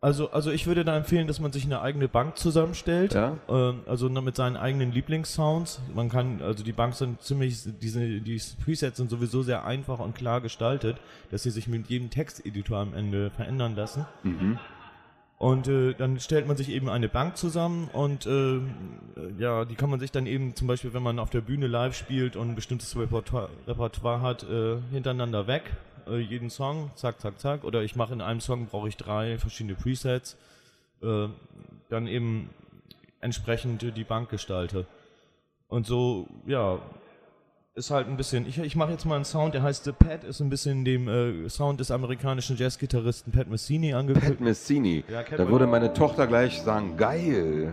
Also, 0.00 0.30
also 0.30 0.50
ich 0.50 0.66
würde 0.66 0.84
da 0.84 0.96
empfehlen, 0.96 1.26
dass 1.26 1.40
man 1.40 1.50
sich 1.50 1.64
eine 1.64 1.80
eigene 1.80 2.06
Bank 2.06 2.36
zusammenstellt. 2.36 3.14
Ja? 3.14 3.36
Ähm, 3.48 3.80
also 3.86 4.08
mit 4.08 4.36
seinen 4.36 4.56
eigenen 4.56 4.92
Lieblingssounds. 4.92 5.80
Man 5.94 6.08
kann, 6.08 6.40
also 6.42 6.62
die 6.62 6.72
Bank 6.72 6.94
sind 6.94 7.20
ziemlich, 7.22 7.58
diese, 7.80 8.20
die 8.20 8.40
Presets 8.64 8.98
sind 8.98 9.10
sowieso 9.10 9.42
sehr 9.42 9.64
einfach 9.64 9.98
und 9.98 10.14
klar 10.14 10.40
gestaltet, 10.40 10.98
dass 11.30 11.42
sie 11.42 11.50
sich 11.50 11.66
mit 11.66 11.88
jedem 11.88 12.10
Texteditor 12.10 12.78
am 12.78 12.94
Ende 12.94 13.30
verändern 13.30 13.74
lassen. 13.74 14.06
Mhm. 14.22 14.58
Und 15.38 15.68
äh, 15.68 15.94
dann 15.94 16.18
stellt 16.18 16.48
man 16.48 16.56
sich 16.56 16.68
eben 16.68 16.88
eine 16.88 17.08
Bank 17.08 17.36
zusammen 17.36 17.88
und 17.92 18.26
äh, 18.26 18.60
ja, 19.38 19.64
die 19.64 19.76
kann 19.76 19.88
man 19.88 20.00
sich 20.00 20.10
dann 20.10 20.26
eben 20.26 20.56
zum 20.56 20.66
Beispiel, 20.66 20.92
wenn 20.94 21.02
man 21.04 21.20
auf 21.20 21.30
der 21.30 21.42
Bühne 21.42 21.68
live 21.68 21.96
spielt 21.96 22.34
und 22.34 22.50
ein 22.50 22.54
bestimmtes 22.56 22.96
Repertoire, 22.96 23.48
Repertoire 23.68 24.20
hat, 24.20 24.42
äh, 24.42 24.78
hintereinander 24.90 25.46
weg. 25.46 25.62
Äh, 26.08 26.18
jeden 26.18 26.50
Song, 26.50 26.90
zack, 26.96 27.20
zack, 27.20 27.38
zack. 27.38 27.62
Oder 27.62 27.82
ich 27.82 27.94
mache 27.94 28.14
in 28.14 28.20
einem 28.20 28.40
Song, 28.40 28.66
brauche 28.66 28.88
ich 28.88 28.96
drei 28.96 29.38
verschiedene 29.38 29.76
Presets. 29.76 30.36
Äh, 31.02 31.28
dann 31.88 32.08
eben 32.08 32.50
entsprechend 33.20 33.96
die 33.96 34.04
Bank 34.04 34.30
gestalte. 34.30 34.86
Und 35.68 35.86
so, 35.86 36.26
ja, 36.46 36.80
ist 37.78 37.90
halt 37.90 38.08
ein 38.08 38.16
bisschen. 38.16 38.46
Ich, 38.46 38.58
ich 38.58 38.76
mache 38.76 38.90
jetzt 38.90 39.06
mal 39.06 39.14
einen 39.14 39.24
Sound, 39.24 39.54
der 39.54 39.62
heißt 39.62 39.84
The 39.84 39.92
Pat, 39.92 40.24
ist 40.24 40.40
ein 40.40 40.50
bisschen 40.50 40.84
dem 40.84 41.08
äh, 41.08 41.48
Sound 41.48 41.80
des 41.80 41.90
amerikanischen 41.90 42.56
Jazzgitarristen 42.56 43.32
Pat 43.32 43.48
Messini 43.48 43.92
Pat 43.92 44.00
angekündigt. 44.00 44.40
Messini. 44.40 45.04
Ja, 45.08 45.22
da 45.22 45.48
würde 45.48 45.66
meine 45.66 45.94
Tochter 45.94 46.26
gleich 46.26 46.60
sagen, 46.60 46.96
geil. 46.96 47.72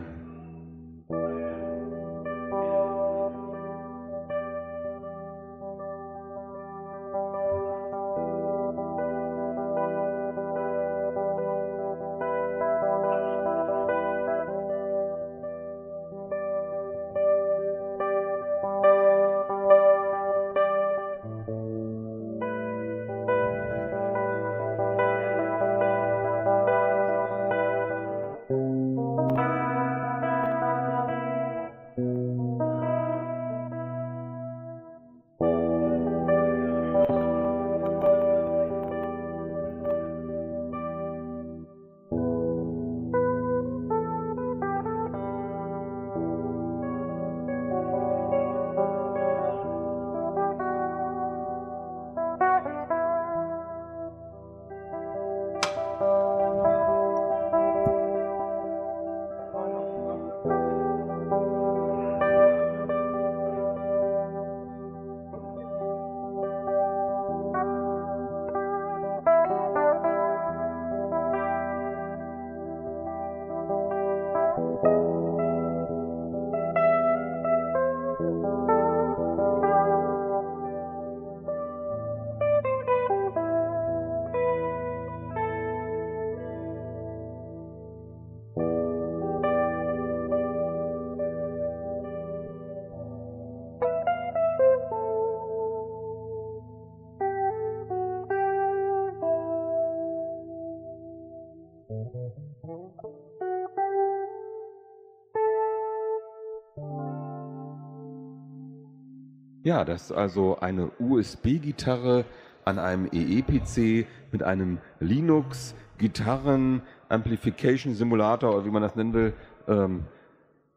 Ja, 109.65 109.83
das 109.83 110.03
ist 110.03 110.11
also 110.11 110.59
eine 110.59 110.91
USB-Gitarre 110.99 112.25
an 112.65 112.77
einem 112.77 113.09
EE-PC 113.11 114.05
mit 114.31 114.43
einem 114.43 114.77
Linux 114.99 115.73
Gitarren 115.97 116.83
Amplification 117.09 117.95
Simulator 117.95 118.55
oder 118.55 118.65
wie 118.65 118.69
man 118.69 118.83
das 118.83 118.95
nennen 118.95 119.15
will, 119.15 119.33
ähm, 119.67 120.03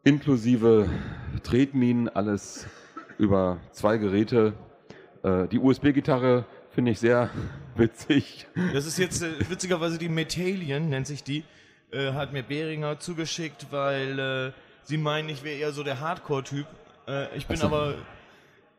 inklusive 0.04 0.88
Tretminen, 1.42 2.08
alles 2.08 2.66
über 3.18 3.58
zwei 3.72 3.98
Geräte. 3.98 4.54
Äh, 5.22 5.48
die 5.48 5.58
USB-Gitarre 5.58 6.46
finde 6.70 6.92
ich 6.92 6.98
sehr 6.98 7.28
witzig. 7.76 8.46
Das 8.72 8.86
ist 8.86 8.98
jetzt 8.98 9.22
äh, 9.22 9.50
witzigerweise 9.50 9.98
die 9.98 10.08
Metallion, 10.08 10.88
nennt 10.88 11.06
sich 11.06 11.22
die. 11.22 11.44
Äh, 11.90 12.12
hat 12.14 12.32
mir 12.32 12.42
Behringer 12.42 12.98
zugeschickt, 12.98 13.66
weil 13.68 14.18
äh, 14.18 14.52
sie 14.82 14.96
meinen, 14.96 15.28
ich 15.28 15.44
wäre 15.44 15.58
eher 15.58 15.72
so 15.72 15.82
der 15.82 16.00
Hardcore-Typ. 16.00 16.66
Äh, 17.06 17.36
ich 17.36 17.46
bin 17.46 17.56
Ach 17.58 17.60
so. 17.60 17.66
aber 17.66 17.94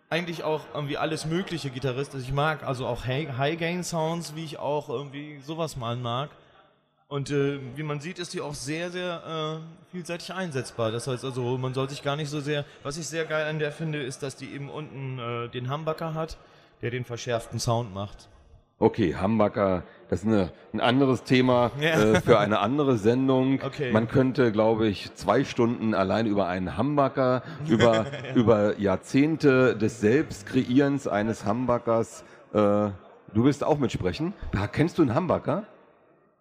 eigentlich 0.09 0.43
auch 0.43 0.61
irgendwie 0.73 0.97
alles 0.97 1.25
mögliche 1.25 1.69
Gitarrist. 1.69 2.13
Also 2.13 2.25
ich 2.25 2.33
mag 2.33 2.63
also 2.63 2.87
auch 2.87 3.05
Hi- 3.05 3.29
High-Gain-Sounds, 3.37 4.35
wie 4.35 4.43
ich 4.43 4.57
auch 4.57 4.89
irgendwie 4.89 5.39
sowas 5.41 5.77
mal 5.77 5.95
mag. 5.95 6.29
Und 7.07 7.31
äh, 7.31 7.59
wie 7.75 7.83
man 7.83 7.99
sieht, 7.99 8.19
ist 8.19 8.33
die 8.33 8.41
auch 8.41 8.53
sehr, 8.53 8.91
sehr 8.91 9.61
äh, 9.61 9.91
vielseitig 9.91 10.31
einsetzbar. 10.33 10.91
Das 10.91 11.07
heißt 11.07 11.25
also, 11.25 11.57
man 11.57 11.73
soll 11.73 11.89
sich 11.89 12.03
gar 12.03 12.15
nicht 12.15 12.29
so 12.29 12.39
sehr. 12.39 12.65
Was 12.83 12.97
ich 12.97 13.07
sehr 13.07 13.25
geil 13.25 13.47
an 13.47 13.57
der 13.59 13.71
finde, 13.71 14.01
ist, 14.01 14.21
dass 14.21 14.35
die 14.35 14.53
eben 14.53 14.69
unten 14.69 15.17
äh, 15.17 15.49
den 15.49 15.71
Humbucker 15.71 16.13
hat, 16.13 16.37
der 16.81 16.91
den 16.91 17.05
verschärften 17.05 17.59
Sound 17.59 17.93
macht. 17.93 18.29
Okay, 18.81 19.13
Hamburger, 19.15 19.83
das 20.09 20.21
ist 20.21 20.27
eine, 20.27 20.51
ein 20.73 20.79
anderes 20.79 21.23
Thema 21.23 21.71
Ja. 21.81 21.99
äh, 22.13 22.21
für 22.21 22.39
eine 22.39 22.59
andere 22.59 22.97
Sendung. 22.97 23.59
Okay. 23.69 23.91
Man 23.91 24.07
könnte, 24.07 24.51
glaube 24.53 24.87
ich, 24.87 25.13
zwei 25.15 25.43
Stunden 25.43 25.93
allein 25.93 26.25
über 26.25 26.47
einen 26.47 26.77
Hamburger, 26.77 27.43
über, 27.67 28.05
über 28.35 28.79
Jahrzehnte 28.79 29.75
des 29.75 29.99
Selbstkreierens 29.99 31.07
eines 31.07 31.43
Hamburgers. 31.45 32.23
Äh, 32.53 32.57
du 32.57 32.93
willst 33.33 33.63
auch 33.65 33.77
mitsprechen? 33.79 34.33
Ja, 34.53 34.67
kennst 34.67 34.97
du 34.97 35.01
einen 35.01 35.13
Hamburger? 35.13 35.63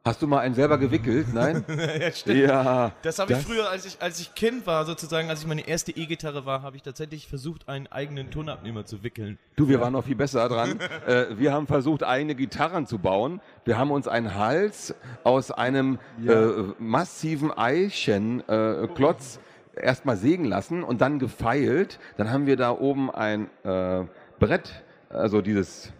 Hast 0.09 0.23
du 0.23 0.27
mal 0.27 0.39
einen 0.39 0.55
selber 0.55 0.79
gewickelt? 0.79 1.27
Nein? 1.35 1.67
ja, 1.69 2.11
stimmt. 2.13 2.39
ja. 2.39 2.93
Das 3.03 3.19
habe 3.19 3.35
ich 3.35 3.41
früher, 3.41 3.69
als 3.69 3.85
ich, 3.85 4.01
als 4.01 4.19
ich 4.21 4.35
Kind 4.35 4.67
war, 4.67 4.87
sozusagen, 4.87 5.29
als 5.29 5.43
ich 5.43 5.47
meine 5.47 5.69
erste 5.69 5.95
E-Gitarre 5.95 6.47
war, 6.47 6.63
habe 6.63 6.77
ich 6.77 6.83
tatsächlich 6.83 7.29
versucht, 7.29 7.69
einen 7.69 7.89
eigenen 7.89 8.31
Tonabnehmer 8.31 8.87
zu 8.87 9.03
wickeln. 9.03 9.39
Du, 9.57 9.69
wir 9.69 9.83
waren 9.83 9.93
noch 9.93 10.07
viel 10.07 10.15
besser 10.17 10.49
dran. 10.49 10.81
äh, 11.07 11.27
wir 11.37 11.53
haben 11.53 11.67
versucht, 11.67 12.05
eigene 12.05 12.35
Gitarren 12.35 12.87
zu 12.87 12.99
bauen. 12.99 13.43
Wir 13.67 13.77
haben 13.77 13.91
uns 13.91 14.09
einen 14.09 14.35
Hals 14.35 14.95
aus 15.25 15.51
einem 15.51 15.99
äh, 16.27 16.33
massiven 16.79 17.53
Eichenklotz 17.53 19.41
äh, 19.75 19.83
erstmal 19.83 20.17
sägen 20.17 20.47
lassen 20.47 20.85
und 20.85 21.03
dann 21.03 21.19
gefeilt. 21.19 21.99
Dann 22.17 22.31
haben 22.31 22.47
wir 22.47 22.57
da 22.57 22.71
oben 22.71 23.11
ein 23.11 23.51
äh, 23.63 24.07
Brett, 24.39 24.83
also 25.11 25.43
dieses, 25.43 25.93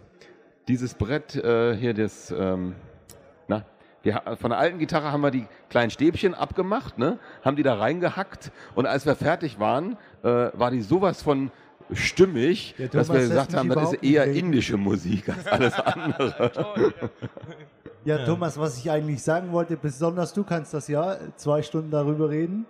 dieses 0.67 0.95
Brett 0.95 1.35
äh, 1.35 1.75
hier, 1.75 1.93
das, 1.93 2.31
ähm, 2.31 2.73
wir, 4.03 4.21
von 4.39 4.51
der 4.51 4.59
alten 4.59 4.79
Gitarre 4.79 5.11
haben 5.11 5.21
wir 5.21 5.31
die 5.31 5.45
kleinen 5.69 5.91
Stäbchen 5.91 6.33
abgemacht, 6.33 6.97
ne? 6.97 7.19
haben 7.43 7.55
die 7.55 7.63
da 7.63 7.75
reingehackt 7.75 8.51
und 8.75 8.85
als 8.85 9.05
wir 9.05 9.15
fertig 9.15 9.59
waren, 9.59 9.97
äh, 10.23 10.27
war 10.53 10.71
die 10.71 10.81
sowas 10.81 11.21
von 11.21 11.51
stimmig, 11.93 12.75
Der 12.77 12.87
dass 12.87 13.11
wir 13.11 13.19
gesagt 13.19 13.55
haben, 13.55 13.69
das 13.69 13.93
ist 13.93 14.03
eher 14.03 14.25
indische 14.25 14.77
Musik 14.77 15.29
als 15.29 15.47
alles 15.47 15.73
andere. 15.79 16.51
Ja, 18.05 18.25
Thomas, 18.25 18.57
was 18.57 18.77
ich 18.77 18.89
eigentlich 18.89 19.21
sagen 19.21 19.51
wollte, 19.51 19.75
besonders 19.75 20.33
du 20.33 20.45
kannst 20.45 20.73
das 20.73 20.87
ja 20.87 21.17
zwei 21.35 21.61
Stunden 21.61 21.91
darüber 21.91 22.29
reden. 22.29 22.65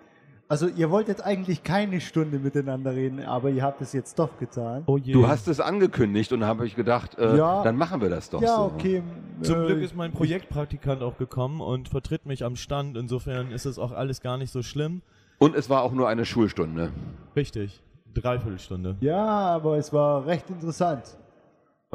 Also 0.52 0.68
ihr 0.68 0.90
wolltet 0.90 1.22
eigentlich 1.24 1.64
keine 1.64 2.02
Stunde 2.02 2.40
miteinander 2.40 2.96
reden, 2.96 3.24
aber 3.24 3.52
ihr 3.52 3.62
habt 3.62 3.82
es 3.82 3.94
jetzt 3.94 4.18
doch 4.18 4.36
getan. 4.40 4.82
Oh 4.88 4.98
je. 4.98 5.14
Du 5.14 5.28
hast 5.28 5.48
es 5.48 5.60
angekündigt 5.60 6.34
und 6.34 6.44
habe 6.44 6.66
ich 6.66 6.76
gedacht, 6.76 7.20
äh, 7.20 7.38
Ja. 7.38 7.62
dann 7.62 7.78
machen 7.78 8.02
wir 8.02 8.10
das 8.10 8.32
doch 8.32 8.42
ja, 8.42 8.56
so. 8.56 8.64
okay. 8.64 9.04
Zum 9.44 9.62
äh, 9.62 9.66
Glück 9.68 9.82
ist 9.84 9.96
mein 9.96 10.12
Projektpraktikant 10.12 11.04
auch 11.04 11.20
gekommen 11.20 11.62
und 11.62 11.88
vertritt 11.90 12.26
mich 12.26 12.44
am 12.44 12.56
Stand. 12.56 12.98
Insofern 12.98 13.52
ist 13.52 13.68
es 13.68 13.78
auch 13.78 13.92
alles 13.92 14.22
gar 14.22 14.40
nicht 14.40 14.52
so 14.52 14.64
schlimm. 14.64 15.04
Und 15.38 15.56
es 15.56 15.70
war 15.70 15.84
auch 15.84 15.92
nur 15.92 16.10
eine 16.10 16.26
Schulstunde. 16.26 16.92
Richtig. 17.36 17.80
Dreiviertelstunde. 18.16 18.96
Ja, 19.02 19.24
aber 19.24 19.78
es 19.78 19.94
war 19.94 20.26
recht 20.26 20.50
interessant. 20.50 21.16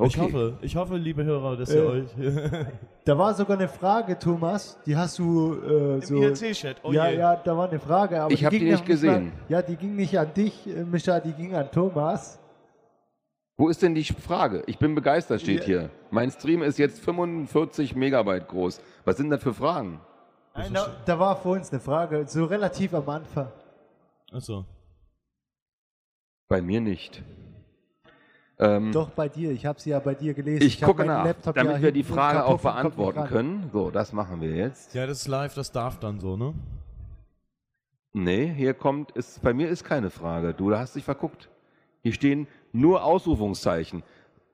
Ich 0.03 0.19
hoffe, 0.19 0.59
ich 0.61 0.75
hoffe, 0.75 0.97
liebe 0.97 1.23
Hörer, 1.23 1.57
dass 1.57 1.71
ihr 1.73 1.83
Äh, 1.85 1.87
euch 1.87 2.09
Da 3.05 3.17
war 3.17 3.33
sogar 3.35 3.57
eine 3.57 3.69
Frage, 3.69 4.19
Thomas, 4.19 4.77
die 4.85 4.97
hast 4.97 5.21
du 5.21 5.55
äh, 5.55 6.01
so. 6.01 6.17
im 6.17 6.23
IRC-Chat. 6.25 6.79
Oh 6.83 6.91
ja, 6.93 7.09
je. 7.11 7.19
ja, 7.19 7.37
da 7.37 7.57
war 7.57 7.69
eine 7.69 7.79
Frage, 7.79 8.21
aber 8.21 8.33
Ich 8.33 8.45
hab 8.45 8.51
die 8.51 8.59
ging 8.59 8.69
nicht 8.71 8.81
noch 8.81 8.87
gesehen. 8.87 9.33
Ja, 9.49 9.63
die 9.63 9.77
ging 9.77 9.95
nicht 9.95 10.19
an 10.19 10.35
dich, 10.35 10.67
äh, 10.67 10.83
Mischa, 10.83 11.21
die 11.21 11.33
ging 11.33 11.55
an 11.55 11.71
Thomas. 11.71 12.41
Wo 13.57 13.69
ist 13.69 13.83
denn 13.83 13.95
die 13.95 14.03
Frage? 14.03 14.65
Ich 14.67 14.79
bin 14.79 14.97
begeistert, 14.97 15.41
steht 15.43 15.61
Ja. 15.61 15.65
hier. 15.67 15.91
Mein 16.11 16.33
Stream 16.33 16.63
ist 16.63 16.77
jetzt 16.79 16.99
45 16.99 17.95
Megabyte 17.95 18.49
groß. 18.49 18.81
Was 19.05 19.17
sind 19.17 19.31
das 19.31 19.45
für 19.45 19.55
Fragen? 19.55 20.01
Nein, 20.57 20.75
da, 20.75 20.89
da 21.05 21.19
war 21.21 21.37
vor 21.37 21.53
uns 21.53 21.71
eine 21.71 21.79
Frage, 21.81 22.25
so 22.27 22.45
relativ 22.47 22.95
am 22.95 23.09
Anfang. 23.09 23.53
Achso. 24.33 24.65
Bei 26.49 26.61
mir 26.61 26.81
nicht. 26.81 27.23
Ähm, 28.59 28.93
Doch 28.93 29.11
bei 29.11 29.29
dir, 29.29 29.51
ich 29.51 29.67
habe 29.67 29.81
sie 29.81 29.91
ja 29.91 29.99
bei 29.99 30.15
dir 30.15 30.33
gelesen. 30.33 30.67
ich 30.67 30.83
hab 30.83 30.91
gucke 30.91 31.05
nach, 31.05 31.25
Laptop 31.25 31.57
damit 31.57 31.77
ja 31.77 31.83
wir 31.83 31.93
die 31.93 32.05
Frage 32.05 32.45
auch 32.45 32.61
beantworten 32.61 33.25
können. 33.27 33.71
So, 33.73 33.91
das 33.91 34.13
machen 34.13 34.41
wir 34.41 34.51
jetzt. 34.51 34.95
Ja, 34.95 35.07
das 35.07 35.23
ist 35.23 35.29
live, 35.29 35.55
das 35.55 35.73
darf 35.73 35.99
dann 35.99 36.21
so, 36.21 36.37
ne? 36.37 36.55
Nee, 38.13 38.53
hier 38.57 38.75
kommt, 38.75 39.11
ist, 39.13 39.43
bei 39.43 39.53
mir 39.53 39.69
ist 39.69 39.83
keine 39.83 40.09
Frage. 40.09 40.55
Du 40.55 40.75
hast 40.77 40.95
dich 40.95 41.03
verguckt. 41.03 41.49
Hier 42.03 42.13
stehen 42.13 42.47
nur 42.73 43.03
Ausrufungszeichen. 43.03 44.05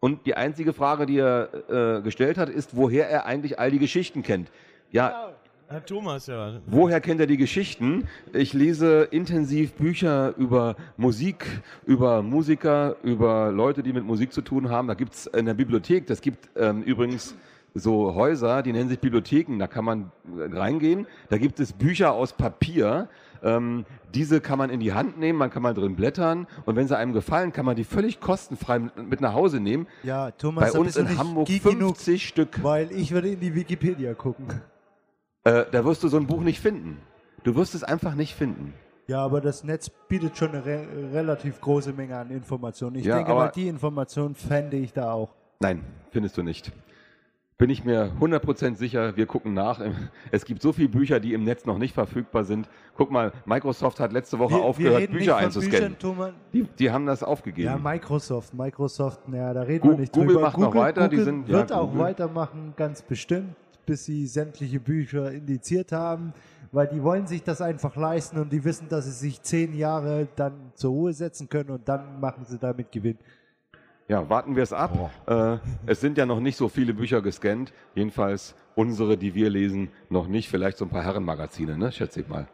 Und 0.01 0.25
die 0.25 0.35
einzige 0.35 0.73
Frage, 0.73 1.05
die 1.05 1.19
er 1.19 1.99
äh, 1.99 2.01
gestellt 2.01 2.39
hat, 2.39 2.49
ist, 2.49 2.75
woher 2.75 3.11
er 3.11 3.27
eigentlich 3.27 3.59
all 3.59 3.71
die 3.71 3.79
Geschichten 3.79 4.23
kennt. 4.23 4.51
Ja, 4.91 5.35
Herr 5.71 5.87
Thomas, 5.87 6.27
ja. 6.27 6.55
woher 6.67 7.01
kennt 7.01 7.21
er 7.21 7.29
die 7.29 7.37
Geschichten? 7.37 8.09
Ich 8.33 8.53
lese 8.55 9.07
intensiv 9.13 9.75
Bücher 9.75 10.35
über 10.37 10.75
Musik, 10.97 11.47
über 11.87 12.23
Musiker, 12.23 12.97
über 13.05 13.53
Leute, 13.53 13.85
die 13.85 13.93
mit 13.93 14.05
Musik 14.05 14.33
zu 14.33 14.43
tun 14.43 14.69
haben. 14.69 14.89
Da 14.89 14.95
gibt 14.95 15.15
es 15.15 15.27
in 15.27 15.47
der 15.47 15.55
Bibliothek, 15.55 16.09
das 16.09 16.23
gibt 16.23 16.49
ähm, 16.57 16.83
übrigens 16.83 17.37
so 17.73 18.17
Häuser, 18.17 18.65
die 18.65 18.73
nennen 18.73 18.89
sich 18.89 18.99
Bibliotheken, 18.99 19.61
da 19.61 19.69
kann 19.69 19.85
man 19.85 20.11
äh, 20.37 20.53
reingehen. 20.53 21.07
Da 21.29 21.39
gibt 21.39 21.61
es 21.61 21.73
Bücher 21.73 22.15
aus 22.15 22.33
Papier. 22.33 23.09
Ähm, 23.41 23.85
diese 24.13 24.41
kann 24.41 24.59
man 24.59 24.71
in 24.71 24.81
die 24.81 24.93
Hand 24.93 25.21
nehmen, 25.21 25.39
man 25.39 25.51
kann 25.51 25.63
mal 25.63 25.73
drin 25.73 25.95
blättern 25.95 26.49
und 26.67 26.75
wenn 26.75 26.89
sie 26.89 26.99
einem 26.99 27.13
gefallen, 27.13 27.53
kann 27.53 27.65
man 27.65 27.77
die 27.77 27.85
völlig 27.85 28.19
kostenfrei 28.19 28.81
mit, 28.81 29.21
nach 29.21 29.35
Hause 29.35 29.61
nehmen. 29.61 29.87
Ja, 30.03 30.33
Thomas, 30.33 30.73
Bei 30.73 30.81
uns 30.81 30.97
in 30.97 31.17
Hamburg 31.17 31.47
geek 31.47 31.63
50 31.63 31.75
genug, 31.79 32.21
Stück. 32.21 32.65
weil 32.65 32.91
ich 32.91 33.13
würde 33.13 33.29
in 33.29 33.39
die 33.39 33.55
Wikipedia 33.55 34.15
gucken. 34.15 34.49
Äh, 35.45 35.65
da 35.71 35.85
wirst 35.85 36.03
du 36.03 36.09
so 36.09 36.17
ein 36.19 36.27
Buch 36.27 36.43
nicht 36.43 36.61
finden. 36.61 36.99
Du 37.45 37.55
wirst 37.57 37.75
es 37.75 37.83
einfach 37.83 38.15
nicht 38.15 38.35
finden. 38.35 38.75
Ja, 39.07 39.25
aber 39.25 39.41
das 39.41 39.65
Netz 39.65 39.89
bietet 40.09 40.37
schon 40.37 40.51
eine 40.51 40.65
re 40.65 40.87
relativ 41.13 41.61
große 41.61 41.93
Menge 41.93 42.17
an 42.17 42.31
Informationen. 42.31 42.97
Ich 42.97 43.07
Ja, 43.07 43.17
denke 43.17 43.33
aber- 43.33 43.45
mal, 43.47 43.49
die 43.55 43.67
Informationen 43.69 44.35
fände 44.35 44.77
ich 44.77 44.93
da 44.93 45.13
auch. 45.13 45.35
Nein, 45.61 45.83
findest 46.11 46.37
du 46.37 46.43
nicht. 46.43 46.71
Bin 47.59 47.69
ich 47.69 47.85
mir 47.85 48.13
100% 48.21 48.77
sicher, 48.79 49.17
wir 49.17 49.27
gucken 49.27 49.53
nach. 49.53 49.81
Es 50.31 50.45
gibt 50.45 50.63
so 50.63 50.73
viele 50.73 50.89
Bücher, 50.89 51.21
die 51.21 51.35
im 51.35 51.45
Netz 51.45 51.67
noch 51.67 51.77
nicht 51.79 51.93
verfügbar 51.95 52.45
sind. 52.45 52.69
Guck 52.97 53.11
mal, 53.11 53.33
Microsoft 53.47 54.01
hat 54.01 54.13
letzte 54.13 54.39
Woche 54.39 54.55
aufgehört, 54.57 55.11
Bücher 55.11 55.37
einzuscannen. 55.37 55.99
Thomas. 55.99 56.33
Die, 56.53 56.63
die 56.79 56.91
haben 56.91 57.05
das 57.07 57.21
Ja, 57.23 57.27
aufgegeben. 57.27 57.83
Microsoft, 57.83 58.55
Microsoft, 58.55 59.29
naja, 59.29 59.53
da 59.53 59.63
reden 59.63 59.83
Gu- 59.83 59.91
wir 59.95 59.99
nicht 59.99 60.13
Google 60.13 60.29
drüber. 60.29 60.41
macht 60.43 60.59
noch 60.59 60.75
weiter, 60.75 61.09
die 61.09 61.17
Google 61.17 61.25
sind- 61.25 61.49
ja, 61.49 61.55
wird 61.59 61.73
auch 61.73 61.89
Google. 61.89 62.01
weitermachen, 62.05 62.73
ganz 62.77 63.03
bestimmt, 63.03 63.55
bis 63.87 64.05
sie 64.05 64.27
sämtliche 64.27 64.81
Bücher 64.81 65.33
indiziert 65.33 65.93
haben, 65.93 66.33
weil 66.73 66.87
die 66.87 67.03
wollen 67.03 67.27
sich 67.27 67.43
das 67.43 67.61
einfach 67.61 67.97
leisten 67.97 68.39
und 68.39 68.53
die 68.53 68.65
wissen, 68.65 68.89
dass 68.89 69.07
sie 69.07 69.13
sich 69.13 69.43
zehn 69.43 69.77
Jahre 69.77 70.29
dann 70.37 70.73
zur 70.75 70.93
Ruhe 70.93 71.13
setzen 71.13 71.49
können 71.49 71.71
und 71.71 71.89
dann 71.89 72.21
machen 72.21 72.45
sie 72.47 72.59
damit 72.59 72.93
Gewinn. 72.93 73.19
Ja, 74.09 74.29
warten 74.29 74.57
wir 74.57 74.65
es 74.65 74.73
ab. 74.73 75.13
Äh, 75.27 75.59
es 75.87 76.01
sind 76.01 76.19
ja 76.19 76.27
noch 76.27 76.41
nicht 76.41 76.57
so 76.57 76.69
viele 76.69 76.95
Bücher 76.95 77.23
gescannt. 77.23 77.73
Jedenfalls 77.95 78.57
unsere, 78.75 79.17
die 79.17 79.37
wir 79.37 79.51
lesen, 79.51 79.89
noch 80.09 80.27
nicht. 80.27 80.49
Vielleicht 80.49 80.79
so 80.79 80.85
ein 80.85 80.91
paar 80.91 81.05
Herrenmagazine, 81.05 81.79
ne? 81.79 81.93
schätze 81.93 82.23
ich 82.23 82.29
mal. 82.29 82.49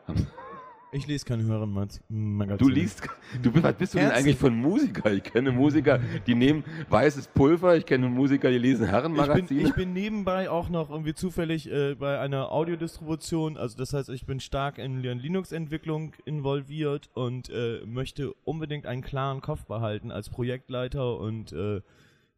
Ich 0.97 1.07
lese 1.07 1.26
keine 1.26 1.44
Hörenmagazine. 1.44 2.57
Du 2.57 2.68
liest, 2.68 3.03
du 3.42 3.53
bist, 3.53 3.62
was 3.62 3.74
bist 3.74 3.94
du 3.94 3.99
denn 3.99 4.11
eigentlich 4.11 4.42
ein 4.42 4.57
Musiker? 4.57 5.12
Ich 5.12 5.24
kenne 5.24 5.53
Musiker, 5.53 6.01
die 6.26 6.34
nehmen 6.34 6.64
weißes 6.88 7.28
Pulver. 7.28 7.76
Ich 7.76 7.84
kenne 7.84 8.09
Musiker, 8.09 8.51
die 8.51 8.57
lesen 8.57 8.84
Ich 8.84 8.86
bin, 8.86 8.90
Herrenmagazine. 8.90 9.62
ich 9.62 9.74
bin 9.74 9.92
nebenbei 9.92 10.49
auch 10.49 10.70
noch 10.70 10.88
irgendwie 10.90 11.12
zufällig 11.12 11.70
äh, 11.70 11.94
bei 11.97 12.18
einer 12.18 12.51
Audiodistribution, 12.51 13.57
also 13.59 13.76
das 13.76 13.92
heißt, 13.92 14.09
ich 14.09 14.24
bin 14.24 14.40
stark 14.40 14.78
in 14.78 15.03
der 15.03 15.14
Linux-Entwicklung 15.14 16.14
involviert 16.24 17.11
und 17.12 17.51
äh, 17.51 17.84
möchte 17.84 18.32
unbedingt 18.44 18.86
einen 18.86 19.03
klaren 19.03 19.42
Kopf 19.42 19.66
behalten 19.66 20.11
als 20.11 20.30
Projektleiter 20.30 21.18
und 21.18 21.53
äh, 21.53 21.82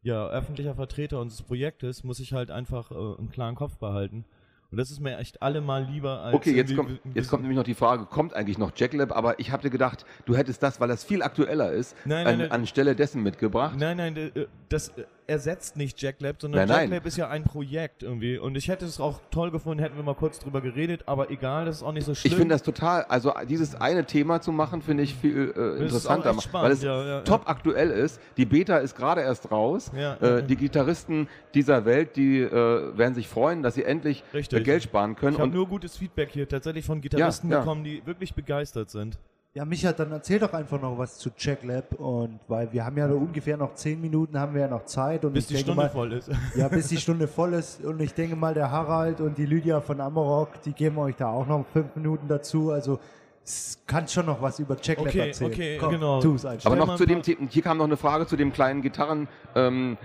ja, 0.01 0.27
öffentlicher 0.27 0.75
Vertreter 0.75 1.19
unseres 1.19 1.43
Projektes 1.43 2.03
muss 2.03 2.19
ich 2.19 2.33
halt 2.33 2.51
einfach 2.51 2.91
äh, 2.91 2.95
einen 2.95 3.29
klaren 3.29 3.55
Kopf 3.55 3.77
behalten. 3.77 4.25
Und 4.71 4.77
das 4.77 4.91
ist 4.91 4.99
mir 4.99 5.17
echt 5.17 5.41
allemal 5.41 5.83
lieber 5.83 6.21
als. 6.21 6.35
Okay, 6.35 6.51
jetzt 6.55 6.75
kommt, 6.75 6.99
jetzt 7.15 7.29
kommt 7.29 7.41
nämlich 7.41 7.57
noch 7.57 7.63
die 7.63 7.73
Frage, 7.73 8.05
kommt 8.05 8.35
eigentlich 8.35 8.59
noch 8.59 8.71
JackLab? 8.75 9.11
Aber 9.15 9.39
ich 9.39 9.51
habe 9.51 9.63
dir 9.63 9.71
gedacht, 9.71 10.05
du 10.25 10.35
hättest 10.35 10.61
das, 10.61 10.79
weil 10.79 10.87
das 10.87 11.03
viel 11.03 11.23
aktueller 11.23 11.71
ist, 11.71 11.95
Nein, 12.05 12.19
an, 12.19 12.23
nein, 12.25 12.37
nein. 12.37 12.51
anstelle 12.51 12.95
dessen 12.95 13.23
mitgebracht. 13.23 13.75
Nein, 13.79 13.97
nein, 13.97 14.15
äh, 14.15 14.45
das 14.69 14.89
äh, 14.89 15.05
ersetzt 15.29 15.77
nicht 15.77 16.01
JackLab, 16.01 16.41
sondern 16.41 16.67
Nein, 16.67 16.67
nein. 16.67 16.89
JackLab 16.89 17.05
ist 17.05 17.17
ja 17.17 17.29
ein 17.29 17.43
Projekt 17.43 18.03
irgendwie. 18.03 18.37
Und 18.37 18.55
ich 18.55 18.67
hätte 18.67 18.85
es 18.85 18.99
auch 18.99 19.21
toll 19.31 19.51
gefunden, 19.51 19.81
hätten 19.81 19.95
wir 19.95 20.03
mal 20.03 20.15
kurz 20.15 20.39
drüber 20.39 20.61
geredet, 20.61 21.03
aber 21.05 21.29
egal, 21.29 21.65
das 21.65 21.77
ist 21.77 21.83
auch 21.83 21.91
nicht 21.91 22.05
so 22.05 22.15
schlimm. 22.15 22.31
Ich 22.31 22.37
finde 22.37 22.55
das 22.55 22.63
total, 22.63 23.03
also 23.03 23.33
dieses 23.47 23.75
eine 23.75 24.05
Thema 24.05 24.41
zu 24.41 24.51
machen, 24.51 24.81
finde 24.81 25.03
ich 25.03 25.15
viel 25.15 25.53
äh, 25.55 25.81
interessanter, 25.83 26.31
echt 26.31 26.37
weil 26.37 26.41
spannend, 26.41 26.73
es 26.73 26.83
ja, 26.83 27.05
ja, 27.05 27.21
top 27.21 27.47
aktuell 27.47 27.91
ist. 27.91 28.19
Die 28.37 28.45
Beta 28.45 28.77
ist 28.77 28.95
gerade 28.95 29.21
erst 29.21 29.51
raus. 29.51 29.91
Ja, 29.95 30.15
äh, 30.15 30.25
ja, 30.25 30.35
ja. 30.35 30.41
Die 30.41 30.55
Gitarristen 30.55 31.27
dieser 31.53 31.85
Welt, 31.85 32.15
die 32.15 32.39
äh, 32.39 32.97
werden 32.97 33.13
sich 33.13 33.27
freuen, 33.27 33.63
dass 33.63 33.75
sie 33.75 33.83
endlich 33.83 34.23
äh, 34.33 34.41
Geld 34.61 34.83
sparen 34.83 35.15
können. 35.15 35.35
Ich 35.35 35.41
habe 35.41 35.51
nur 35.51 35.67
gutes 35.67 35.97
Feedback 35.97 36.29
hier 36.31 36.47
tatsächlich 36.47 36.85
von 36.85 37.01
Gitarristen 37.01 37.49
Ja, 37.49 37.57
ja. 37.57 37.59
bekommen, 37.61 37.83
die 37.83 38.05
wirklich 38.05 38.33
begeistert 38.33 38.89
sind. 38.89 39.17
Ja, 39.55 39.65
Micha, 39.65 39.93
dann 39.93 40.11
erzähl 40.11 40.37
doch 40.37 40.53
einfach 40.53 40.79
noch 40.79 40.95
was 40.99 41.17
zu 41.17 41.31
JackLab 41.35 41.93
und 41.99 42.39
weil 42.47 42.71
wir 42.71 42.85
haben 42.85 42.97
ja 42.97 43.07
ungefähr 43.07 43.57
noch 43.57 43.73
zehn 43.73 43.99
Minuten 43.99 44.39
haben 44.39 44.53
wir 44.53 44.61
ja 44.61 44.67
noch 44.67 44.85
Zeit 44.85 45.25
und 45.25 45.33
Bis 45.33 45.45
ich 45.45 45.47
die 45.47 45.53
denke 45.55 45.71
Stunde 45.71 45.81
mal, 45.83 45.89
voll 45.89 46.13
ist. 46.13 46.29
Ja, 46.55 46.67
bis 46.67 46.87
die 46.89 46.97
Stunde 46.97 47.27
voll 47.27 47.53
ist. 47.53 47.83
Und 47.83 47.99
ich 47.99 48.13
denke 48.13 48.35
mal, 48.35 48.53
der 48.53 48.69
Harald 48.69 49.21
und 49.21 49.39
die 49.39 49.47
Lydia 49.47 49.81
von 49.81 50.01
Amarok, 50.01 50.61
die 50.61 50.73
geben 50.73 50.99
euch 50.99 51.15
da 51.15 51.29
auch 51.31 51.47
noch 51.47 51.65
fünf 51.73 51.95
Minuten 51.95 52.27
dazu. 52.27 52.69
Also 52.69 52.99
es 53.43 53.79
kann 53.87 54.07
schon 54.07 54.27
noch 54.27 54.39
was 54.39 54.59
über 54.59 54.77
Checklab 54.77 55.07
Okay, 55.07 55.27
erzählen. 55.29 55.51
okay, 55.51 55.77
Komm, 55.79 55.91
genau. 55.93 56.21
Tu 56.21 56.35
es 56.35 56.45
einfach. 56.45 56.67
aber 56.67 56.75
noch 56.75 56.95
zu 56.95 57.07
dem 57.07 57.23
Thema, 57.23 57.47
hier 57.49 57.63
kam 57.63 57.79
noch 57.79 57.85
eine 57.85 57.97
Frage 57.97 58.27
zu 58.27 58.35
dem 58.35 58.53
kleinen 58.53 58.83
Gitarrengerät 58.83 59.27
ähm, 59.55 59.97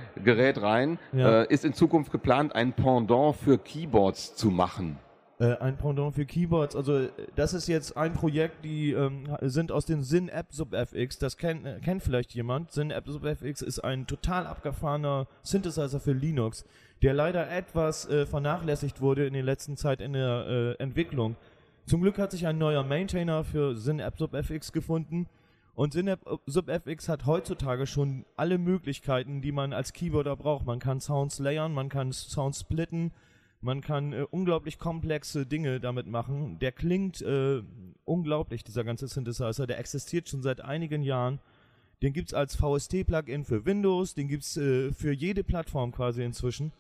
rein. 0.57 0.99
Ja. 1.13 1.43
Äh, 1.43 1.53
ist 1.53 1.67
in 1.67 1.75
Zukunft 1.75 2.11
geplant, 2.11 2.55
ein 2.55 2.73
Pendant 2.73 3.37
für 3.37 3.59
Keyboards 3.59 4.37
zu 4.37 4.49
machen? 4.49 4.99
Äh, 5.41 5.57
ein 5.57 5.77
Pendant 5.77 6.15
für 6.15 6.27
Keyboards. 6.27 6.77
Also 6.77 6.99
äh, 6.99 7.09
das 7.35 7.55
ist 7.55 7.67
jetzt 7.67 7.97
ein 7.97 8.13
Projekt, 8.13 8.65
die 8.65 8.93
ähm, 8.93 9.27
sind 9.41 9.73
aus 9.73 9.85
den 9.85 10.05
Syn 10.05 10.29
App 10.29 10.47
Sub 10.51 10.73
FX. 10.73 11.19
Das 11.19 11.37
kennt, 11.37 11.67
äh, 11.67 11.81
kennt 11.81 12.05
vielleicht 12.05 12.35
jemand. 12.35 12.71
Syn 12.71 12.93
App 12.93 13.09
Sub 13.09 13.25
FX 13.25 13.61
ist 13.61 13.81
ein 13.81 14.07
total 14.07 14.47
abgefahrener 14.47 15.27
Synthesizer 15.43 15.99
für 15.99 16.13
Linux, 16.13 16.65
der 17.03 17.15
leider 17.15 17.51
etwas 17.51 18.09
äh, 18.09 18.27
vernachlässigt 18.27 19.01
wurde 19.01 19.27
in 19.27 19.33
der 19.33 19.43
letzten 19.43 19.77
Zeit 19.77 20.01
in 20.01 20.13
der 20.13 20.47
äh, 20.79 20.83
Entwicklung. 20.83 21.35
Zum 21.85 22.03
Glück 22.03 22.19
hat 22.19 22.31
sich 22.31 22.47
ein 22.47 22.59
neuer 22.59 22.85
Maintainer 22.85 23.43
für 23.43 23.75
Syn 23.75 23.99
App 23.99 24.17
Sub 24.17 24.35
FX 24.35 24.71
gefunden. 24.71 25.27
Und 25.75 25.95
Syn 25.95 26.07
App 26.07 26.21
Sub 26.47 26.69
FX 26.69 27.09
hat 27.09 27.27
heutzutage 27.27 27.89
schon 27.89 28.25
alle 28.37 28.59
Möglichkeiten, 28.59 29.43
die 29.43 29.51
man 29.51 29.73
als 29.73 29.93
Keyboarder 29.93 30.37
braucht. 30.37 30.65
Man 30.65 30.79
kann 30.79 31.01
Sounds 31.01 31.41
layern, 31.41 31.75
man 31.75 31.89
kann 31.89 32.13
Sounds 32.13 32.61
splitten, 32.61 33.11
man 33.65 33.81
kann 33.81 34.13
äh, 34.13 34.27
unglaublich 34.31 34.79
komplexe 34.79 35.47
Dinge 35.47 35.81
damit 35.81 36.07
machen. 36.07 36.59
Der 36.59 36.71
klingt 36.71 37.23
äh, 37.23 37.63
unglaublich, 38.05 38.63
dieser 38.63 38.85
ganze 38.85 39.09
Synthesizer. 39.09 39.67
Der 39.67 39.79
existiert 39.79 40.29
schon 40.29 40.43
seit 40.43 40.61
einigen 40.61 41.03
Jahren. 41.03 41.41
Den 42.03 42.13
gibt's 42.13 42.35
als 42.35 42.57
VST-Plugin 42.57 43.45
für 43.45 43.65
Windows, 43.65 44.15
den 44.15 44.29
gibt's 44.29 44.57
äh, 44.57 44.93
für 44.93 45.13
jede 45.13 45.43
Plattform 45.43 45.93
quasi 45.93 46.23
inzwischen. 46.23 46.73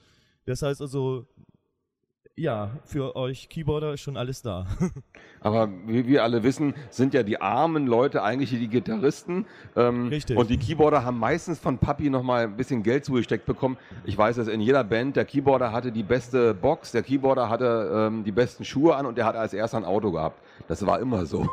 Das 0.44 0.60
heißt 0.60 0.82
also, 0.82 1.26
ja, 2.36 2.70
für 2.84 3.14
euch 3.14 3.48
Keyboarder 3.48 3.94
ist 3.94 4.00
schon 4.00 4.16
alles 4.16 4.42
da. 4.42 4.66
Aber 5.40 5.68
wie 5.86 6.06
wir 6.06 6.24
alle 6.24 6.42
wissen, 6.42 6.74
sind 6.90 7.14
ja 7.14 7.22
die 7.22 7.40
armen 7.40 7.86
Leute 7.86 8.22
eigentlich 8.22 8.50
die 8.50 8.68
Gitarristen. 8.68 9.46
Ähm, 9.76 10.08
Richtig. 10.08 10.36
Und 10.36 10.50
die 10.50 10.58
Keyboarder 10.58 11.04
haben 11.04 11.18
meistens 11.18 11.60
von 11.60 11.78
Papi 11.78 12.10
nochmal 12.10 12.44
ein 12.44 12.56
bisschen 12.56 12.82
Geld 12.82 13.04
zugesteckt 13.04 13.46
bekommen. 13.46 13.76
Ich 14.04 14.18
weiß 14.18 14.34
dass 14.36 14.48
in 14.48 14.60
jeder 14.60 14.82
Band, 14.82 15.14
der 15.14 15.24
Keyboarder 15.24 15.70
hatte 15.70 15.92
die 15.92 16.02
beste 16.02 16.54
Box, 16.54 16.90
der 16.90 17.04
Keyboarder 17.04 17.48
hatte 17.48 17.90
ähm, 17.94 18.24
die 18.24 18.32
besten 18.32 18.64
Schuhe 18.64 18.96
an 18.96 19.06
und 19.06 19.16
der 19.16 19.26
hat 19.26 19.36
als 19.36 19.52
erster 19.52 19.76
ein 19.76 19.84
Auto 19.84 20.10
gehabt. 20.10 20.42
Das 20.66 20.84
war 20.84 20.98
immer 20.98 21.26
so. 21.26 21.48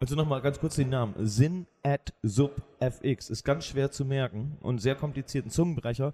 Also 0.00 0.16
nochmal 0.16 0.42
ganz 0.42 0.60
kurz 0.60 0.76
den 0.76 0.90
Namen. 0.90 1.14
Sin 1.18 1.66
at 1.82 2.12
Sub 2.22 2.62
FX. 2.78 3.30
Ist 3.30 3.44
ganz 3.44 3.64
schwer 3.64 3.90
zu 3.90 4.04
merken 4.04 4.58
und 4.60 4.82
sehr 4.82 4.96
komplizierten 4.96 5.50
Zungenbrecher. 5.50 6.12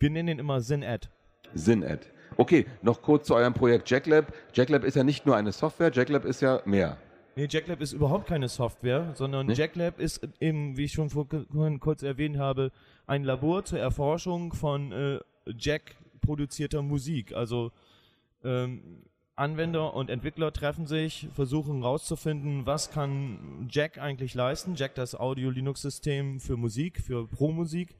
Wir 0.00 0.10
nennen 0.10 0.28
ihn 0.28 0.38
immer 0.40 0.60
Sin 0.60 0.82
at. 0.82 1.10
Syn-Ad. 1.54 2.06
Okay, 2.36 2.66
noch 2.82 3.02
kurz 3.02 3.26
zu 3.26 3.34
eurem 3.34 3.54
Projekt 3.54 3.88
JackLab. 3.88 4.32
JackLab 4.52 4.84
ist 4.84 4.96
ja 4.96 5.04
nicht 5.04 5.26
nur 5.26 5.36
eine 5.36 5.52
Software, 5.52 5.90
JackLab 5.92 6.24
ist 6.24 6.40
ja 6.40 6.60
mehr. 6.64 6.98
Nee, 7.36 7.48
JackLab 7.50 7.80
ist 7.80 7.92
überhaupt 7.92 8.26
keine 8.26 8.48
Software, 8.48 9.12
sondern 9.14 9.46
Nee? 9.46 9.54
JackLab 9.54 9.98
ist 9.98 10.26
eben, 10.40 10.76
wie 10.76 10.84
ich 10.84 10.92
schon 10.92 11.10
vorhin 11.10 11.80
kurz 11.80 12.02
erwähnt 12.02 12.38
habe, 12.38 12.70
ein 13.06 13.24
Labor 13.24 13.64
zur 13.64 13.80
Erforschung 13.80 14.52
von 14.52 14.92
äh, 14.92 15.18
Jack-produzierter 15.46 16.82
Musik. 16.82 17.34
Also 17.34 17.72
ähm, 18.44 19.02
Anwender 19.36 19.94
und 19.94 20.10
Entwickler 20.10 20.52
treffen 20.52 20.86
sich, 20.86 21.28
versuchen 21.34 21.82
herauszufinden, 21.82 22.66
was 22.66 22.92
kann 22.92 23.66
Jack 23.68 23.98
eigentlich 23.98 24.34
leisten. 24.34 24.76
Jack, 24.76 24.94
das 24.94 25.18
Audio-Linux-System 25.18 26.38
für 26.38 26.56
Musik, 26.56 27.00
für 27.00 27.26
Pro-Musik. 27.26 27.96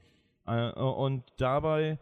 Äh, 0.46 0.70
und 0.72 1.24
dabei 1.38 1.98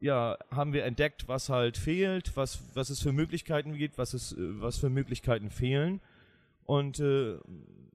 ja, 0.00 0.36
haben 0.50 0.72
wir 0.72 0.84
entdeckt, 0.84 1.28
was 1.28 1.48
halt 1.48 1.76
fehlt, 1.76 2.36
was, 2.36 2.60
was 2.74 2.90
es 2.90 3.00
für 3.00 3.12
Möglichkeiten 3.12 3.74
gibt, 3.74 3.98
was, 3.98 4.14
es, 4.14 4.32
äh, 4.32 4.36
was 4.38 4.78
für 4.78 4.90
Möglichkeiten 4.90 5.50
fehlen. 5.50 6.00
Und 6.64 7.00
äh, 7.00 7.38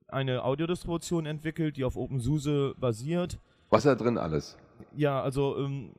eine 0.08 0.44
Audiodistribution 0.44 1.26
entwickelt, 1.26 1.78
die 1.78 1.84
auf 1.84 1.96
OpenSUSE 1.96 2.76
basiert. 2.78 3.40
Was 3.70 3.86
ist 3.86 3.86
da 3.86 3.96
drin 3.96 4.18
alles? 4.18 4.58
Ja, 4.96 5.22
also 5.22 5.58
ähm, 5.58 5.92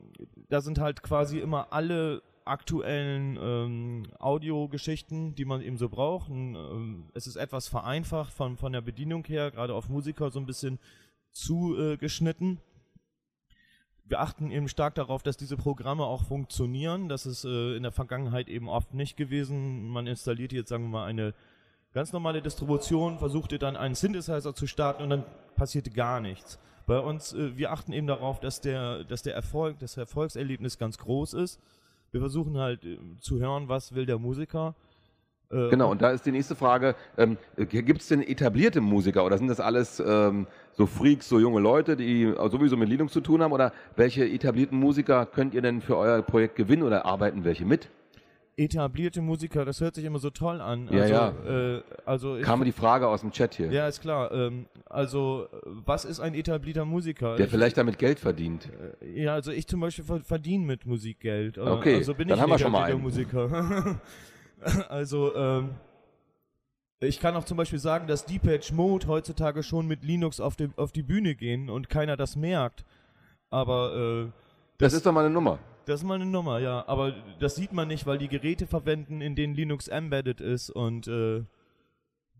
da 0.49 0.61
sind 0.61 0.79
halt 0.79 1.01
quasi 1.03 1.39
immer 1.39 1.71
alle 1.71 2.21
aktuellen 2.45 3.37
ähm, 3.41 4.03
Audiogeschichten, 4.19 5.35
die 5.35 5.45
man 5.45 5.61
eben 5.61 5.77
so 5.77 5.89
braucht. 5.89 6.29
Und, 6.29 6.55
ähm, 6.55 7.05
es 7.13 7.27
ist 7.27 7.37
etwas 7.37 7.67
vereinfacht 7.67 8.33
von, 8.33 8.57
von 8.57 8.73
der 8.73 8.81
Bedienung 8.81 9.23
her, 9.25 9.51
gerade 9.51 9.73
auf 9.73 9.89
Musiker 9.89 10.29
so 10.29 10.39
ein 10.39 10.45
bisschen 10.45 10.79
zugeschnitten. 11.31 12.59
Wir 14.13 14.19
achten 14.19 14.51
eben 14.51 14.67
stark 14.67 14.93
darauf, 14.93 15.23
dass 15.23 15.37
diese 15.37 15.57
Programme 15.57 16.03
auch 16.03 16.25
funktionieren. 16.25 17.09
Das 17.09 17.25
ist 17.25 17.45
äh, 17.45 17.75
in 17.75 17.81
der 17.81 17.91
Vergangenheit 17.91 18.47
eben 18.47 18.69
oft 18.69 18.93
nicht 18.93 19.17
gewesen. 19.17 19.87
Man 19.89 20.05
installiert 20.05 20.53
jetzt, 20.53 20.69
sagen 20.69 20.83
wir 20.83 20.89
mal, 20.89 21.05
eine 21.05 21.33
ganz 21.93 22.13
normale 22.13 22.43
Distribution, 22.43 23.17
versuchte 23.17 23.57
dann 23.57 23.75
einen 23.75 23.95
Synthesizer 23.95 24.53
zu 24.53 24.67
starten 24.67 25.01
und 25.01 25.09
dann 25.09 25.23
passierte 25.55 25.89
gar 25.89 26.21
nichts. 26.21 26.59
Bei 26.85 26.99
uns, 26.99 27.33
äh, 27.33 27.57
wir 27.57 27.71
achten 27.71 27.91
eben 27.91 28.05
darauf, 28.05 28.39
dass 28.39 28.61
der, 28.61 29.03
dass 29.03 29.23
der 29.23 29.33
Erfolg, 29.33 29.79
das 29.79 29.97
Erfolgserlebnis 29.97 30.77
ganz 30.77 30.99
groß 30.99 31.33
ist. 31.33 31.59
Wir 32.11 32.19
versuchen 32.19 32.59
halt 32.59 32.85
äh, 32.85 32.99
zu 33.19 33.39
hören, 33.39 33.67
was 33.67 33.95
will 33.95 34.05
der 34.05 34.19
Musiker. 34.19 34.75
Äh, 35.53 35.69
Genau, 35.69 35.91
und 35.91 36.01
da 36.01 36.09
ist 36.11 36.25
die 36.25 36.31
nächste 36.31 36.55
Frage, 36.55 36.95
ähm, 37.17 37.37
gibt 37.57 38.01
es 38.01 38.07
denn 38.07 38.21
etablierte 38.21 38.81
Musiker 38.81 39.23
oder 39.25 39.37
sind 39.37 39.47
das 39.47 39.59
alles 39.59 40.01
ähm, 40.05 40.47
so 40.73 40.85
Freaks, 40.85 41.29
so 41.29 41.39
junge 41.39 41.59
Leute, 41.61 41.95
die 41.95 42.33
sowieso 42.49 42.75
mit 42.77 42.89
Linux 42.89 43.13
zu 43.13 43.21
tun 43.21 43.41
haben 43.43 43.51
oder 43.51 43.71
welche 43.95 44.25
etablierten 44.27 44.79
Musiker 44.79 45.25
könnt 45.25 45.53
ihr 45.53 45.61
denn 45.61 45.81
für 45.81 45.97
euer 45.97 46.21
Projekt 46.23 46.55
gewinnen 46.55 46.83
oder 46.83 47.05
arbeiten 47.05 47.43
welche 47.43 47.65
mit? 47.65 47.89
etablierte 48.55 49.19
Musiker, 49.19 49.65
das 49.65 49.81
hört 49.81 49.95
sich 49.95 50.05
immer 50.05 50.19
so 50.19 50.29
toll 50.29 50.61
an. 50.61 50.87
Ja, 50.91 51.01
also, 51.01 51.13
ja. 51.13 51.77
Äh, 51.77 51.81
also 52.05 52.35
ich, 52.37 52.43
Kam 52.43 52.59
mir 52.59 52.65
die 52.65 52.71
Frage 52.71 53.07
aus 53.07 53.21
dem 53.21 53.31
Chat 53.31 53.55
hier, 53.55 53.71
ja, 53.71 53.87
ist 53.87 53.99
klar. 53.99 54.31
Ähm, 54.31 54.67
also, 54.85 55.47
äh, 55.51 55.57
was 55.85 56.05
ist 56.05 56.19
ein 56.19 56.35
etablierter 56.35 56.85
Musiker? 56.85 57.35
der 57.35 57.45
Ich- 57.47 57.51
vielleicht 57.51 57.77
damit 57.77 57.97
Geld 57.97 58.19
verdient. 58.19 58.69
Ja, 59.15 59.33
also 59.33 59.51
ich 59.51 59.65
zum 59.65 59.79
Beispiel 59.79 60.05
ver- 60.05 60.19
verdiene 60.23 60.65
mit 60.67 60.85
Musik 60.85 61.19
Geld. 61.21 61.57
Äh, 61.57 61.61
Okay, 61.61 61.95
also 61.95 62.13
bin 62.13 62.27
dann 62.27 62.37
ich 62.37 62.41
haben 62.43 62.51
wir 62.51 62.59
schon 62.59 62.71
mal 62.71 62.87
etablierter 62.89 63.01
Musiker. 63.01 63.99
also, 64.89 65.35
ähm, 65.35 65.71
ich 66.99 67.19
kann 67.19 67.35
auch 67.35 67.43
zum 67.43 67.57
Beispiel 67.57 67.79
sagen, 67.79 68.07
dass 68.07 68.25
Deepatch 68.25 68.71
Mode 68.71 69.07
heutzutage 69.07 69.63
schon 69.63 69.87
mit 69.87 70.03
Linux 70.03 70.39
auf, 70.39 70.55
dem, 70.55 70.73
auf 70.77 70.91
die 70.91 71.03
Bühne 71.03 71.35
gehen 71.35 71.69
und 71.69 71.89
keiner 71.89 72.15
das 72.15 72.35
merkt. 72.35 72.85
Aber 73.49 74.25
äh, 74.25 74.31
Das 74.77 74.93
ist 74.93 75.05
doch 75.05 75.11
mal 75.11 75.25
eine 75.25 75.33
Nummer. 75.33 75.59
das 75.85 76.01
ist 76.01 76.07
mal 76.07 76.15
eine 76.15 76.25
Nummer, 76.25 76.59
ja. 76.59 76.83
Aber 76.87 77.13
das 77.39 77.55
sieht 77.55 77.73
man 77.73 77.87
nicht, 77.87 78.05
weil 78.05 78.17
die 78.17 78.29
Geräte 78.29 78.67
verwenden, 78.67 79.21
in 79.21 79.35
denen 79.35 79.53
Linux 79.53 79.87
embedded 79.87 80.39
ist 80.41 80.69
und 80.69 81.07
äh, 81.07 81.43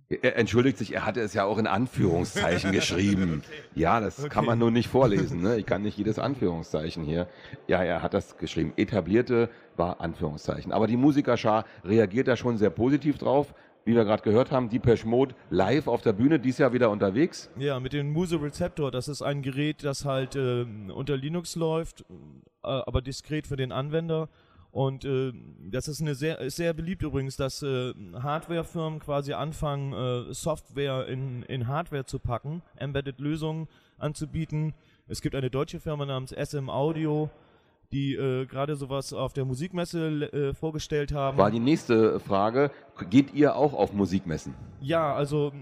Er 0.10 0.38
entschuldigt 0.38 0.78
sich, 0.78 0.94
er 0.94 1.06
hatte 1.06 1.22
es 1.22 1.34
ja 1.34 1.46
auch 1.46 1.58
in 1.58 1.66
Anführungszeichen 1.66 2.72
geschrieben. 2.74 3.42
Ja, 3.74 4.00
das 4.00 4.20
Okay. 4.20 4.30
kann 4.30 4.46
man 4.46 4.60
nur 4.60 4.70
nicht 4.70 4.88
vorlesen. 4.88 5.42
Ne? 5.42 5.58
Ich 5.58 5.66
kann 5.66 5.82
nicht 5.82 5.98
jedes 5.98 6.20
Anführungszeichen 6.20 7.04
hier. 7.04 7.28
Ja, 7.68 7.82
er 7.84 8.02
hat 8.04 8.14
das 8.14 8.38
geschrieben. 8.38 8.74
Etablierte 8.76 9.50
war 9.76 10.02
Anführungszeichen. 10.02 10.72
Aber 10.72 10.88
die 10.88 10.98
Musikerschar 10.98 11.66
reagiert 11.84 12.28
da 12.28 12.36
schon 12.38 12.58
sehr 12.58 12.70
positiv 12.70 13.18
drauf. 13.18 13.54
Wie 13.86 13.96
wir 13.96 14.06
gerade 14.06 14.24
gehört 14.24 14.52
haben, 14.52 14.70
Depeche 14.70 15.06
Mode 15.08 15.36
live 15.50 15.88
auf 15.88 16.02
der 16.02 16.14
Bühne, 16.14 16.40
dies 16.40 16.58
Jahr 16.58 16.72
wieder 16.72 16.90
unterwegs. 16.90 17.50
Ja, 17.58 17.80
mit 17.82 17.92
dem 17.92 18.12
Muse 18.14 18.42
Receptor, 18.42 18.92
das 18.92 19.10
ist 19.10 19.22
ein 19.22 19.42
Gerät, 19.42 19.84
das 19.84 20.06
halt 20.06 20.38
ähm, 20.38 20.90
unter 20.90 21.18
Linux 21.18 21.56
läuft, 21.58 22.02
äh, 22.02 22.06
aber 22.64 23.02
diskret 23.02 23.46
für 23.46 23.58
den 23.58 23.74
Anwender. 23.74 24.30
Und 24.74 25.06
äh, 25.06 25.32
das 25.70 25.88
ist 25.88 26.02
eine 26.02 26.16
sehr, 26.16 26.40
ist 26.40 26.56
sehr 26.56 26.74
beliebt 26.74 27.04
übrigens, 27.04 27.36
dass 27.36 27.62
äh, 27.62 27.94
Hardwarefirmen 28.16 29.00
quasi 29.00 29.34
anfangen, 29.34 29.94
äh, 29.94 30.34
Software 30.34 31.08
in, 31.08 31.44
in 31.44 31.68
Hardware 31.68 32.06
zu 32.06 32.18
packen, 32.18 32.64
Embedded-Lösungen 32.78 33.68
anzubieten. 34.00 34.74
Es 35.08 35.22
gibt 35.22 35.36
eine 35.36 35.52
deutsche 35.52 35.80
Firma 35.80 36.08
namens 36.08 36.32
SM 36.32 36.72
Audio, 36.72 37.30
die 37.92 38.16
äh, 38.16 38.48
gerade 38.48 38.76
sowas 38.76 39.14
auf 39.14 39.34
der 39.34 39.46
Musikmesse 39.46 40.08
äh, 40.34 40.54
vorgestellt 40.56 41.14
haben. 41.14 41.38
War 41.38 41.52
die 41.52 41.60
nächste 41.60 42.20
Frage. 42.20 42.72
Geht 43.12 43.32
ihr 43.36 43.56
auch 43.56 43.74
auf 43.74 43.94
Musikmessen? 43.94 44.56
ja, 44.82 45.14
also 45.14 45.54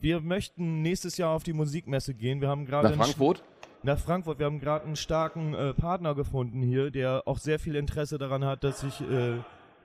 wir 0.00 0.20
möchten 0.20 0.82
nächstes 0.82 1.16
Jahr 1.16 1.30
auf 1.30 1.42
die 1.42 1.54
Musikmesse 1.54 2.12
gehen. 2.12 2.42
Wir 2.42 2.48
haben 2.48 2.66
gerade 2.66 2.90
Nach 2.90 2.96
Frankfurt? 2.96 3.42
Nach 3.82 3.98
Frankfurt. 3.98 4.38
Wir 4.38 4.46
haben 4.46 4.60
gerade 4.60 4.84
einen 4.84 4.96
starken 4.96 5.54
äh, 5.54 5.74
Partner 5.74 6.14
gefunden 6.14 6.62
hier, 6.62 6.90
der 6.90 7.22
auch 7.26 7.38
sehr 7.38 7.58
viel 7.58 7.76
Interesse 7.76 8.18
daran 8.18 8.44
hat, 8.44 8.64
dass 8.64 8.80
sich 8.80 9.00
äh, 9.00 9.38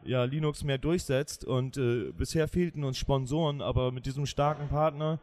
ja, 0.04 0.24
Linux 0.24 0.64
mehr 0.64 0.78
durchsetzt. 0.78 1.46
Und 1.46 1.78
äh, 1.78 2.12
bisher 2.12 2.48
fehlten 2.48 2.84
uns 2.84 2.98
Sponsoren, 2.98 3.62
aber 3.62 3.92
mit 3.92 4.06
diesem 4.06 4.26
starken 4.26 4.68
Partner 4.68 5.20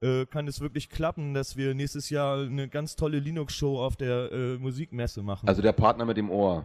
äh, 0.00 0.26
kann 0.26 0.46
es 0.48 0.60
wirklich 0.60 0.90
klappen, 0.90 1.34
dass 1.34 1.56
wir 1.56 1.74
nächstes 1.74 2.10
Jahr 2.10 2.40
eine 2.40 2.68
ganz 2.68 2.96
tolle 2.96 3.18
Linux-Show 3.18 3.80
auf 3.80 3.96
der 3.96 4.32
äh, 4.32 4.58
Musikmesse 4.58 5.22
machen. 5.22 5.48
Also 5.48 5.62
der 5.62 5.72
Partner 5.72 6.04
mit 6.04 6.16
dem 6.16 6.30
Ohr. 6.30 6.64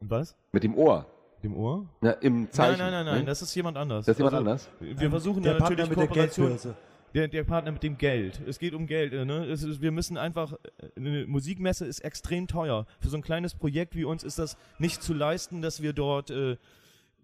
was? 0.00 0.36
Mit 0.52 0.62
dem 0.62 0.76
Ohr. 0.76 1.06
Dem 1.42 1.56
Ohr? 1.56 1.86
Na, 2.02 2.10
Im 2.12 2.50
Zeichen. 2.50 2.78
nein, 2.78 2.90
nein, 2.90 3.04
nein, 3.04 3.06
nein, 3.06 3.20
ne? 3.20 3.24
das 3.24 3.40
ist 3.40 3.54
jemand 3.54 3.78
anders. 3.78 4.04
Das 4.04 4.12
ist 4.14 4.18
jemand 4.18 4.34
Also, 4.34 4.50
anders? 4.50 4.68
Wir 4.78 5.08
versuchen 5.10 5.42
der 5.42 5.52
ja 5.52 5.58
Partner 5.58 5.76
natürlich 5.76 5.90
mit 5.90 5.98
der 5.98 6.06
Kooperation. 6.08 6.48
Geldbörse. 6.48 6.76
Der, 7.14 7.26
der 7.28 7.42
Partner 7.44 7.72
mit 7.72 7.82
dem 7.82 7.98
Geld. 7.98 8.40
Es 8.46 8.58
geht 8.58 8.72
um 8.74 8.86
Geld. 8.86 9.12
äh, 9.12 9.24
Ne? 9.24 9.46
Ist, 9.46 9.80
wir 9.80 9.90
müssen 9.90 10.16
einfach. 10.16 10.52
äh, 10.52 10.56
Eine 10.96 11.26
Musikmesse 11.26 11.84
ist 11.86 12.00
extrem 12.00 12.46
teuer. 12.46 12.86
Für 13.00 13.08
so 13.08 13.16
ein 13.16 13.22
kleines 13.22 13.54
Projekt 13.54 13.96
wie 13.96 14.04
uns 14.04 14.22
ist 14.22 14.38
das 14.38 14.56
nicht 14.78 15.02
zu 15.02 15.12
leisten, 15.12 15.60
dass 15.62 15.82
wir 15.82 15.92
dort 15.92 16.30
äh, 16.30 16.56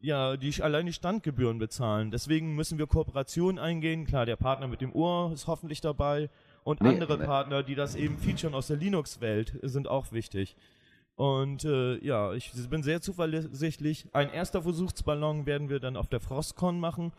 ja 0.01 0.37
die 0.37 0.63
allein 0.63 0.87
die 0.87 0.93
Standgebühren 0.93 1.59
bezahlen. 1.59 2.11
Deswegen 2.11 2.55
müssen 2.55 2.79
wir 2.79 2.87
Kooperationen 2.87 3.59
eingehen. 3.59 4.07
Klar, 4.07 4.27
der 4.27 4.37
Partner 4.37 4.67
mit 4.69 4.81
dem 4.81 4.93
Ohr 4.93 5.33
ist 5.33 5.47
hoffentlich 5.47 5.81
dabei 5.81 6.31
und 6.65 6.81
Nee, 6.81 6.89
andere 6.89 7.19
ne. 7.19 7.25
Partner, 7.25 7.63
die 7.63 7.77
das 7.77 7.95
eben 7.95 8.19
featuren 8.19 8.55
aus 8.55 8.67
der 8.67 8.77
Linux-Welt, 8.77 9.59
sind 9.63 9.87
auch 9.89 10.11
wichtig. 10.11 10.57
Und 11.15 11.65
äh, 11.65 11.97
ja, 12.05 12.35
ich 12.35 12.53
bin 12.69 12.83
sehr 12.83 13.01
zuversichtlich. 13.01 14.07
Ein 14.13 14.31
erster 14.31 14.63
Versuchsballon 14.63 15.47
werden 15.47 15.71
wir 15.71 15.81
dann 15.81 15.97
auf 15.97 16.09
der 16.09 16.21
Frostcon 16.21 16.79
machen. 16.79 17.13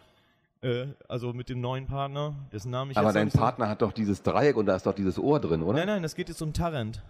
Äh, 0.61 0.87
also 1.07 1.33
mit 1.33 1.49
dem 1.49 1.61
neuen 1.61 1.85
Partner, 1.85 2.33
dessen 2.51 2.71
Namen 2.71 2.91
ich 2.91 2.97
Aber 2.97 3.07
jetzt 3.07 3.15
dein 3.15 3.25
nicht 3.25 3.37
Partner 3.37 3.69
hat 3.69 3.81
doch 3.81 3.91
dieses 3.91 4.23
Dreieck 4.23 4.57
und 4.57 4.65
da 4.65 4.75
ist 4.75 4.85
doch 4.85 4.95
dieses 4.95 5.19
Ohr 5.19 5.39
drin, 5.39 5.61
oder? 5.61 5.79
Nein, 5.79 5.87
nein, 5.87 6.03
es 6.03 6.15
geht 6.15 6.29
jetzt 6.29 6.41
um 6.41 6.53
Tarrant. 6.53 7.03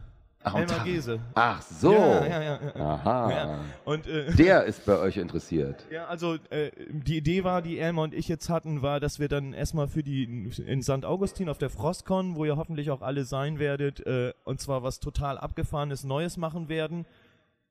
Ach, 0.43 0.53
und 0.53 0.61
Elmar 0.61 0.85
Gese. 0.85 1.19
Ach 1.33 1.61
so. 1.61 1.93
Ja, 1.93 2.25
ja, 2.25 2.41
ja. 2.41 2.59
ja. 2.75 2.85
Aha. 2.85 3.31
Ja. 3.31 3.59
Und 3.85 4.07
äh, 4.07 4.31
Der 4.37 4.63
ist 4.65 4.85
bei 4.85 4.97
euch 4.97 5.17
interessiert. 5.17 5.85
ja, 5.91 6.05
also 6.05 6.35
äh, 6.49 6.71
die 6.89 7.17
Idee 7.17 7.43
war, 7.43 7.61
die 7.61 7.79
Elmar 7.79 8.05
und 8.05 8.13
ich 8.13 8.27
jetzt 8.27 8.49
hatten, 8.49 8.81
war, 8.81 8.99
dass 8.99 9.19
wir 9.19 9.27
dann 9.27 9.53
erstmal 9.53 9.87
für 9.87 10.03
die 10.03 10.23
in 10.65 10.83
St. 10.83 11.05
Augustin 11.05 11.49
auf 11.49 11.57
der 11.57 11.69
Frostcon, 11.69 12.35
wo 12.35 12.45
ihr 12.45 12.55
hoffentlich 12.55 12.91
auch 12.91 13.01
alle 13.01 13.25
sein 13.25 13.59
werdet, 13.59 14.05
äh, 14.05 14.33
und 14.43 14.61
zwar 14.61 14.83
was 14.83 14.99
total 14.99 15.37
abgefahrenes 15.37 16.03
Neues 16.03 16.37
machen 16.37 16.69
werden. 16.69 17.05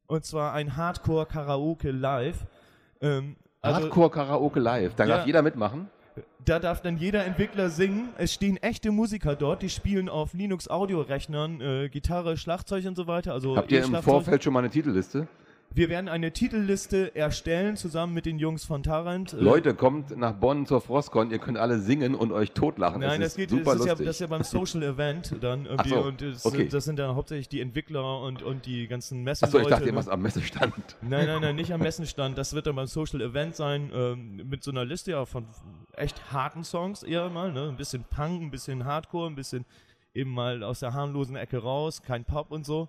Und 0.06 0.24
zwar 0.24 0.52
ein 0.52 0.76
Hardcore 0.76 1.26
Karaoke 1.26 1.90
live. 1.90 2.46
Ähm, 3.00 3.36
also, 3.66 3.82
Hardcore 3.82 4.10
Karaoke 4.10 4.60
live. 4.60 4.94
Da 4.94 5.04
Ja. 5.04 5.16
darf 5.18 5.26
jeder 5.26 5.42
mitmachen. 5.42 5.88
Da 6.44 6.58
darf 6.58 6.80
dann 6.80 6.96
jeder 6.96 7.24
Entwickler 7.24 7.68
singen. 7.70 8.08
Es 8.16 8.32
stehen 8.32 8.56
echte 8.58 8.90
Musiker 8.92 9.34
dort, 9.34 9.62
die 9.62 9.68
spielen 9.68 10.08
auf 10.08 10.32
Linux 10.32 10.68
Audiorechnern 10.68 11.60
äh, 11.60 11.88
Gitarre, 11.88 12.36
Schlagzeug 12.36 12.86
und 12.86 12.96
so 12.96 13.06
weiter. 13.06 13.32
Also 13.32 13.56
Habt 13.56 13.70
ihr 13.72 13.84
im. 13.84 13.94
Vorfeld 13.96 14.42
schon 14.44 14.52
mal 14.52 14.60
eine 14.60 14.70
Titelliste? 14.70 15.26
Wir 15.76 15.90
werden 15.90 16.08
eine 16.08 16.32
Titelliste 16.32 17.14
erstellen 17.14 17.76
zusammen 17.76 18.14
mit 18.14 18.24
den 18.24 18.38
Jungs 18.38 18.64
von 18.64 18.82
Tarrant. 18.82 19.34
Äh, 19.34 19.36
Leute, 19.36 19.74
kommt 19.74 20.16
nach 20.16 20.32
Bonn 20.32 20.64
zur 20.64 20.80
Frostcon. 20.80 21.30
Ihr 21.30 21.38
könnt 21.38 21.58
alle 21.58 21.80
singen 21.80 22.14
und 22.14 22.32
euch 22.32 22.52
totlachen. 22.52 23.02
Nein, 23.02 23.20
das 23.20 23.34
das 23.34 23.36
geht, 23.36 23.52
ist 23.52 23.58
super 23.58 23.72
das 23.72 23.80
ist, 23.80 23.86
ja, 23.86 23.94
das 23.94 24.06
ist 24.06 24.20
ja 24.20 24.26
beim 24.26 24.42
Social 24.42 24.82
Event 24.82 25.34
dann 25.42 25.66
irgendwie 25.66 25.90
so, 25.90 26.00
und 26.02 26.22
das, 26.22 26.46
okay. 26.46 26.66
das 26.66 26.86
sind 26.86 26.98
dann 26.98 27.14
hauptsächlich 27.14 27.50
die 27.50 27.60
Entwickler 27.60 28.22
und, 28.22 28.42
und 28.42 28.64
die 28.64 28.88
ganzen 28.88 29.22
Messeleute. 29.22 29.58
Achso, 29.58 29.68
ich 29.68 29.70
dachte, 29.70 29.84
ihr 29.84 29.92
ne? 29.92 29.98
macht 29.98 30.08
am 30.08 30.22
Messestand. 30.22 30.72
Nein, 31.02 31.26
nein, 31.26 31.42
nein, 31.42 31.56
nicht 31.56 31.74
am 31.74 31.80
Messenstand. 31.80 32.38
Das 32.38 32.54
wird 32.54 32.66
dann 32.66 32.76
beim 32.76 32.86
Social 32.86 33.20
Event 33.20 33.54
sein, 33.54 33.90
ähm, 33.92 34.48
mit 34.48 34.64
so 34.64 34.70
einer 34.70 34.86
Liste 34.86 35.10
ja 35.10 35.26
von 35.26 35.44
echt 35.92 36.32
harten 36.32 36.64
Songs 36.64 37.02
eher 37.02 37.28
mal, 37.28 37.52
ne? 37.52 37.68
Ein 37.68 37.76
bisschen 37.76 38.02
Punk, 38.04 38.40
ein 38.40 38.50
bisschen 38.50 38.86
Hardcore, 38.86 39.28
ein 39.28 39.36
bisschen 39.36 39.66
eben 40.14 40.30
mal 40.30 40.62
aus 40.62 40.80
der 40.80 40.94
harmlosen 40.94 41.36
Ecke 41.36 41.58
raus, 41.58 42.00
kein 42.00 42.24
Pop 42.24 42.50
und 42.50 42.64
so. 42.64 42.88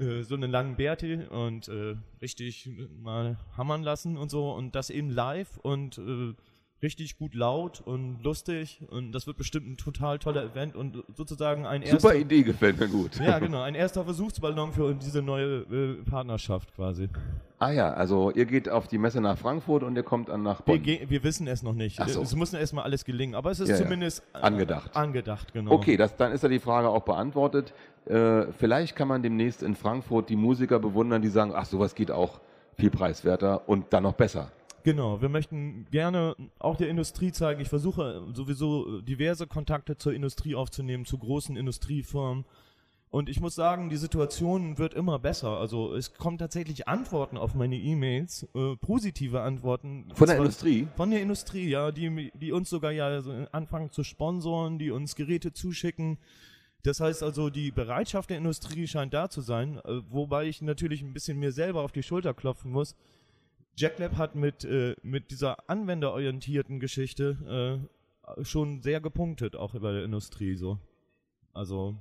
Äh, 0.00 0.22
so 0.22 0.34
einen 0.34 0.50
langen 0.50 0.76
Bärti 0.76 1.18
und 1.28 1.68
äh, 1.68 1.96
richtig 2.22 2.70
mal 3.02 3.36
hammern 3.58 3.82
lassen 3.82 4.16
und 4.16 4.30
so 4.30 4.50
und 4.52 4.74
das 4.74 4.88
eben 4.88 5.10
live 5.10 5.58
und 5.58 5.98
äh, 5.98 6.32
richtig 6.82 7.18
gut 7.18 7.34
laut 7.34 7.82
und 7.84 8.22
lustig 8.22 8.80
und 8.88 9.12
das 9.12 9.26
wird 9.26 9.36
bestimmt 9.36 9.66
ein 9.68 9.76
total 9.76 10.18
toller 10.18 10.44
Event 10.44 10.76
und 10.76 11.02
sozusagen 11.14 11.66
ein 11.66 11.82
erster 11.82 12.00
Super 12.00 12.14
Idee, 12.14 12.42
gefällt 12.42 12.78
mir 12.80 12.88
gut. 12.88 13.16
ja, 13.20 13.38
genau. 13.38 13.60
Ein 13.62 13.74
erster 13.74 14.04
Versuchsballon 14.04 14.72
für 14.72 14.94
diese 14.94 15.20
neue 15.20 15.58
äh, 15.70 16.02
Partnerschaft 16.08 16.74
quasi. 16.74 17.08
Ah 17.58 17.70
ja, 17.70 17.92
also 17.92 18.30
ihr 18.30 18.44
geht 18.46 18.68
auf 18.70 18.86
die 18.88 18.98
Messe 18.98 19.20
nach 19.22 19.36
Frankfurt 19.38 19.82
und 19.82 19.96
ihr 19.96 20.02
kommt 20.02 20.28
dann 20.30 20.42
nach 20.42 20.60
Wir, 20.66 20.74
Bonn. 20.74 20.82
ge- 20.82 21.06
wir 21.08 21.22
wissen 21.22 21.46
es 21.48 21.62
noch 21.62 21.72
nicht. 21.74 21.98
Ach 22.00 22.08
so. 22.08 22.20
Es 22.22 22.34
muss 22.34 22.52
erstmal 22.52 22.84
alles 22.84 23.04
gelingen, 23.04 23.34
aber 23.34 23.50
es 23.50 23.60
ist 23.60 23.68
Ja, 23.70 23.76
ja. 23.76 23.82
zumindest 23.82 24.22
äh, 24.34 24.38
Angedacht. 24.38 24.94
Angedacht, 24.96 25.52
genau. 25.54 25.70
Okay, 25.72 25.96
das, 25.96 26.16
dann 26.16 26.32
ist 26.32 26.42
ja 26.42 26.48
die 26.50 26.60
Frage 26.60 26.88
auch 26.90 27.02
beantwortet. 27.02 27.72
Äh, 28.06 28.52
vielleicht 28.52 28.96
kann 28.96 29.08
man 29.08 29.22
demnächst 29.22 29.62
in 29.62 29.74
Frankfurt 29.74 30.28
die 30.30 30.36
Musiker 30.36 30.78
bewundern, 30.78 31.22
die 31.22 31.28
sagen, 31.28 31.52
ach, 31.54 31.66
sowas 31.66 31.94
geht 31.94 32.10
auch 32.10 32.40
viel 32.74 32.90
preiswerter 32.90 33.68
und 33.68 33.92
dann 33.92 34.02
noch 34.04 34.14
besser. 34.14 34.50
Genau, 34.84 35.20
wir 35.20 35.28
möchten 35.28 35.86
gerne 35.90 36.36
auch 36.60 36.76
der 36.76 36.88
Industrie 36.88 37.32
zeigen. 37.32 37.60
Ich 37.60 37.68
versuche 37.68 38.22
sowieso 38.32 39.00
diverse 39.00 39.48
Kontakte 39.48 39.96
zur 39.96 40.14
Industrie 40.14 40.54
aufzunehmen, 40.54 41.04
zu 41.04 41.18
großen 41.18 41.56
Industriefirmen, 41.56 42.44
Und 43.10 43.28
ich 43.28 43.40
muss 43.40 43.54
sagen, 43.54 43.88
die 43.88 43.96
Situation 43.96 44.78
wird 44.78 44.92
immer 44.92 45.18
besser. 45.18 45.58
Also 45.58 45.94
es 45.94 46.14
kommen 46.14 46.38
tatsächlich 46.38 46.86
Antworten 46.88 47.36
auf 47.38 47.54
meine 47.54 47.76
E-Mails, 47.76 48.46
äh, 48.54 48.76
positive 48.76 49.40
Antworten. 49.40 50.08
Von 50.14 50.26
der 50.26 50.36
Industrie? 50.38 50.88
Von 50.96 51.10
der 51.10 51.22
Industrie, 51.22 51.68
ja, 51.68 51.92
die, 51.92 52.30
die 52.34 52.52
uns 52.52 52.68
sogar 52.68 52.92
ja 52.92 53.22
anfangen 53.52 53.90
zu 53.90 54.02
sponsoren, 54.02 54.78
die 54.78 54.90
uns 54.90 55.14
Geräte 55.14 55.52
zuschicken. 55.52 56.18
Das 56.86 57.00
heißt 57.00 57.24
also, 57.24 57.50
die 57.50 57.72
Bereitschaft 57.72 58.30
der 58.30 58.38
Industrie 58.38 58.86
scheint 58.86 59.12
da 59.12 59.28
zu 59.28 59.40
sein, 59.40 59.78
äh, 59.78 60.02
wobei 60.08 60.44
ich 60.46 60.62
natürlich 60.62 61.02
ein 61.02 61.12
bisschen 61.12 61.36
mir 61.36 61.50
selber 61.50 61.82
auf 61.82 61.90
die 61.90 62.04
Schulter 62.04 62.32
klopfen 62.32 62.70
muss. 62.70 62.94
JackLab 63.76 64.16
hat 64.16 64.36
mit, 64.36 64.64
äh, 64.64 64.94
mit 65.02 65.32
dieser 65.32 65.68
anwenderorientierten 65.68 66.78
Geschichte 66.78 67.88
äh, 68.38 68.44
schon 68.44 68.82
sehr 68.82 69.00
gepunktet, 69.00 69.56
auch 69.56 69.72
bei 69.72 69.90
der 69.90 70.04
Industrie 70.04 70.54
so. 70.54 70.78
Also, 71.52 71.96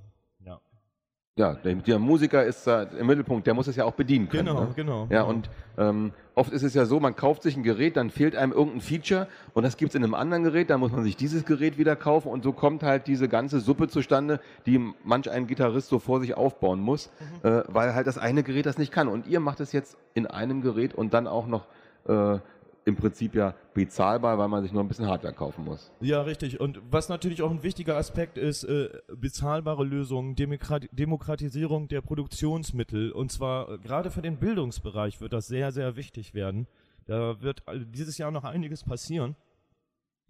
ja. 1.37 1.53
Der, 1.55 1.75
der 1.75 1.99
Musiker 1.99 2.43
ist 2.45 2.65
da 2.65 2.83
im 2.83 3.07
Mittelpunkt, 3.07 3.45
der 3.45 3.53
muss 3.53 3.67
es 3.67 3.75
ja 3.75 3.83
auch 3.83 3.93
bedienen 3.93 4.29
können. 4.29 4.47
Genau, 4.47 4.61
ne? 4.61 4.69
genau. 4.75 5.07
Ja, 5.09 5.23
und 5.23 5.49
ähm, 5.77 6.11
oft 6.33 6.51
ist 6.53 6.63
es 6.63 6.73
ja 6.73 6.85
so, 6.85 6.99
man 6.99 7.15
kauft 7.15 7.43
sich 7.43 7.57
ein 7.57 7.63
Gerät, 7.63 7.97
dann 7.97 8.09
fehlt 8.09 8.35
einem 8.35 8.53
irgendein 8.53 8.81
Feature 8.81 9.27
und 9.53 9.63
das 9.63 9.75
gibt 9.75 9.89
es 9.89 9.95
in 9.95 10.03
einem 10.03 10.13
anderen 10.13 10.43
Gerät, 10.43 10.69
dann 10.69 10.79
muss 10.79 10.91
man 10.91 11.03
sich 11.03 11.17
dieses 11.17 11.43
Gerät 11.45 11.77
wieder 11.77 11.95
kaufen 11.95 12.29
und 12.29 12.43
so 12.43 12.53
kommt 12.53 12.83
halt 12.83 13.07
diese 13.07 13.27
ganze 13.27 13.59
Suppe 13.59 13.87
zustande, 13.89 14.39
die 14.65 14.79
manch 15.03 15.29
ein 15.29 15.47
Gitarrist 15.47 15.89
so 15.89 15.99
vor 15.99 16.21
sich 16.21 16.35
aufbauen 16.35 16.79
muss, 16.79 17.09
Mhm. 17.43 17.49
äh, 17.49 17.63
weil 17.67 17.93
halt 17.95 18.07
das 18.07 18.17
eine 18.17 18.43
Gerät 18.43 18.65
das 18.65 18.77
nicht 18.77 18.91
kann. 18.91 19.07
Und 19.07 19.27
ihr 19.27 19.39
macht 19.41 19.59
es 19.59 19.71
jetzt 19.73 19.97
in 20.13 20.27
einem 20.27 20.61
Gerät 20.61 20.93
und 20.93 21.13
dann 21.13 21.27
auch 21.27 21.47
noch 21.47 21.65
äh, 22.07 22.37
im 22.85 22.95
Prinzip 22.95 23.33
ja 23.33 23.55
bezahlbar, 23.73 24.37
weil 24.37 24.47
man 24.47 24.63
sich 24.63 24.71
nur 24.71 24.83
ein 24.83 24.87
bisschen 24.87 25.07
Hardware 25.07 25.33
kaufen 25.33 25.65
muss. 25.65 25.91
Ja, 26.01 26.21
richtig. 26.21 26.59
Und 26.59 26.79
was 26.89 27.09
natürlich 27.09 27.41
auch 27.41 27.49
ein 27.49 27.63
wichtiger 27.63 27.97
Aspekt 27.97 28.37
ist, 28.37 28.63
äh, 28.63 28.89
bezahlbare 29.07 29.83
Lösungen, 29.83 30.35
Demokrati 30.35 30.87
Demokratisierung 30.91 31.87
der 31.87 32.01
Produktionsmittel. 32.01 33.11
Und 33.11 33.31
zwar 33.31 33.69
äh, 33.69 33.77
gerade 33.79 34.11
für 34.11 34.21
den 34.21 34.37
Bildungsbereich 34.37 35.19
wird 35.19 35.33
das 35.33 35.47
sehr, 35.47 35.71
sehr 35.71 35.95
wichtig 35.95 36.35
werden. 36.35 36.67
Da 37.05 37.41
wird 37.41 37.63
äh, 37.67 37.79
dieses 37.87 38.19
Jahr 38.19 38.29
noch 38.29 38.43
einiges 38.43 38.83
passieren. 38.83 39.35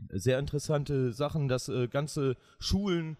Sehr 0.10 0.40
interessante 0.40 1.12
Sachen, 1.12 1.50
dass 1.50 1.68
äh, 1.68 1.88
ganze 1.90 2.38
Schulen 2.60 3.18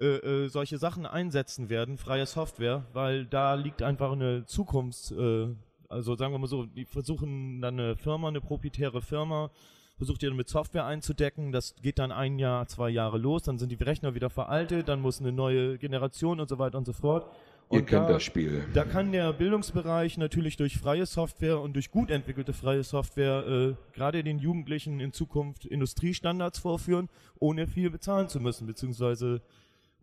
äh, 0.00 0.06
äh, 0.44 0.48
solche 0.48 0.78
Sachen 0.78 1.06
einsetzen 1.06 1.68
werden, 1.68 1.98
freie 1.98 2.26
Software, 2.26 2.84
weil 2.92 3.26
da 3.26 3.54
liegt 3.54 3.82
einfach 3.82 4.12
eine 4.12 4.44
Zukunft, 4.46 5.12
äh, 5.12 5.54
also 5.88 6.14
sagen 6.16 6.32
wir 6.34 6.38
mal 6.38 6.46
so, 6.46 6.64
die 6.66 6.84
versuchen 6.84 7.60
dann 7.60 7.78
eine 7.78 7.96
Firma, 7.96 8.28
eine 8.28 8.40
proprietäre 8.40 9.02
Firma, 9.02 9.50
versucht 9.96 10.22
ihr 10.22 10.32
mit 10.34 10.48
Software 10.48 10.86
einzudecken, 10.86 11.52
das 11.52 11.74
geht 11.80 11.98
dann 11.98 12.10
ein 12.12 12.38
Jahr, 12.38 12.66
zwei 12.66 12.90
Jahre 12.90 13.18
los, 13.18 13.42
dann 13.44 13.58
sind 13.58 13.70
die 13.70 13.76
Rechner 13.82 14.14
wieder 14.14 14.28
veraltet, 14.30 14.88
dann 14.88 15.00
muss 15.00 15.20
eine 15.20 15.32
neue 15.32 15.78
Generation 15.78 16.40
und 16.40 16.48
so 16.48 16.58
weiter 16.58 16.78
und 16.78 16.84
so 16.84 16.92
fort. 16.92 17.30
Ihr 17.70 17.80
Und 17.80 17.86
kennt 17.86 18.08
da- 18.08 18.12
das 18.14 18.22
Spiel. 18.22 18.64
da 18.74 18.84
kann 18.84 19.12
der 19.12 19.32
Bildungsbereich 19.32 20.18
natürlich 20.18 20.56
durch 20.58 20.76
freie 20.76 21.06
Software 21.06 21.60
und 21.60 21.72
durch 21.74 21.90
gut 21.90 22.10
entwickelte 22.10 22.52
freie 22.52 22.82
Software 22.84 23.46
äh, 23.46 23.74
gerade 23.94 24.22
den 24.22 24.38
Jugendlichen 24.38 25.00
in 25.00 25.12
Zukunft 25.12 25.64
Industriestandards 25.64 26.58
vorführen, 26.58 27.08
ohne 27.38 27.66
viel 27.66 27.88
bezahlen 27.88 28.28
zu 28.28 28.38
müssen, 28.40 28.66
beziehungsweise 28.66 29.40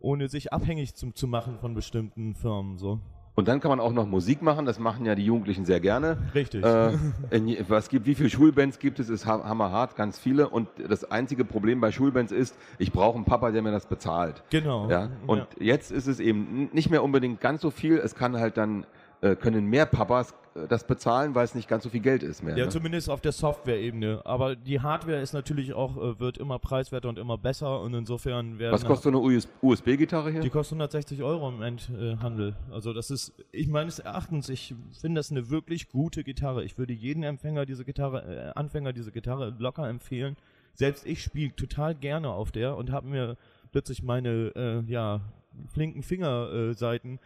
ohne 0.00 0.28
sich 0.28 0.52
abhängig 0.52 0.94
zu, 0.96 1.12
zu 1.12 1.28
machen 1.28 1.58
von 1.60 1.74
bestimmten 1.74 2.34
Firmen. 2.34 2.78
So. 2.78 2.98
Und 3.34 3.48
dann 3.48 3.60
kann 3.60 3.70
man 3.70 3.80
auch 3.80 3.92
noch 3.92 4.06
Musik 4.06 4.42
machen, 4.42 4.66
das 4.66 4.78
machen 4.78 5.06
ja 5.06 5.14
die 5.14 5.24
Jugendlichen 5.24 5.64
sehr 5.64 5.80
gerne. 5.80 6.18
Richtig. 6.34 6.62
Äh, 6.62 6.92
in, 7.30 7.56
was 7.68 7.88
gibt, 7.88 8.04
wie 8.06 8.14
viele 8.14 8.28
Schulbands 8.28 8.78
gibt 8.78 8.98
es? 9.00 9.08
Ist 9.08 9.24
ha- 9.24 9.42
hammerhart, 9.44 9.96
ganz 9.96 10.18
viele. 10.18 10.50
Und 10.50 10.68
das 10.86 11.10
einzige 11.10 11.44
Problem 11.46 11.80
bei 11.80 11.92
Schulbands 11.92 12.30
ist, 12.30 12.54
ich 12.78 12.92
brauche 12.92 13.16
einen 13.16 13.24
Papa, 13.24 13.50
der 13.50 13.62
mir 13.62 13.72
das 13.72 13.86
bezahlt. 13.86 14.42
genau. 14.50 14.90
Ja? 14.90 15.08
Und 15.26 15.46
jetzt 15.58 15.90
ist 15.90 16.06
es 16.08 16.20
eben 16.20 16.68
nicht 16.74 16.90
mehr 16.90 17.02
unbedingt 17.02 17.40
ganz 17.40 17.62
so 17.62 17.70
viel. 17.70 17.96
Es 17.96 18.14
kann 18.14 18.38
halt 18.38 18.58
dann, 18.58 18.84
äh, 19.22 19.34
können 19.34 19.64
mehr 19.66 19.86
Papas 19.86 20.34
das 20.68 20.86
bezahlen, 20.86 21.34
weil 21.34 21.44
es 21.44 21.54
nicht 21.54 21.68
ganz 21.68 21.84
so 21.84 21.90
viel 21.90 22.00
Geld 22.00 22.22
ist 22.22 22.42
mehr. 22.42 22.56
Ja, 22.56 22.64
ne? 22.64 22.70
zumindest 22.70 23.08
auf 23.08 23.20
der 23.20 23.32
Software-Ebene. 23.32 24.22
Aber 24.24 24.54
die 24.54 24.80
Hardware 24.80 25.20
ist 25.20 25.32
natürlich 25.32 25.72
auch, 25.72 25.96
äh, 25.96 26.20
wird 26.20 26.38
immer 26.38 26.58
preiswerter 26.58 27.08
und 27.08 27.18
immer 27.18 27.38
besser 27.38 27.80
und 27.80 27.94
insofern 27.94 28.58
werden. 28.58 28.72
Was 28.72 28.84
kostet 28.84 29.12
so 29.12 29.18
eine 29.18 29.18
US 29.18 29.48
USB-Gitarre 29.62 30.30
hier? 30.30 30.40
Die 30.40 30.50
kostet 30.50 30.76
160 30.76 31.22
Euro 31.22 31.48
im 31.48 31.62
Endhandel. 31.62 32.54
Also 32.70 32.92
das 32.92 33.10
ist, 33.10 33.32
ich 33.50 33.68
meines 33.68 33.98
Erachtens, 33.98 34.48
ich 34.48 34.74
finde 35.00 35.18
das 35.18 35.30
eine 35.30 35.48
wirklich 35.48 35.88
gute 35.88 36.24
Gitarre. 36.24 36.64
Ich 36.64 36.76
würde 36.76 36.92
jeden 36.92 37.22
Empfänger 37.22 37.64
diese 37.64 37.84
Gitarre, 37.84 38.52
äh, 38.52 38.58
Anfänger 38.58 38.92
diese 38.92 39.12
Gitarre 39.12 39.54
locker 39.58 39.88
empfehlen. 39.88 40.36
Selbst 40.74 41.06
ich 41.06 41.22
spiele 41.22 41.54
total 41.54 41.94
gerne 41.94 42.28
auf 42.30 42.50
der 42.52 42.76
und 42.76 42.90
habe 42.90 43.08
mir 43.08 43.36
plötzlich 43.72 44.02
meine 44.02 44.52
äh, 44.54 44.90
ja, 44.90 45.20
flinken 45.72 46.02
Fingerseiten 46.02 47.18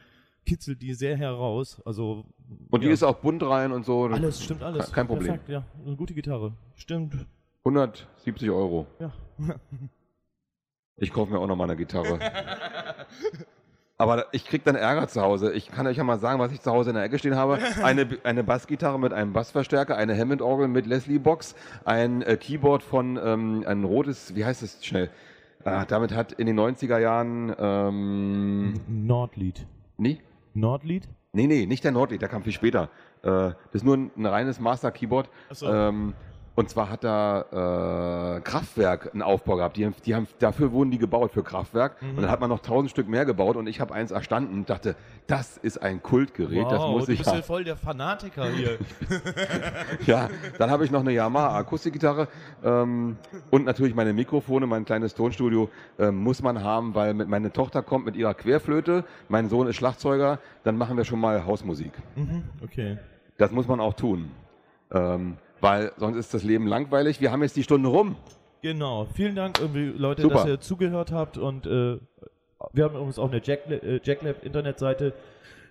kitzelt 0.46 0.80
die 0.80 0.94
sehr 0.94 1.16
heraus. 1.16 1.82
Also 1.84 2.24
Und 2.70 2.82
die 2.82 2.86
ja, 2.86 2.92
ist 2.92 3.02
auch 3.02 3.16
bunt 3.16 3.42
rein 3.42 3.72
und 3.72 3.84
so. 3.84 4.04
alles 4.04 4.42
stimmt 4.42 4.62
alles. 4.62 4.92
kein 4.92 5.06
Problem. 5.06 5.26
Perfekt, 5.34 5.48
ja, 5.50 5.64
eine 5.84 5.96
gute 5.96 6.14
Gitarre. 6.14 6.52
Stimmt. 6.76 7.26
170 7.64 8.50
Euro. 8.50 8.86
Ja. 9.00 9.12
Ich 10.98 11.12
kaufe 11.12 11.30
mir 11.30 11.38
auch 11.38 11.46
noch 11.46 11.56
mal 11.56 11.64
eine 11.64 11.76
Gitarre. 11.76 12.18
Aber 13.98 14.26
ich 14.32 14.46
krieg 14.46 14.64
dann 14.64 14.76
Ärger 14.76 15.08
zu 15.08 15.20
Hause. 15.20 15.52
Ich 15.52 15.68
kann 15.68 15.86
euch 15.86 15.96
ja 15.98 16.04
mal 16.04 16.18
sagen, 16.18 16.38
was 16.38 16.52
ich 16.52 16.60
zu 16.62 16.70
Hause 16.70 16.90
in 16.90 16.96
der 16.96 17.04
Ecke 17.04 17.18
stehen 17.18 17.36
habe. 17.36 17.58
Eine, 17.82 18.18
eine 18.24 18.44
Bassgitarre 18.44 18.98
mit 18.98 19.12
einem 19.12 19.32
Bassverstärker, 19.34 19.96
eine 19.96 20.16
Hammond-Orgel 20.18 20.68
mit 20.68 20.86
Leslie-Box, 20.86 21.54
ein 21.84 22.22
äh, 22.22 22.36
Keyboard 22.38 22.82
von, 22.82 23.18
ähm, 23.22 23.62
ein 23.66 23.84
rotes, 23.84 24.34
wie 24.34 24.44
heißt 24.46 24.62
es 24.62 24.84
schnell? 24.84 25.10
Ah, 25.64 25.84
damit 25.84 26.14
hat 26.14 26.32
in 26.32 26.46
den 26.46 26.58
90er 26.58 26.98
Jahren, 26.98 27.54
ähm, 27.58 28.74
Nordlied. 28.86 29.66
nee? 29.98 30.20
Nordlied? 30.56 31.08
Nee, 31.32 31.46
nee, 31.46 31.66
nicht 31.66 31.84
der 31.84 31.92
Nordlied, 31.92 32.22
der 32.22 32.28
kam 32.28 32.42
viel 32.42 32.52
später. 32.52 32.88
Äh, 33.22 33.28
das 33.28 33.56
ist 33.74 33.84
nur 33.84 33.96
ein, 33.96 34.10
ein 34.16 34.26
reines 34.26 34.58
Master-Keyboard. 34.58 35.28
So. 35.50 35.72
Ähm, 35.72 36.14
und 36.56 36.68
zwar 36.68 36.90
hat 36.90 37.04
da 37.04 38.36
äh, 38.36 38.40
Kraftwerk 38.40 39.10
einen 39.12 39.22
Aufbau 39.22 39.56
gehabt. 39.56 39.76
Die, 39.76 39.84
haben- 39.86 39.94
die 40.04 40.14
haben, 40.14 40.26
dafür 40.40 40.72
wurden 40.72 40.90
die 40.90 40.98
gebaut, 40.98 41.30
für 41.32 41.44
Kraftwerk. 41.44 42.02
Mhm. 42.02 42.10
Und 42.16 42.22
dann 42.22 42.30
hat 42.30 42.40
man 42.40 42.48
noch 42.50 42.60
tausend 42.60 42.90
Stück 42.90 43.06
mehr 43.08 43.24
gebaut 43.24 43.54
und 43.56 43.66
ich 43.68 43.80
habe 43.80 43.94
eins 43.94 44.10
erstanden 44.10 44.54
und 44.54 44.70
dachte, 44.70 44.96
das 45.28 45.56
ist 45.58 45.80
ein 45.82 46.02
Kultgerät, 46.02 46.64
das 46.70 46.80
Wow, 46.80 46.90
muss 46.92 47.06
du 47.06 47.12
ich 47.12 47.18
bist 47.18 47.30
ja 47.30 47.36
haben. 47.36 47.42
voll 47.44 47.62
der 47.64 47.76
Fanatiker 47.76 48.48
hier. 48.50 48.78
Ja, 50.06 50.28
dann 50.58 50.70
habe 50.70 50.84
ich 50.84 50.90
noch 50.90 51.00
eine 51.00 51.12
Yamaha 51.12 51.56
Akustikgitarre 51.58 52.28
ähm, 52.64 53.16
und 53.50 53.64
natürlich 53.64 53.94
meine 53.94 54.12
Mikrofone, 54.12 54.66
mein 54.66 54.84
kleines 54.84 55.14
Tonstudio 55.14 55.68
ähm, 55.98 56.16
muss 56.16 56.42
man 56.42 56.62
haben, 56.62 56.94
weil 56.94 57.14
mit, 57.14 57.28
meine 57.28 57.52
Tochter 57.52 57.82
kommt 57.82 58.06
mit 58.06 58.16
ihrer 58.16 58.34
Querflöte, 58.34 59.04
mein 59.28 59.48
Sohn 59.48 59.66
ist 59.66 59.76
Schlagzeuger, 59.76 60.38
dann 60.64 60.76
machen 60.76 60.96
wir 60.96 61.04
schon 61.04 61.20
mal 61.20 61.44
Hausmusik. 61.44 61.92
mhm, 62.14 62.44
okay. 62.62 62.98
Das 63.38 63.50
muss 63.50 63.68
man 63.68 63.80
auch 63.80 63.92
tun. 63.94 64.30
Ähm, 64.92 65.36
weil 65.60 65.92
sonst 65.96 66.16
ist 66.18 66.34
das 66.34 66.42
Leben 66.42 66.66
langweilig. 66.66 67.20
Wir 67.20 67.32
haben 67.32 67.42
jetzt 67.42 67.56
die 67.56 67.62
Stunde 67.62 67.88
rum. 67.88 68.16
Genau. 68.62 69.06
Vielen 69.14 69.34
Dank, 69.34 69.60
irgendwie, 69.60 69.86
Leute, 69.86 70.22
Super. 70.22 70.34
dass 70.34 70.46
ihr 70.46 70.60
zugehört 70.60 71.12
habt. 71.12 71.38
Und 71.38 71.66
äh, 71.66 71.98
wir 72.72 72.84
haben 72.84 72.94
übrigens 72.94 73.18
auch 73.18 73.30
eine 73.30 73.40
Jacklab, 73.42 73.82
äh, 73.82 74.00
Jacklab 74.02 74.44
Internetseite, 74.44 75.12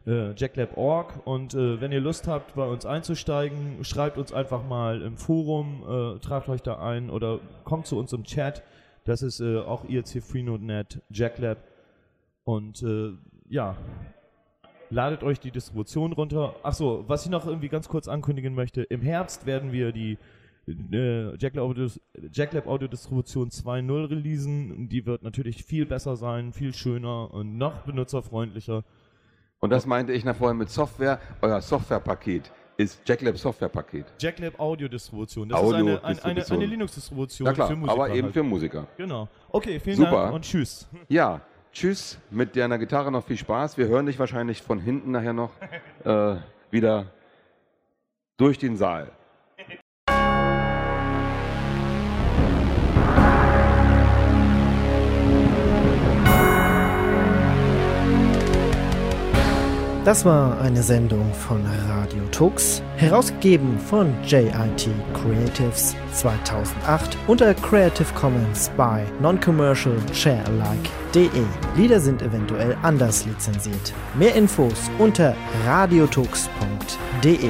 äh, 0.08 0.32
jacklab.org. 0.34 1.14
Und 1.26 1.54
äh, 1.54 1.82
wenn 1.82 1.92
ihr 1.92 2.00
Lust 2.00 2.28
habt, 2.28 2.56
bei 2.56 2.66
uns 2.66 2.86
einzusteigen, 2.86 3.84
schreibt 3.84 4.18
uns 4.18 4.32
einfach 4.32 4.64
mal 4.64 5.02
im 5.02 5.18
Forum, 5.18 5.84
äh, 5.88 6.20
tragt 6.20 6.48
euch 6.50 6.62
da 6.62 6.80
ein 6.80 7.10
oder 7.10 7.40
kommt 7.64 7.88
zu 7.88 7.98
uns 7.98 8.14
im 8.14 8.24
Chat. 8.24 8.64
Das 9.04 9.22
ist 9.22 9.40
äh, 9.40 9.58
auch 9.58 9.88
ircfree.net, 9.88 11.02
Jacklab. 11.10 11.58
Und 12.44 12.82
äh, 12.84 13.12
ja, 13.50 13.76
ladet 14.90 15.24
euch 15.24 15.40
die 15.40 15.52
Distribution 15.52 16.14
runter. 16.14 16.56
Achso, 16.64 17.04
was 17.08 17.26
ich 17.26 17.32
noch 17.32 17.46
irgendwie 17.46 17.70
ganz 17.70 17.88
kurz 17.88 18.08
ankündigen 18.08 18.54
möchte, 18.54 18.84
im 18.84 19.02
Herbst 19.02 19.46
werden 19.46 19.72
wir 19.72 19.92
die 19.92 20.18
äh, 20.68 21.36
Jacklab 21.38 21.64
Audio, 21.66 21.88
Jacklab 22.32 22.68
Audio 22.68 22.88
Distribution 22.88 23.50
2.0 23.50 24.10
releasen. 24.10 24.90
Die 24.90 25.06
wird 25.06 25.24
natürlich 25.24 25.64
viel 25.64 25.86
besser 25.86 26.16
sein, 26.16 26.54
viel 26.54 26.74
schöner 26.74 27.34
und 27.34 27.58
noch 27.58 27.82
benutzerfreundlicher. 27.82 28.84
Und 29.60 29.70
das 29.70 29.86
meinte 29.86 30.14
ich 30.14 30.26
nach 30.26 30.36
vorher 30.36 30.54
mit 30.54 30.70
Software. 30.70 31.20
Euer 31.42 31.62
Softwarepaket 31.62 32.52
ist 32.78 33.08
Jacklab 33.08 33.38
Softwarepaket. 33.38 34.06
Jacklab 34.20 34.60
Audio 34.60 34.88
Distribution. 34.88 35.50
Das 35.50 35.62
ist 35.62 35.74
eine, 35.74 36.04
eine, 36.04 36.24
eine, 36.24 36.46
eine 36.46 36.66
Linux-Distribution 36.66 37.56
für 37.56 37.76
Musiker. 37.76 37.92
aber 37.92 38.10
eben 38.10 38.24
halt. 38.24 38.34
für 38.34 38.44
Musiker. 38.44 38.88
Genau. 38.98 39.30
Okay, 39.50 39.80
vielen 39.80 39.98
Super. 39.98 40.12
Dank 40.12 40.34
und 40.34 40.42
tschüss. 40.44 40.88
Ja, 41.08 41.42
tschüss. 41.76 42.18
Mit 42.32 42.56
deiner 42.56 42.80
Gitarre 42.80 43.12
noch 43.12 43.26
viel 43.26 43.38
Spaß. 43.38 43.78
Wir 43.78 43.88
hören 43.88 44.08
dich 44.08 44.18
wahrscheinlich 44.18 44.62
von 44.62 44.80
hinten 44.80 45.12
nachher 45.12 45.34
noch 45.34 45.52
äh, 46.04 46.38
wieder 46.72 47.12
durch 48.38 48.58
den 48.58 48.78
Saal. 48.78 49.12
Das 60.06 60.24
war 60.24 60.62
eine 60.62 60.84
Sendung 60.84 61.34
von 61.34 61.66
Radio 61.89 62.22
Tux, 62.30 62.84
herausgegeben 62.95 63.80
von 63.80 64.14
JIT 64.24 64.88
Creatives 65.16 65.95
2008 66.14 67.18
unter 67.26 67.56
Creative 67.56 68.14
Commons 68.14 68.70
by 68.78 69.01
Non-Commercial 69.20 69.95
Sharealike.de. 70.14 71.28
Lieder 71.76 71.99
sind 71.99 72.22
eventuell 72.22 72.78
anders 72.84 73.26
lizenziert. 73.26 73.93
Mehr 74.14 74.36
Infos 74.36 74.91
unter 74.99 75.36
radiotux.de. 75.66 77.49